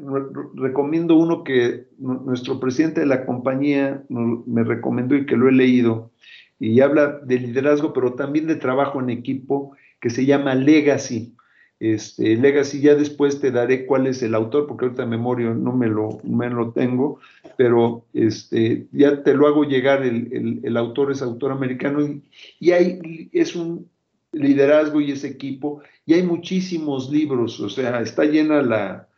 recomiendo 0.54 1.16
uno 1.16 1.42
que 1.42 1.86
nuestro 1.98 2.60
presidente 2.60 3.00
de 3.00 3.06
la 3.06 3.26
compañía 3.26 4.04
me 4.08 4.62
recomendó 4.62 5.16
y 5.16 5.26
que 5.26 5.36
lo 5.36 5.48
he 5.48 5.52
leído, 5.52 6.12
y 6.60 6.80
habla 6.80 7.18
de 7.24 7.40
liderazgo, 7.40 7.92
pero 7.92 8.14
también 8.14 8.46
de 8.46 8.56
trabajo 8.56 9.00
en 9.00 9.10
equipo, 9.10 9.74
que 10.00 10.10
se 10.10 10.26
llama 10.26 10.54
Legacy. 10.54 11.34
Este, 11.80 12.36
Legacy, 12.36 12.82
ya 12.82 12.94
después 12.94 13.40
te 13.40 13.50
daré 13.50 13.86
cuál 13.86 14.06
es 14.06 14.22
el 14.22 14.34
autor, 14.34 14.66
porque 14.66 14.84
ahorita 14.84 15.06
memoria 15.06 15.54
no 15.54 15.74
me 15.74 15.88
lo, 15.88 16.18
me 16.22 16.50
lo 16.50 16.72
tengo, 16.72 17.18
pero 17.56 18.04
este, 18.12 18.86
ya 18.92 19.22
te 19.22 19.32
lo 19.32 19.46
hago 19.46 19.64
llegar, 19.64 20.02
el, 20.02 20.60
el, 20.62 20.76
autor 20.76 21.10
es 21.10 21.22
autor 21.22 21.52
americano 21.52 22.02
y, 22.02 22.22
y 22.60 22.72
ahí 22.72 23.30
es 23.32 23.56
un 23.56 23.88
liderazgo 24.32 25.00
y 25.00 25.12
ese 25.12 25.28
equipo, 25.28 25.82
y 26.06 26.14
hay 26.14 26.22
muchísimos 26.22 27.10
libros, 27.10 27.60
o 27.60 27.68
sea, 27.68 28.00
está 28.00 28.24
llena 28.24 28.62
la, 28.62 29.08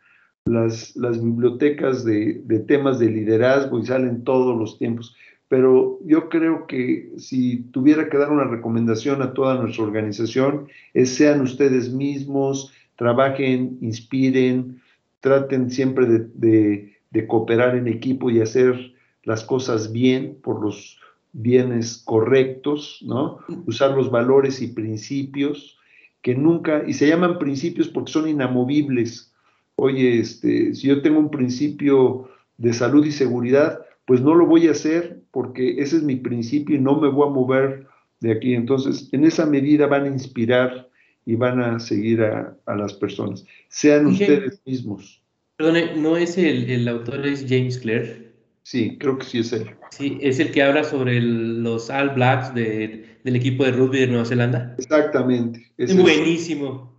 las, 0.45 0.93
bibliotecas 1.21 2.03
de, 2.03 2.41
de, 2.45 2.59
temas 2.59 2.99
de 2.99 3.09
liderazgo 3.09 3.79
y 3.79 3.85
salen 3.85 4.23
todos 4.23 4.57
los 4.57 4.77
tiempos. 4.77 5.15
Pero 5.47 5.99
yo 6.03 6.29
creo 6.29 6.65
que 6.67 7.11
si 7.17 7.63
tuviera 7.71 8.09
que 8.09 8.17
dar 8.17 8.31
una 8.31 8.45
recomendación 8.45 9.21
a 9.21 9.33
toda 9.33 9.55
nuestra 9.55 9.83
organización, 9.83 10.67
es 10.93 11.15
sean 11.15 11.41
ustedes 11.41 11.93
mismos, 11.93 12.73
trabajen, 12.95 13.77
inspiren, 13.81 14.81
traten 15.19 15.69
siempre 15.69 16.07
de, 16.07 16.27
de, 16.33 16.97
de 17.11 17.27
cooperar 17.27 17.75
en 17.75 17.87
equipo 17.87 18.29
y 18.29 18.41
hacer 18.41 18.93
las 19.23 19.43
cosas 19.43 19.91
bien 19.91 20.37
por 20.41 20.61
los 20.61 20.99
bienes 21.33 21.97
correctos, 22.05 22.99
¿no? 23.01 23.39
Usar 23.65 23.91
los 23.91 24.09
valores 24.09 24.61
y 24.61 24.67
principios 24.67 25.77
que 26.21 26.35
nunca, 26.35 26.83
y 26.87 26.93
se 26.93 27.07
llaman 27.07 27.37
principios 27.37 27.89
porque 27.89 28.13
son 28.13 28.29
inamovibles. 28.29 29.33
Oye, 29.75 30.19
este, 30.19 30.73
si 30.73 30.87
yo 30.87 31.01
tengo 31.01 31.19
un 31.19 31.31
principio 31.31 32.29
de 32.57 32.71
salud 32.71 33.05
y 33.05 33.11
seguridad, 33.11 33.79
pues 34.05 34.21
no 34.21 34.33
lo 34.35 34.45
voy 34.45 34.67
a 34.67 34.71
hacer 34.71 35.21
porque 35.31 35.81
ese 35.81 35.97
es 35.97 36.03
mi 36.03 36.15
principio 36.15 36.77
y 36.77 36.79
no 36.79 36.99
me 36.99 37.09
voy 37.09 37.27
a 37.27 37.31
mover 37.31 37.87
de 38.21 38.31
aquí. 38.31 38.53
Entonces, 38.53 39.09
en 39.11 39.25
esa 39.25 39.45
medida 39.45 39.87
van 39.87 40.05
a 40.05 40.07
inspirar 40.07 40.89
y 41.25 41.35
van 41.35 41.59
a 41.59 41.79
seguir 41.79 42.21
a, 42.21 42.57
las 42.67 42.93
personas. 42.93 43.45
Sean 43.67 44.07
ustedes 44.07 44.61
mismos. 44.65 45.21
Perdone, 45.57 45.95
¿no 45.97 46.15
es 46.15 46.37
el, 46.37 46.69
el 46.69 46.87
autor 46.87 47.25
es 47.25 47.45
James 47.47 47.79
Clear? 47.79 48.22
Sí, 48.63 48.97
creo 48.97 49.17
que 49.17 49.25
sí 49.25 49.39
es 49.39 49.51
él. 49.51 49.71
Sí, 49.91 50.17
es 50.21 50.39
el 50.39 50.51
que 50.51 50.63
habla 50.63 50.85
sobre 50.85 51.21
los 51.21 51.89
All 51.89 52.11
Blacks 52.11 52.55
del 52.55 53.35
equipo 53.35 53.65
de 53.65 53.73
rugby 53.73 53.99
de 53.99 54.07
Nueva 54.07 54.25
Zelanda. 54.25 54.73
Exactamente. 54.77 55.71
Es 55.77 55.95
buenísimo. 55.95 56.93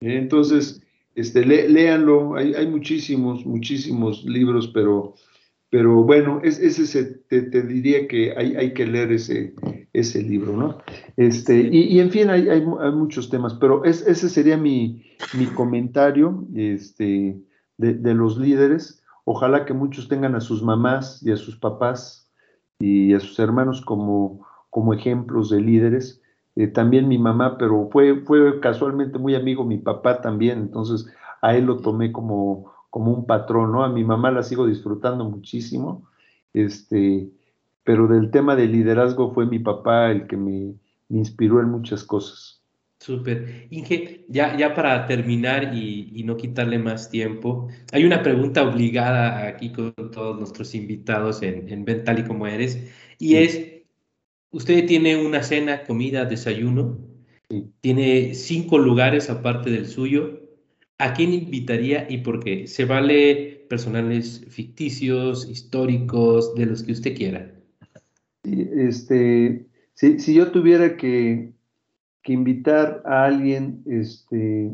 Entonces, 0.00 0.82
este, 1.14 1.46
léanlo. 1.46 2.34
Hay, 2.34 2.54
hay, 2.54 2.66
muchísimos, 2.66 3.46
muchísimos 3.46 4.24
libros, 4.24 4.68
pero, 4.74 5.14
pero 5.70 6.02
bueno, 6.02 6.40
es, 6.42 6.58
ese 6.58 7.04
te, 7.28 7.42
te, 7.42 7.62
diría 7.62 8.08
que 8.08 8.32
hay, 8.36 8.56
hay, 8.56 8.74
que 8.74 8.86
leer 8.86 9.12
ese, 9.12 9.54
ese 9.92 10.22
libro, 10.22 10.56
¿no? 10.56 10.78
Este, 11.16 11.68
y, 11.70 11.82
y 11.84 12.00
en 12.00 12.10
fin, 12.10 12.30
hay, 12.30 12.48
hay, 12.48 12.62
muchos 12.62 13.30
temas, 13.30 13.54
pero 13.54 13.84
es, 13.84 14.04
ese 14.06 14.28
sería 14.28 14.56
mi, 14.56 15.04
mi 15.34 15.46
comentario 15.46 16.46
este, 16.54 17.36
de, 17.76 17.94
de 17.94 18.14
los 18.14 18.38
líderes. 18.38 19.00
Ojalá 19.32 19.64
que 19.64 19.72
muchos 19.72 20.08
tengan 20.08 20.34
a 20.34 20.40
sus 20.40 20.60
mamás 20.60 21.22
y 21.22 21.30
a 21.30 21.36
sus 21.36 21.56
papás 21.56 22.28
y 22.80 23.14
a 23.14 23.20
sus 23.20 23.38
hermanos 23.38 23.80
como, 23.80 24.44
como 24.70 24.92
ejemplos 24.92 25.50
de 25.50 25.60
líderes. 25.60 26.20
Eh, 26.56 26.66
también 26.66 27.06
mi 27.06 27.16
mamá, 27.16 27.56
pero 27.56 27.88
fue, 27.92 28.22
fue 28.22 28.58
casualmente 28.58 29.20
muy 29.20 29.36
amigo 29.36 29.64
mi 29.64 29.78
papá 29.78 30.20
también, 30.20 30.58
entonces 30.58 31.06
a 31.42 31.54
él 31.54 31.66
lo 31.66 31.76
tomé 31.76 32.10
como, 32.10 32.72
como 32.90 33.12
un 33.12 33.24
patrón, 33.24 33.70
¿no? 33.70 33.84
A 33.84 33.88
mi 33.88 34.02
mamá 34.02 34.32
la 34.32 34.42
sigo 34.42 34.66
disfrutando 34.66 35.24
muchísimo, 35.24 36.08
este, 36.52 37.30
pero 37.84 38.08
del 38.08 38.32
tema 38.32 38.56
del 38.56 38.72
liderazgo 38.72 39.32
fue 39.32 39.46
mi 39.46 39.60
papá 39.60 40.10
el 40.10 40.26
que 40.26 40.36
me, 40.36 40.74
me 41.08 41.18
inspiró 41.18 41.60
en 41.60 41.70
muchas 41.70 42.02
cosas. 42.02 42.59
Súper. 43.00 43.66
Inge, 43.70 44.26
ya, 44.28 44.58
ya 44.58 44.74
para 44.74 45.06
terminar 45.06 45.74
y, 45.74 46.22
no 46.22 46.36
quitarle 46.36 46.78
más 46.78 47.10
tiempo, 47.10 47.68
hay 47.92 48.04
una 48.04 48.22
pregunta 48.22 48.62
obligada 48.62 49.46
aquí 49.46 49.72
con 49.72 49.94
todos 50.12 50.38
nuestros 50.38 50.74
invitados 50.74 51.42
en, 51.42 51.66
en 51.70 51.86
Ven 51.86 52.04
y 52.18 52.22
como 52.24 52.46
eres, 52.46 52.78
y 53.18 53.36
es, 53.36 53.82
usted 54.50 54.86
tiene 54.86 55.16
una 55.16 55.42
cena, 55.42 55.84
comida, 55.84 56.26
desayuno, 56.26 56.98
tiene 57.80 58.34
cinco 58.34 58.76
lugares 58.76 59.30
aparte 59.30 59.70
del 59.70 59.86
suyo, 59.86 60.42
¿a 60.98 61.14
quién 61.14 61.32
invitaría 61.32 62.06
y 62.08 62.18
por 62.18 62.44
qué? 62.44 62.66
Se 62.66 62.84
vale 62.84 63.64
personales 63.70 64.44
ficticios, 64.50 65.48
históricos, 65.48 66.54
de 66.54 66.66
los 66.66 66.82
que 66.82 66.92
usted 66.92 67.16
quiera. 67.16 67.50
Este, 68.44 69.66
si, 69.94 70.18
si 70.18 70.34
yo 70.34 70.50
tuviera 70.50 70.98
que 70.98 71.54
que 72.22 72.32
invitar 72.32 73.02
a 73.06 73.24
alguien 73.24 73.82
este, 73.86 74.72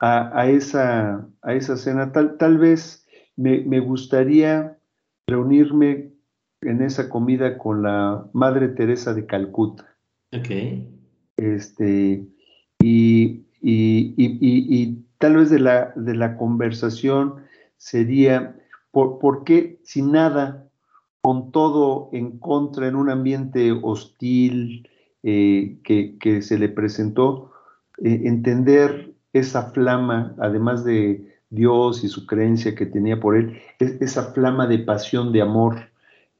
a, 0.00 0.48
esa, 0.48 1.28
a 1.42 1.54
esa 1.54 1.76
cena. 1.76 2.12
Tal, 2.12 2.36
tal 2.36 2.58
vez 2.58 3.06
me, 3.36 3.80
gustaría 3.80 4.76
reunirme 5.26 6.12
en 6.60 6.82
esa 6.82 7.08
comida 7.08 7.56
con 7.58 7.82
la 7.82 8.26
Madre 8.32 8.68
Teresa 8.68 9.14
de 9.14 9.26
Calcuta. 9.26 9.94
Ok. 10.32 10.50
Este, 11.36 12.26
y, 12.80 13.44
y, 13.60 15.04
tal 15.18 15.36
vez 15.36 15.50
de 15.50 15.60
la, 15.60 15.92
de 15.94 16.14
la 16.14 16.36
conversación 16.36 17.36
sería, 17.76 18.56
¿por, 18.90 19.18
¿por 19.18 19.44
qué 19.44 19.78
sin 19.84 20.12
nada, 20.12 20.68
con 21.20 21.52
todo 21.52 22.10
en 22.12 22.38
contra, 22.38 22.88
en 22.88 22.96
un 22.96 23.08
ambiente 23.08 23.70
hostil, 23.70 24.88
eh, 25.24 25.78
que, 25.84 26.42
se 26.42 26.58
le 26.58 26.68
presentó, 26.68 27.52
eh, 27.98 28.22
entender 28.24 29.12
esa 29.32 29.70
flama, 29.70 30.34
además 30.38 30.84
de 30.84 31.38
Dios 31.48 32.02
y 32.02 32.08
su 32.08 32.26
creencia 32.26 32.74
que 32.74 32.86
tenía 32.86 33.20
por 33.20 33.36
él, 33.36 33.56
esa 33.78 34.32
flama 34.32 34.66
de 34.66 34.80
pasión, 34.80 35.32
de 35.32 35.42
amor 35.42 35.76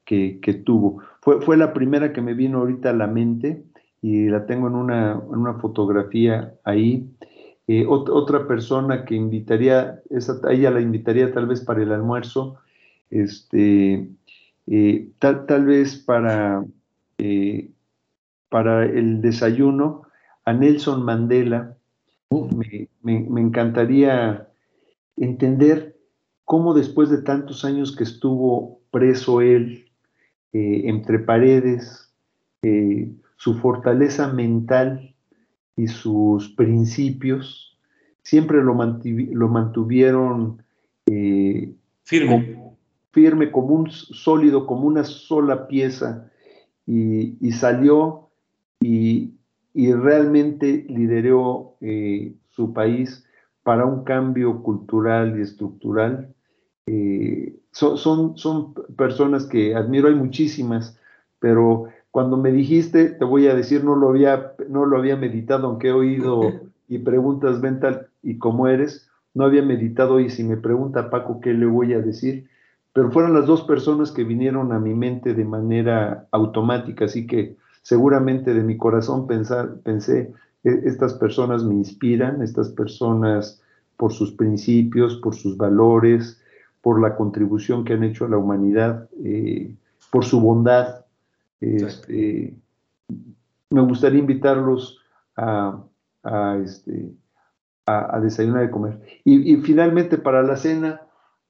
que, 0.03 0.37
tuvo. 0.65 1.01
Fue, 1.21 1.41
fue, 1.41 1.55
la 1.55 1.71
primera 1.71 2.11
que 2.11 2.21
me 2.21 2.33
vino 2.33 2.59
ahorita 2.59 2.89
a 2.89 2.93
la 2.93 3.07
mente 3.07 3.63
y 4.01 4.27
la 4.27 4.45
tengo 4.45 4.67
en 4.67 4.75
una, 4.75 5.15
una 5.15 5.53
fotografía 5.53 6.53
ahí. 6.65 7.09
Eh, 7.67 7.85
otra 7.87 8.45
persona 8.47 9.05
que 9.05 9.15
invitaría, 9.15 10.01
esa, 10.09 10.41
ella 10.51 10.71
la 10.71 10.81
invitaría 10.81 11.33
tal 11.33 11.47
vez 11.47 11.61
para 11.61 11.81
el 11.81 11.93
almuerzo, 11.93 12.57
este, 13.09 14.09
tal, 15.19 15.45
tal 15.45 15.65
vez 15.65 15.95
para 15.95 16.65
para 18.53 18.85
el 18.85 19.19
desayuno 19.19 20.03
a 20.45 20.53
Nelson 20.53 21.03
Mandela. 21.03 21.75
Uh. 22.29 22.47
Me, 23.01 23.41
encantaría 23.41 24.47
entender 25.17 25.97
cómo 26.45 26.75
después 26.75 27.09
de 27.09 27.23
tantos 27.23 27.65
años 27.65 27.95
que 27.95 28.03
estuvo 28.03 28.79
preso 28.91 29.41
él, 29.41 29.89
eh, 30.51 30.83
entre 30.85 31.17
paredes, 31.17 32.13
eh, 32.61 33.11
su 33.37 33.55
fortaleza 33.55 34.31
mental 34.31 35.15
y 35.75 35.87
sus 35.87 36.49
principios 36.49 37.79
siempre 38.21 38.63
lo, 38.63 38.75
mantuvieron 38.75 40.61
eh, 41.07 41.73
firme. 42.03 42.29
Como, 42.29 42.77
firme, 43.09 43.51
como 43.51 43.69
un 43.69 43.89
sólido, 43.89 44.67
como 44.67 44.85
una 44.85 45.03
sola 45.03 45.67
pieza, 45.67 46.29
y, 46.85 47.51
salió 47.51 48.22
y, 48.83 49.93
realmente 49.93 50.85
lideró 50.89 51.77
eh, 51.81 52.35
su 52.49 52.73
país 52.73 53.25
para 53.63 53.85
un 53.85 54.03
cambio 54.03 54.61
cultural 54.61 55.39
y 55.39 55.41
estructural. 55.41 56.33
Eh, 56.85 57.55
son, 57.71 58.37
son, 58.37 58.73
personas 58.95 59.45
que 59.45 59.73
admiro, 59.73 60.09
hay 60.09 60.15
muchísimas, 60.15 60.99
pero 61.39 61.87
cuando 62.11 62.37
me 62.37 62.51
dijiste, 62.51 63.09
te 63.09 63.25
voy 63.25 63.47
a 63.47 63.55
decir, 63.55 63.83
no 63.83 63.95
lo 63.95 64.09
había, 64.09 64.53
no 64.69 64.85
lo 64.85 64.97
había 64.97 65.15
meditado, 65.15 65.67
aunque 65.67 65.87
he 65.87 65.93
oído 65.93 66.41
y 66.87 66.99
preguntas, 66.99 67.61
Vental, 67.61 68.09
y 68.21 68.37
cómo 68.37 68.67
eres, 68.67 69.09
no 69.33 69.45
había 69.45 69.63
meditado 69.63 70.19
y 70.19 70.29
si 70.29 70.43
me 70.43 70.57
pregunta 70.57 71.09
Paco 71.09 71.39
qué 71.41 71.53
le 71.53 71.65
voy 71.65 71.93
a 71.93 71.99
decir, 71.99 72.47
pero 72.93 73.11
fueron 73.11 73.33
las 73.33 73.47
dos 73.47 73.63
personas 73.63 74.11
que 74.11 74.23
vinieron 74.23 74.71
a 74.71 74.79
mi 74.79 74.93
mente 74.93 75.33
de 75.33 75.45
manera 75.45 76.27
automática, 76.31 77.05
así 77.05 77.25
que 77.25 77.57
seguramente 77.83 78.53
de 78.53 78.63
mi 78.63 78.77
corazón 78.77 79.27
pensar, 79.27 79.75
pensé, 79.83 80.33
e, 80.63 80.81
estas 80.85 81.13
personas 81.13 81.63
me 81.63 81.75
inspiran, 81.75 82.41
estas 82.41 82.69
personas 82.69 83.61
por 83.97 84.11
sus 84.11 84.31
principios, 84.31 85.17
por 85.17 85.35
sus 85.35 85.55
valores, 85.55 86.41
por 86.81 86.99
la 86.99 87.15
contribución 87.15 87.85
que 87.85 87.93
han 87.93 88.03
hecho 88.03 88.25
a 88.25 88.29
la 88.29 88.37
humanidad, 88.37 89.07
eh, 89.23 89.75
por 90.11 90.25
su 90.25 90.41
bondad. 90.41 91.05
Este, 91.61 92.53
me 93.69 93.81
gustaría 93.81 94.19
invitarlos 94.19 94.99
a, 95.35 95.81
a, 96.23 96.57
este, 96.63 97.11
a, 97.85 98.19
desayunar 98.19 98.65
y 98.65 98.71
comer. 98.71 98.99
Y, 99.23 99.57
finalmente 99.57 100.17
para 100.17 100.43
la 100.43 100.57
cena, 100.57 101.01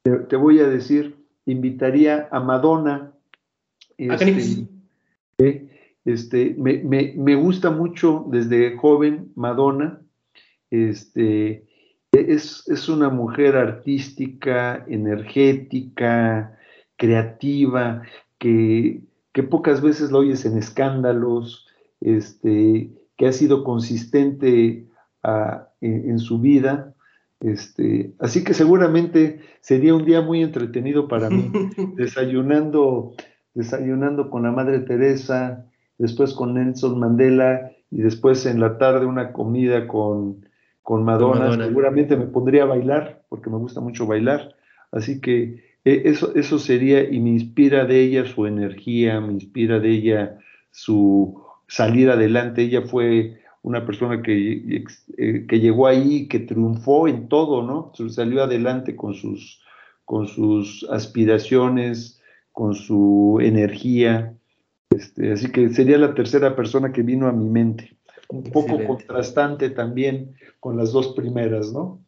te, 0.03 0.35
voy 0.35 0.59
a 0.59 0.67
decir, 0.67 1.15
invitaría 1.45 2.27
a 2.31 2.39
Madonna. 2.39 3.11
Este, 3.97 4.67
eh, 5.39 5.72
este 6.05 6.55
me, 6.57 7.35
gusta 7.35 7.69
mucho 7.69 8.25
desde 8.29 8.77
joven 8.77 9.31
Madonna. 9.35 10.01
Este, 10.69 11.65
es, 12.11 12.67
es 12.67 12.89
una 12.89 13.09
mujer 13.09 13.55
artística, 13.55 14.83
energética, 14.87 16.57
creativa, 16.97 18.03
que, 18.37 19.01
que 19.31 19.43
pocas 19.43 19.81
veces 19.81 20.11
lo 20.11 20.19
oyes 20.19 20.45
en 20.45 20.57
escándalos, 20.57 21.67
este, 22.01 22.91
que 23.17 23.27
ha 23.27 23.31
sido 23.31 23.63
consistente 23.63 24.87
en, 25.81 26.19
su 26.19 26.39
vida. 26.39 26.93
Este, 27.39 28.13
así 28.19 28.43
que 28.43 28.53
seguramente 28.53 29.41
sería 29.61 29.95
un 29.95 30.05
día 30.05 30.21
muy 30.21 30.41
entretenido 30.43 31.07
para 31.07 31.29
mí, 31.29 31.51
desayunando, 31.95 33.13
desayunando 33.53 34.29
con 34.29 34.43
la 34.43 34.51
Madre 34.51 34.79
Teresa, 34.79 35.65
después 35.97 36.33
con 36.33 36.53
Nelson 36.53 36.99
Mandela 36.99 37.71
y 37.91 38.01
después 38.01 38.45
en 38.45 38.59
la 38.59 38.77
tarde 38.77 39.05
una 39.05 39.31
comida 39.31 39.87
con, 39.87 40.45
con 40.81 41.03
Madonna. 41.03 41.55
Seguramente 41.55 42.17
me 42.17 42.25
pondría 42.25 42.63
a 42.63 42.67
bailar, 42.67 43.23
porque 43.29 43.49
me 43.49 43.57
gusta 43.57 43.81
mucho 43.81 44.05
bailar. 44.05 44.55
Así 44.91 45.21
que 45.21 45.63
eh, 45.85 46.01
eso, 46.05 46.33
eso 46.35 46.59
sería, 46.59 47.09
y 47.09 47.19
me 47.19 47.31
inspira 47.31 47.85
de 47.85 48.01
ella 48.01 48.25
su 48.25 48.45
energía, 48.45 49.19
me 49.21 49.33
inspira 49.33 49.79
de 49.79 49.89
ella 49.89 50.37
su 50.71 51.41
salir 51.67 52.09
adelante. 52.09 52.63
Ella 52.63 52.81
fue 52.81 53.39
una 53.63 53.85
persona 53.85 54.21
que, 54.21 54.83
eh, 55.17 55.45
que 55.47 55.59
llegó 55.59 55.87
ahí, 55.87 56.27
que 56.27 56.39
triunfó 56.39 57.07
en 57.07 57.27
todo, 57.29 57.63
¿no? 57.63 57.91
Salió 58.09 58.43
adelante 58.43 58.95
con 58.95 59.13
sus, 59.13 59.61
con 60.05 60.27
sus 60.27 60.85
aspiraciones, 60.89 62.21
con 62.51 62.75
su 62.75 63.39
energía. 63.41 64.35
Este, 64.95 65.31
así 65.31 65.51
que 65.51 65.69
sería 65.69 65.97
la 65.97 66.13
tercera 66.13 66.55
persona 66.55 66.91
que 66.91 67.01
vino 67.01 67.27
a 67.27 67.31
mi 67.31 67.49
mente. 67.49 67.97
Un 68.29 68.43
poco 68.43 68.83
contrastante 68.85 69.69
también 69.69 70.35
con 70.59 70.77
las 70.77 70.91
dos 70.91 71.13
primeras, 71.13 71.71
¿no? 71.71 72.03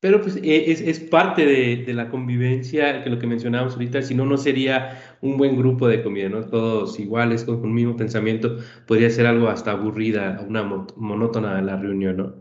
Pero 0.00 0.20
pues 0.20 0.36
e, 0.36 0.70
es, 0.70 0.80
es 0.80 1.00
parte 1.00 1.46
de, 1.46 1.84
de, 1.84 1.94
la 1.94 2.10
convivencia, 2.10 3.02
que 3.02 3.10
lo 3.10 3.18
que 3.18 3.26
mencionábamos 3.26 3.74
ahorita, 3.74 4.02
si 4.02 4.14
no, 4.14 4.26
no 4.26 4.36
sería 4.36 5.00
un 5.22 5.38
buen 5.38 5.56
grupo 5.56 5.88
de 5.88 6.02
comida, 6.02 6.28
¿no? 6.28 6.46
Todos 6.46 7.00
iguales, 7.00 7.44
con 7.44 7.64
el 7.64 7.70
mismo 7.70 7.96
pensamiento, 7.96 8.58
podría 8.86 9.10
ser 9.10 9.26
algo 9.26 9.48
hasta 9.48 9.72
aburrida, 9.72 10.44
una 10.46 10.62
monótona 10.96 11.60
la 11.62 11.76
reunión, 11.76 12.16
¿no? 12.18 12.34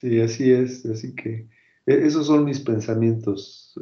Sí, 0.00 0.20
así 0.20 0.50
es, 0.50 0.84
así 0.86 1.14
que 1.14 1.48
e, 1.86 2.06
esos 2.06 2.26
son 2.26 2.44
mis 2.44 2.60
pensamientos, 2.60 3.74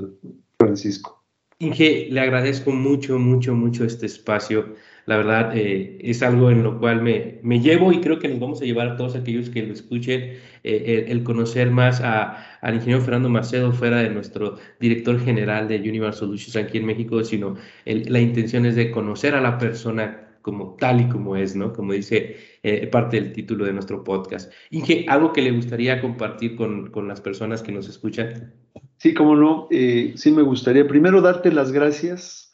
Francisco. 0.58 1.17
Inge, 1.60 2.08
le 2.10 2.20
agradezco 2.20 2.70
mucho, 2.72 3.18
mucho, 3.18 3.54
mucho 3.54 3.84
este 3.84 4.06
espacio 4.06 4.76
la 5.08 5.16
verdad 5.16 5.56
eh, 5.56 5.96
es 6.02 6.22
algo 6.22 6.50
en 6.50 6.62
lo 6.62 6.78
cual 6.78 7.00
me, 7.00 7.40
me, 7.42 7.60
llevo 7.60 7.92
y 7.92 8.02
creo 8.02 8.18
que 8.18 8.28
nos 8.28 8.38
vamos 8.38 8.60
a 8.60 8.66
llevar 8.66 8.88
a 8.88 8.96
todos 8.96 9.16
aquellos 9.16 9.48
que 9.48 9.62
lo 9.62 9.72
escuchen 9.72 10.34
eh, 10.64 11.06
el, 11.08 11.24
conocer 11.24 11.70
más 11.70 12.02
a, 12.02 12.58
al 12.60 12.74
ingeniero 12.74 13.00
Fernando 13.00 13.30
Macedo 13.30 13.72
fuera 13.72 14.02
de 14.02 14.10
nuestro 14.10 14.58
director 14.78 15.18
general 15.18 15.66
de 15.66 15.78
Universal 15.78 16.28
Solutions 16.28 16.56
aquí 16.56 16.76
en 16.76 16.84
México, 16.84 17.24
sino 17.24 17.56
la 17.86 18.20
intención 18.20 18.66
es 18.66 18.76
de 18.76 18.90
conocer 18.90 19.34
a 19.34 19.40
la 19.40 19.56
persona 19.56 20.28
como 20.42 20.76
tal 20.76 21.00
y 21.00 21.08
como 21.08 21.36
es, 21.36 21.56
¿no? 21.56 21.72
Como 21.72 21.94
dice 21.94 22.36
eh, 22.62 22.86
parte 22.88 23.18
del 23.18 23.32
título 23.32 23.64
de 23.64 23.72
nuestro 23.72 24.04
podcast. 24.04 24.52
Inge, 24.70 25.06
¿algo 25.08 25.32
que 25.32 25.40
le 25.40 25.52
gustaría 25.52 26.02
compartir 26.02 26.54
con, 26.54 26.90
con 26.90 27.08
las 27.08 27.22
personas 27.22 27.62
que 27.62 27.72
nos 27.72 27.88
escuchan? 27.88 28.52
Sí, 28.98 29.14
como 29.14 29.36
no, 29.36 29.68
sí 29.70 30.30
me 30.32 30.42
gustaría 30.42 30.86
primero 30.86 31.20
darte 31.20 31.52
las 31.52 31.72
gracias 31.72 32.48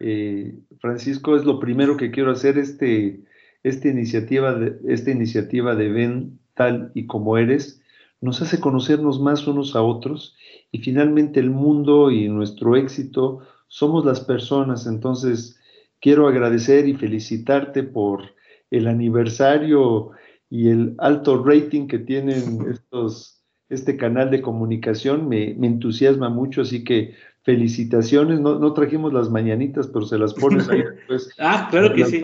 eh, 0.00 0.58
Francisco, 0.78 1.36
es 1.36 1.44
lo 1.44 1.58
primero 1.58 1.96
que 1.96 2.10
quiero 2.10 2.30
hacer, 2.30 2.58
este, 2.58 3.24
esta, 3.62 3.88
iniciativa 3.88 4.58
esta 4.86 5.10
iniciativa 5.10 5.74
de 5.74 5.88
Ven 5.88 6.38
tal 6.54 6.90
y 6.94 7.06
como 7.06 7.38
eres, 7.38 7.80
nos 8.20 8.40
hace 8.42 8.60
conocernos 8.60 9.20
más 9.20 9.46
unos 9.46 9.76
a 9.76 9.82
otros 9.82 10.36
y 10.72 10.78
finalmente 10.78 11.40
el 11.40 11.50
mundo 11.50 12.10
y 12.10 12.28
nuestro 12.28 12.76
éxito 12.76 13.40
somos 13.68 14.04
las 14.04 14.20
personas. 14.20 14.86
Entonces, 14.86 15.58
quiero 16.00 16.28
agradecer 16.28 16.88
y 16.88 16.94
felicitarte 16.94 17.82
por 17.82 18.34
el 18.70 18.88
aniversario 18.88 20.10
y 20.48 20.68
el 20.68 20.94
alto 20.98 21.42
rating 21.42 21.88
que 21.88 21.98
tienen 21.98 22.66
estos, 22.70 23.35
este 23.68 23.96
canal 23.96 24.30
de 24.30 24.42
comunicación. 24.42 25.28
Me, 25.28 25.54
me 25.58 25.66
entusiasma 25.66 26.28
mucho, 26.28 26.62
así 26.62 26.84
que 26.84 27.14
felicitaciones, 27.46 28.40
no, 28.40 28.72
trajimos 28.72 29.12
las 29.12 29.30
mañanitas, 29.30 29.86
pero 29.86 30.04
se 30.04 30.18
las 30.18 30.34
pones 30.34 30.68
ahí 30.68 30.82
después. 30.96 31.30
ah, 31.38 31.68
claro 31.70 31.94
que 31.94 32.04
sí. 32.04 32.20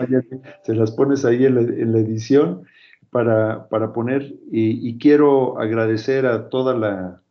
Se 0.63 0.75
las 0.75 0.91
pones 0.91 1.23
ahí 1.23 1.45
en 1.45 1.55
la, 1.93 1.99
edición 1.99 2.63
para, 3.09 3.69
para 3.69 3.93
poner, 3.93 4.35
y, 4.51 4.97
quiero 4.97 5.57
agradecer 5.61 6.25
a 6.25 6.49
toda 6.49 6.75
la 6.75 7.21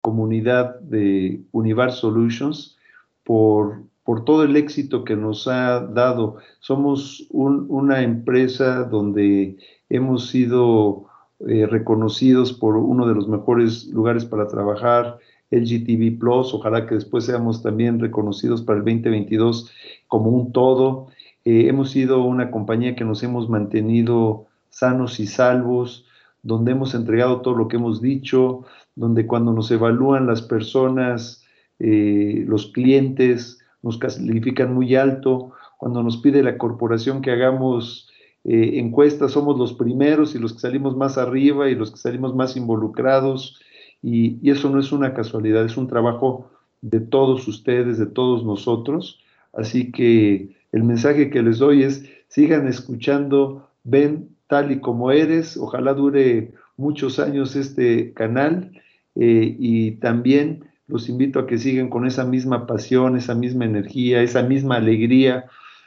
comunidad 0.00 0.78
de 0.78 1.40
Univar 1.50 1.90
Solutions 1.90 2.78
por, 3.24 3.82
por 4.04 4.24
todo 4.24 4.44
el 4.44 4.54
éxito 4.54 5.02
que 5.02 5.16
nos 5.16 5.48
ha 5.48 5.80
dado. 5.80 6.36
Somos 6.60 7.26
una 7.30 8.02
empresa 8.02 8.84
donde 8.84 9.56
hemos 9.88 10.28
sido 10.28 11.09
eh, 11.48 11.66
reconocidos 11.66 12.52
por 12.52 12.76
uno 12.76 13.06
de 13.06 13.14
los 13.14 13.28
mejores 13.28 13.86
lugares 13.86 14.24
para 14.24 14.46
trabajar, 14.46 15.18
LGTB 15.50 16.18
Plus, 16.18 16.54
ojalá 16.54 16.86
que 16.86 16.94
después 16.94 17.24
seamos 17.24 17.62
también 17.62 17.98
reconocidos 17.98 18.62
para 18.62 18.78
el 18.78 18.84
2022 18.84 19.70
como 20.06 20.30
un 20.30 20.52
todo. 20.52 21.08
Eh, 21.44 21.66
hemos 21.68 21.90
sido 21.90 22.22
una 22.22 22.50
compañía 22.50 22.94
que 22.94 23.04
nos 23.04 23.22
hemos 23.22 23.48
mantenido 23.48 24.46
sanos 24.68 25.18
y 25.18 25.26
salvos, 25.26 26.06
donde 26.42 26.72
hemos 26.72 26.94
entregado 26.94 27.40
todo 27.40 27.54
lo 27.54 27.68
que 27.68 27.76
hemos 27.76 28.00
dicho, 28.00 28.64
donde 28.94 29.26
cuando 29.26 29.52
nos 29.52 29.70
evalúan 29.70 30.26
las 30.26 30.42
personas, 30.42 31.44
eh, 31.78 32.44
los 32.46 32.70
clientes, 32.72 33.58
nos 33.82 33.98
califican 33.98 34.74
muy 34.74 34.94
alto, 34.94 35.52
cuando 35.78 36.02
nos 36.02 36.18
pide 36.18 36.42
la 36.42 36.58
corporación 36.58 37.22
que 37.22 37.30
hagamos 37.30 38.09
eh, 38.44 38.78
encuestas, 38.78 39.32
somos 39.32 39.58
los 39.58 39.74
primeros 39.74 40.34
y 40.34 40.38
los 40.38 40.54
que 40.54 40.60
salimos 40.60 40.96
más 40.96 41.18
arriba 41.18 41.68
y 41.68 41.74
los 41.74 41.90
que 41.90 41.98
salimos 41.98 42.34
más 42.34 42.56
involucrados. 42.56 43.60
Y, 44.02 44.48
eso 44.50 44.70
no 44.70 44.80
es 44.80 44.92
una 44.92 45.14
casualidad, 45.14 45.64
es 45.64 45.76
un 45.76 45.88
trabajo 45.88 46.50
de 46.80 47.00
todos 47.00 47.46
ustedes, 47.48 47.98
de 47.98 48.06
todos 48.06 48.44
nosotros. 48.44 49.20
Así 49.52 49.92
que 49.92 50.48
el 50.72 50.84
mensaje 50.84 51.30
que 51.30 51.42
les 51.42 51.58
doy 51.58 51.82
es, 51.82 52.04
sigan 52.28 52.66
escuchando 52.66 53.68
ven 53.84 54.30
tal 54.46 54.72
y 54.72 54.80
como 54.80 55.10
eres. 55.10 55.56
Ojalá 55.56 55.94
dure 55.94 56.52
muchos 56.76 57.18
años 57.18 57.56
este 57.56 58.12
canal 58.14 58.72
eh, 59.16 59.56
y 59.58 59.92
también 59.92 60.64
los 60.86 61.08
invito 61.08 61.38
a 61.38 61.46
que 61.46 61.58
sigan 61.58 61.88
con 61.88 62.06
esa 62.06 62.24
misma 62.24 62.66
pasión, 62.66 63.16
esa 63.16 63.34
misma 63.34 63.64
energía, 63.64 64.22
esa 64.22 64.42
misma 64.42 64.76
alegría, 64.76 65.46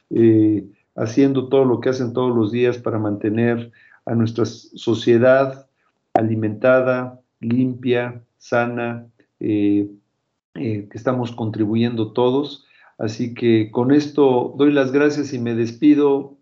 eh, 0.09 0.63
haciendo 0.95 1.49
todo 1.49 1.65
lo 1.65 1.79
que 1.79 1.89
hacen 1.89 2.13
todos 2.13 2.35
los 2.35 2.51
días 2.51 2.77
para 2.77 2.99
mantener 2.99 3.71
a 4.05 4.15
nuestra 4.15 4.45
sociedad 4.45 5.67
alimentada, 6.13 7.19
limpia, 7.39 8.23
sana, 8.37 9.07
eh, 9.39 9.89
que 10.53 10.87
estamos 10.93 11.31
contribuyendo 11.31 12.11
todos. 12.13 12.65
Así 12.97 13.33
que 13.33 13.71
con 13.71 13.91
esto 13.91 14.53
doy 14.57 14.71
las 14.71 14.91
gracias 14.91 15.33
y 15.33 15.39
me 15.39 15.55
despido. 15.55 16.37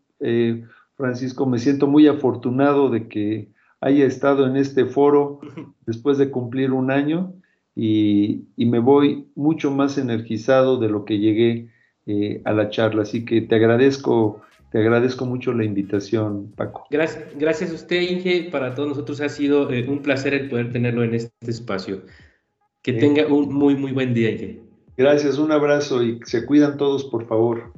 Francisco, 0.98 1.46
me 1.46 1.60
siento 1.60 1.88
muy 1.88 2.08
afortunado 2.08 2.90
de 2.90 3.08
que 3.08 3.50
haya 3.82 4.06
estado 4.06 4.46
en 4.46 4.56
este 4.56 4.86
foro 4.86 5.40
después 5.86 6.18
de 6.18 6.30
cumplir 6.30 6.72
un 6.72 6.92
año 6.92 7.34
y, 7.76 8.46
me 8.58 8.80
voy 8.80 9.28
mucho 9.36 9.72
más 9.72 9.98
energizado 9.98 10.78
de 10.78 10.90
lo 10.90 11.04
que 11.04 11.18
llegué 11.18 11.70
eh, 12.06 12.42
a 12.46 12.54
la 12.54 12.70
charla. 12.70 13.04
Así 13.04 13.26
que 13.26 13.42
te 13.42 13.56
agradezco, 13.56 14.42
te 14.72 14.80
agradezco 14.80 15.26
mucho 15.26 15.54
la 15.54 15.64
invitación, 15.64 16.52
Paco. 16.56 16.86
Gracias, 16.90 17.26
gracias 17.38 17.72
a 17.72 17.76
usted, 17.76 18.02
Inge. 18.02 18.50
Para 18.52 18.74
todos 18.74 18.90
nosotros 18.90 19.22
ha 19.22 19.30
sido 19.30 19.72
eh, 19.72 19.88
un 19.88 20.02
placer 20.02 20.34
el 20.34 20.50
poder 20.50 20.72
tenerlo 20.72 21.04
en 21.04 21.16
este 21.16 21.32
espacio. 21.52 22.04
Que 22.82 22.94
tenga 22.94 23.28
un 23.28 23.54
muy, 23.54 23.76
muy 23.76 23.92
buen 23.92 24.14
día, 24.14 24.32
Inge. 24.32 24.62
Gracias, 24.98 25.38
un 25.38 25.52
abrazo 25.52 26.04
y 26.04 26.20
se 26.26 26.46
cuidan 26.46 26.78
todos, 26.78 27.06
por 27.06 27.28
favor. 27.28 27.74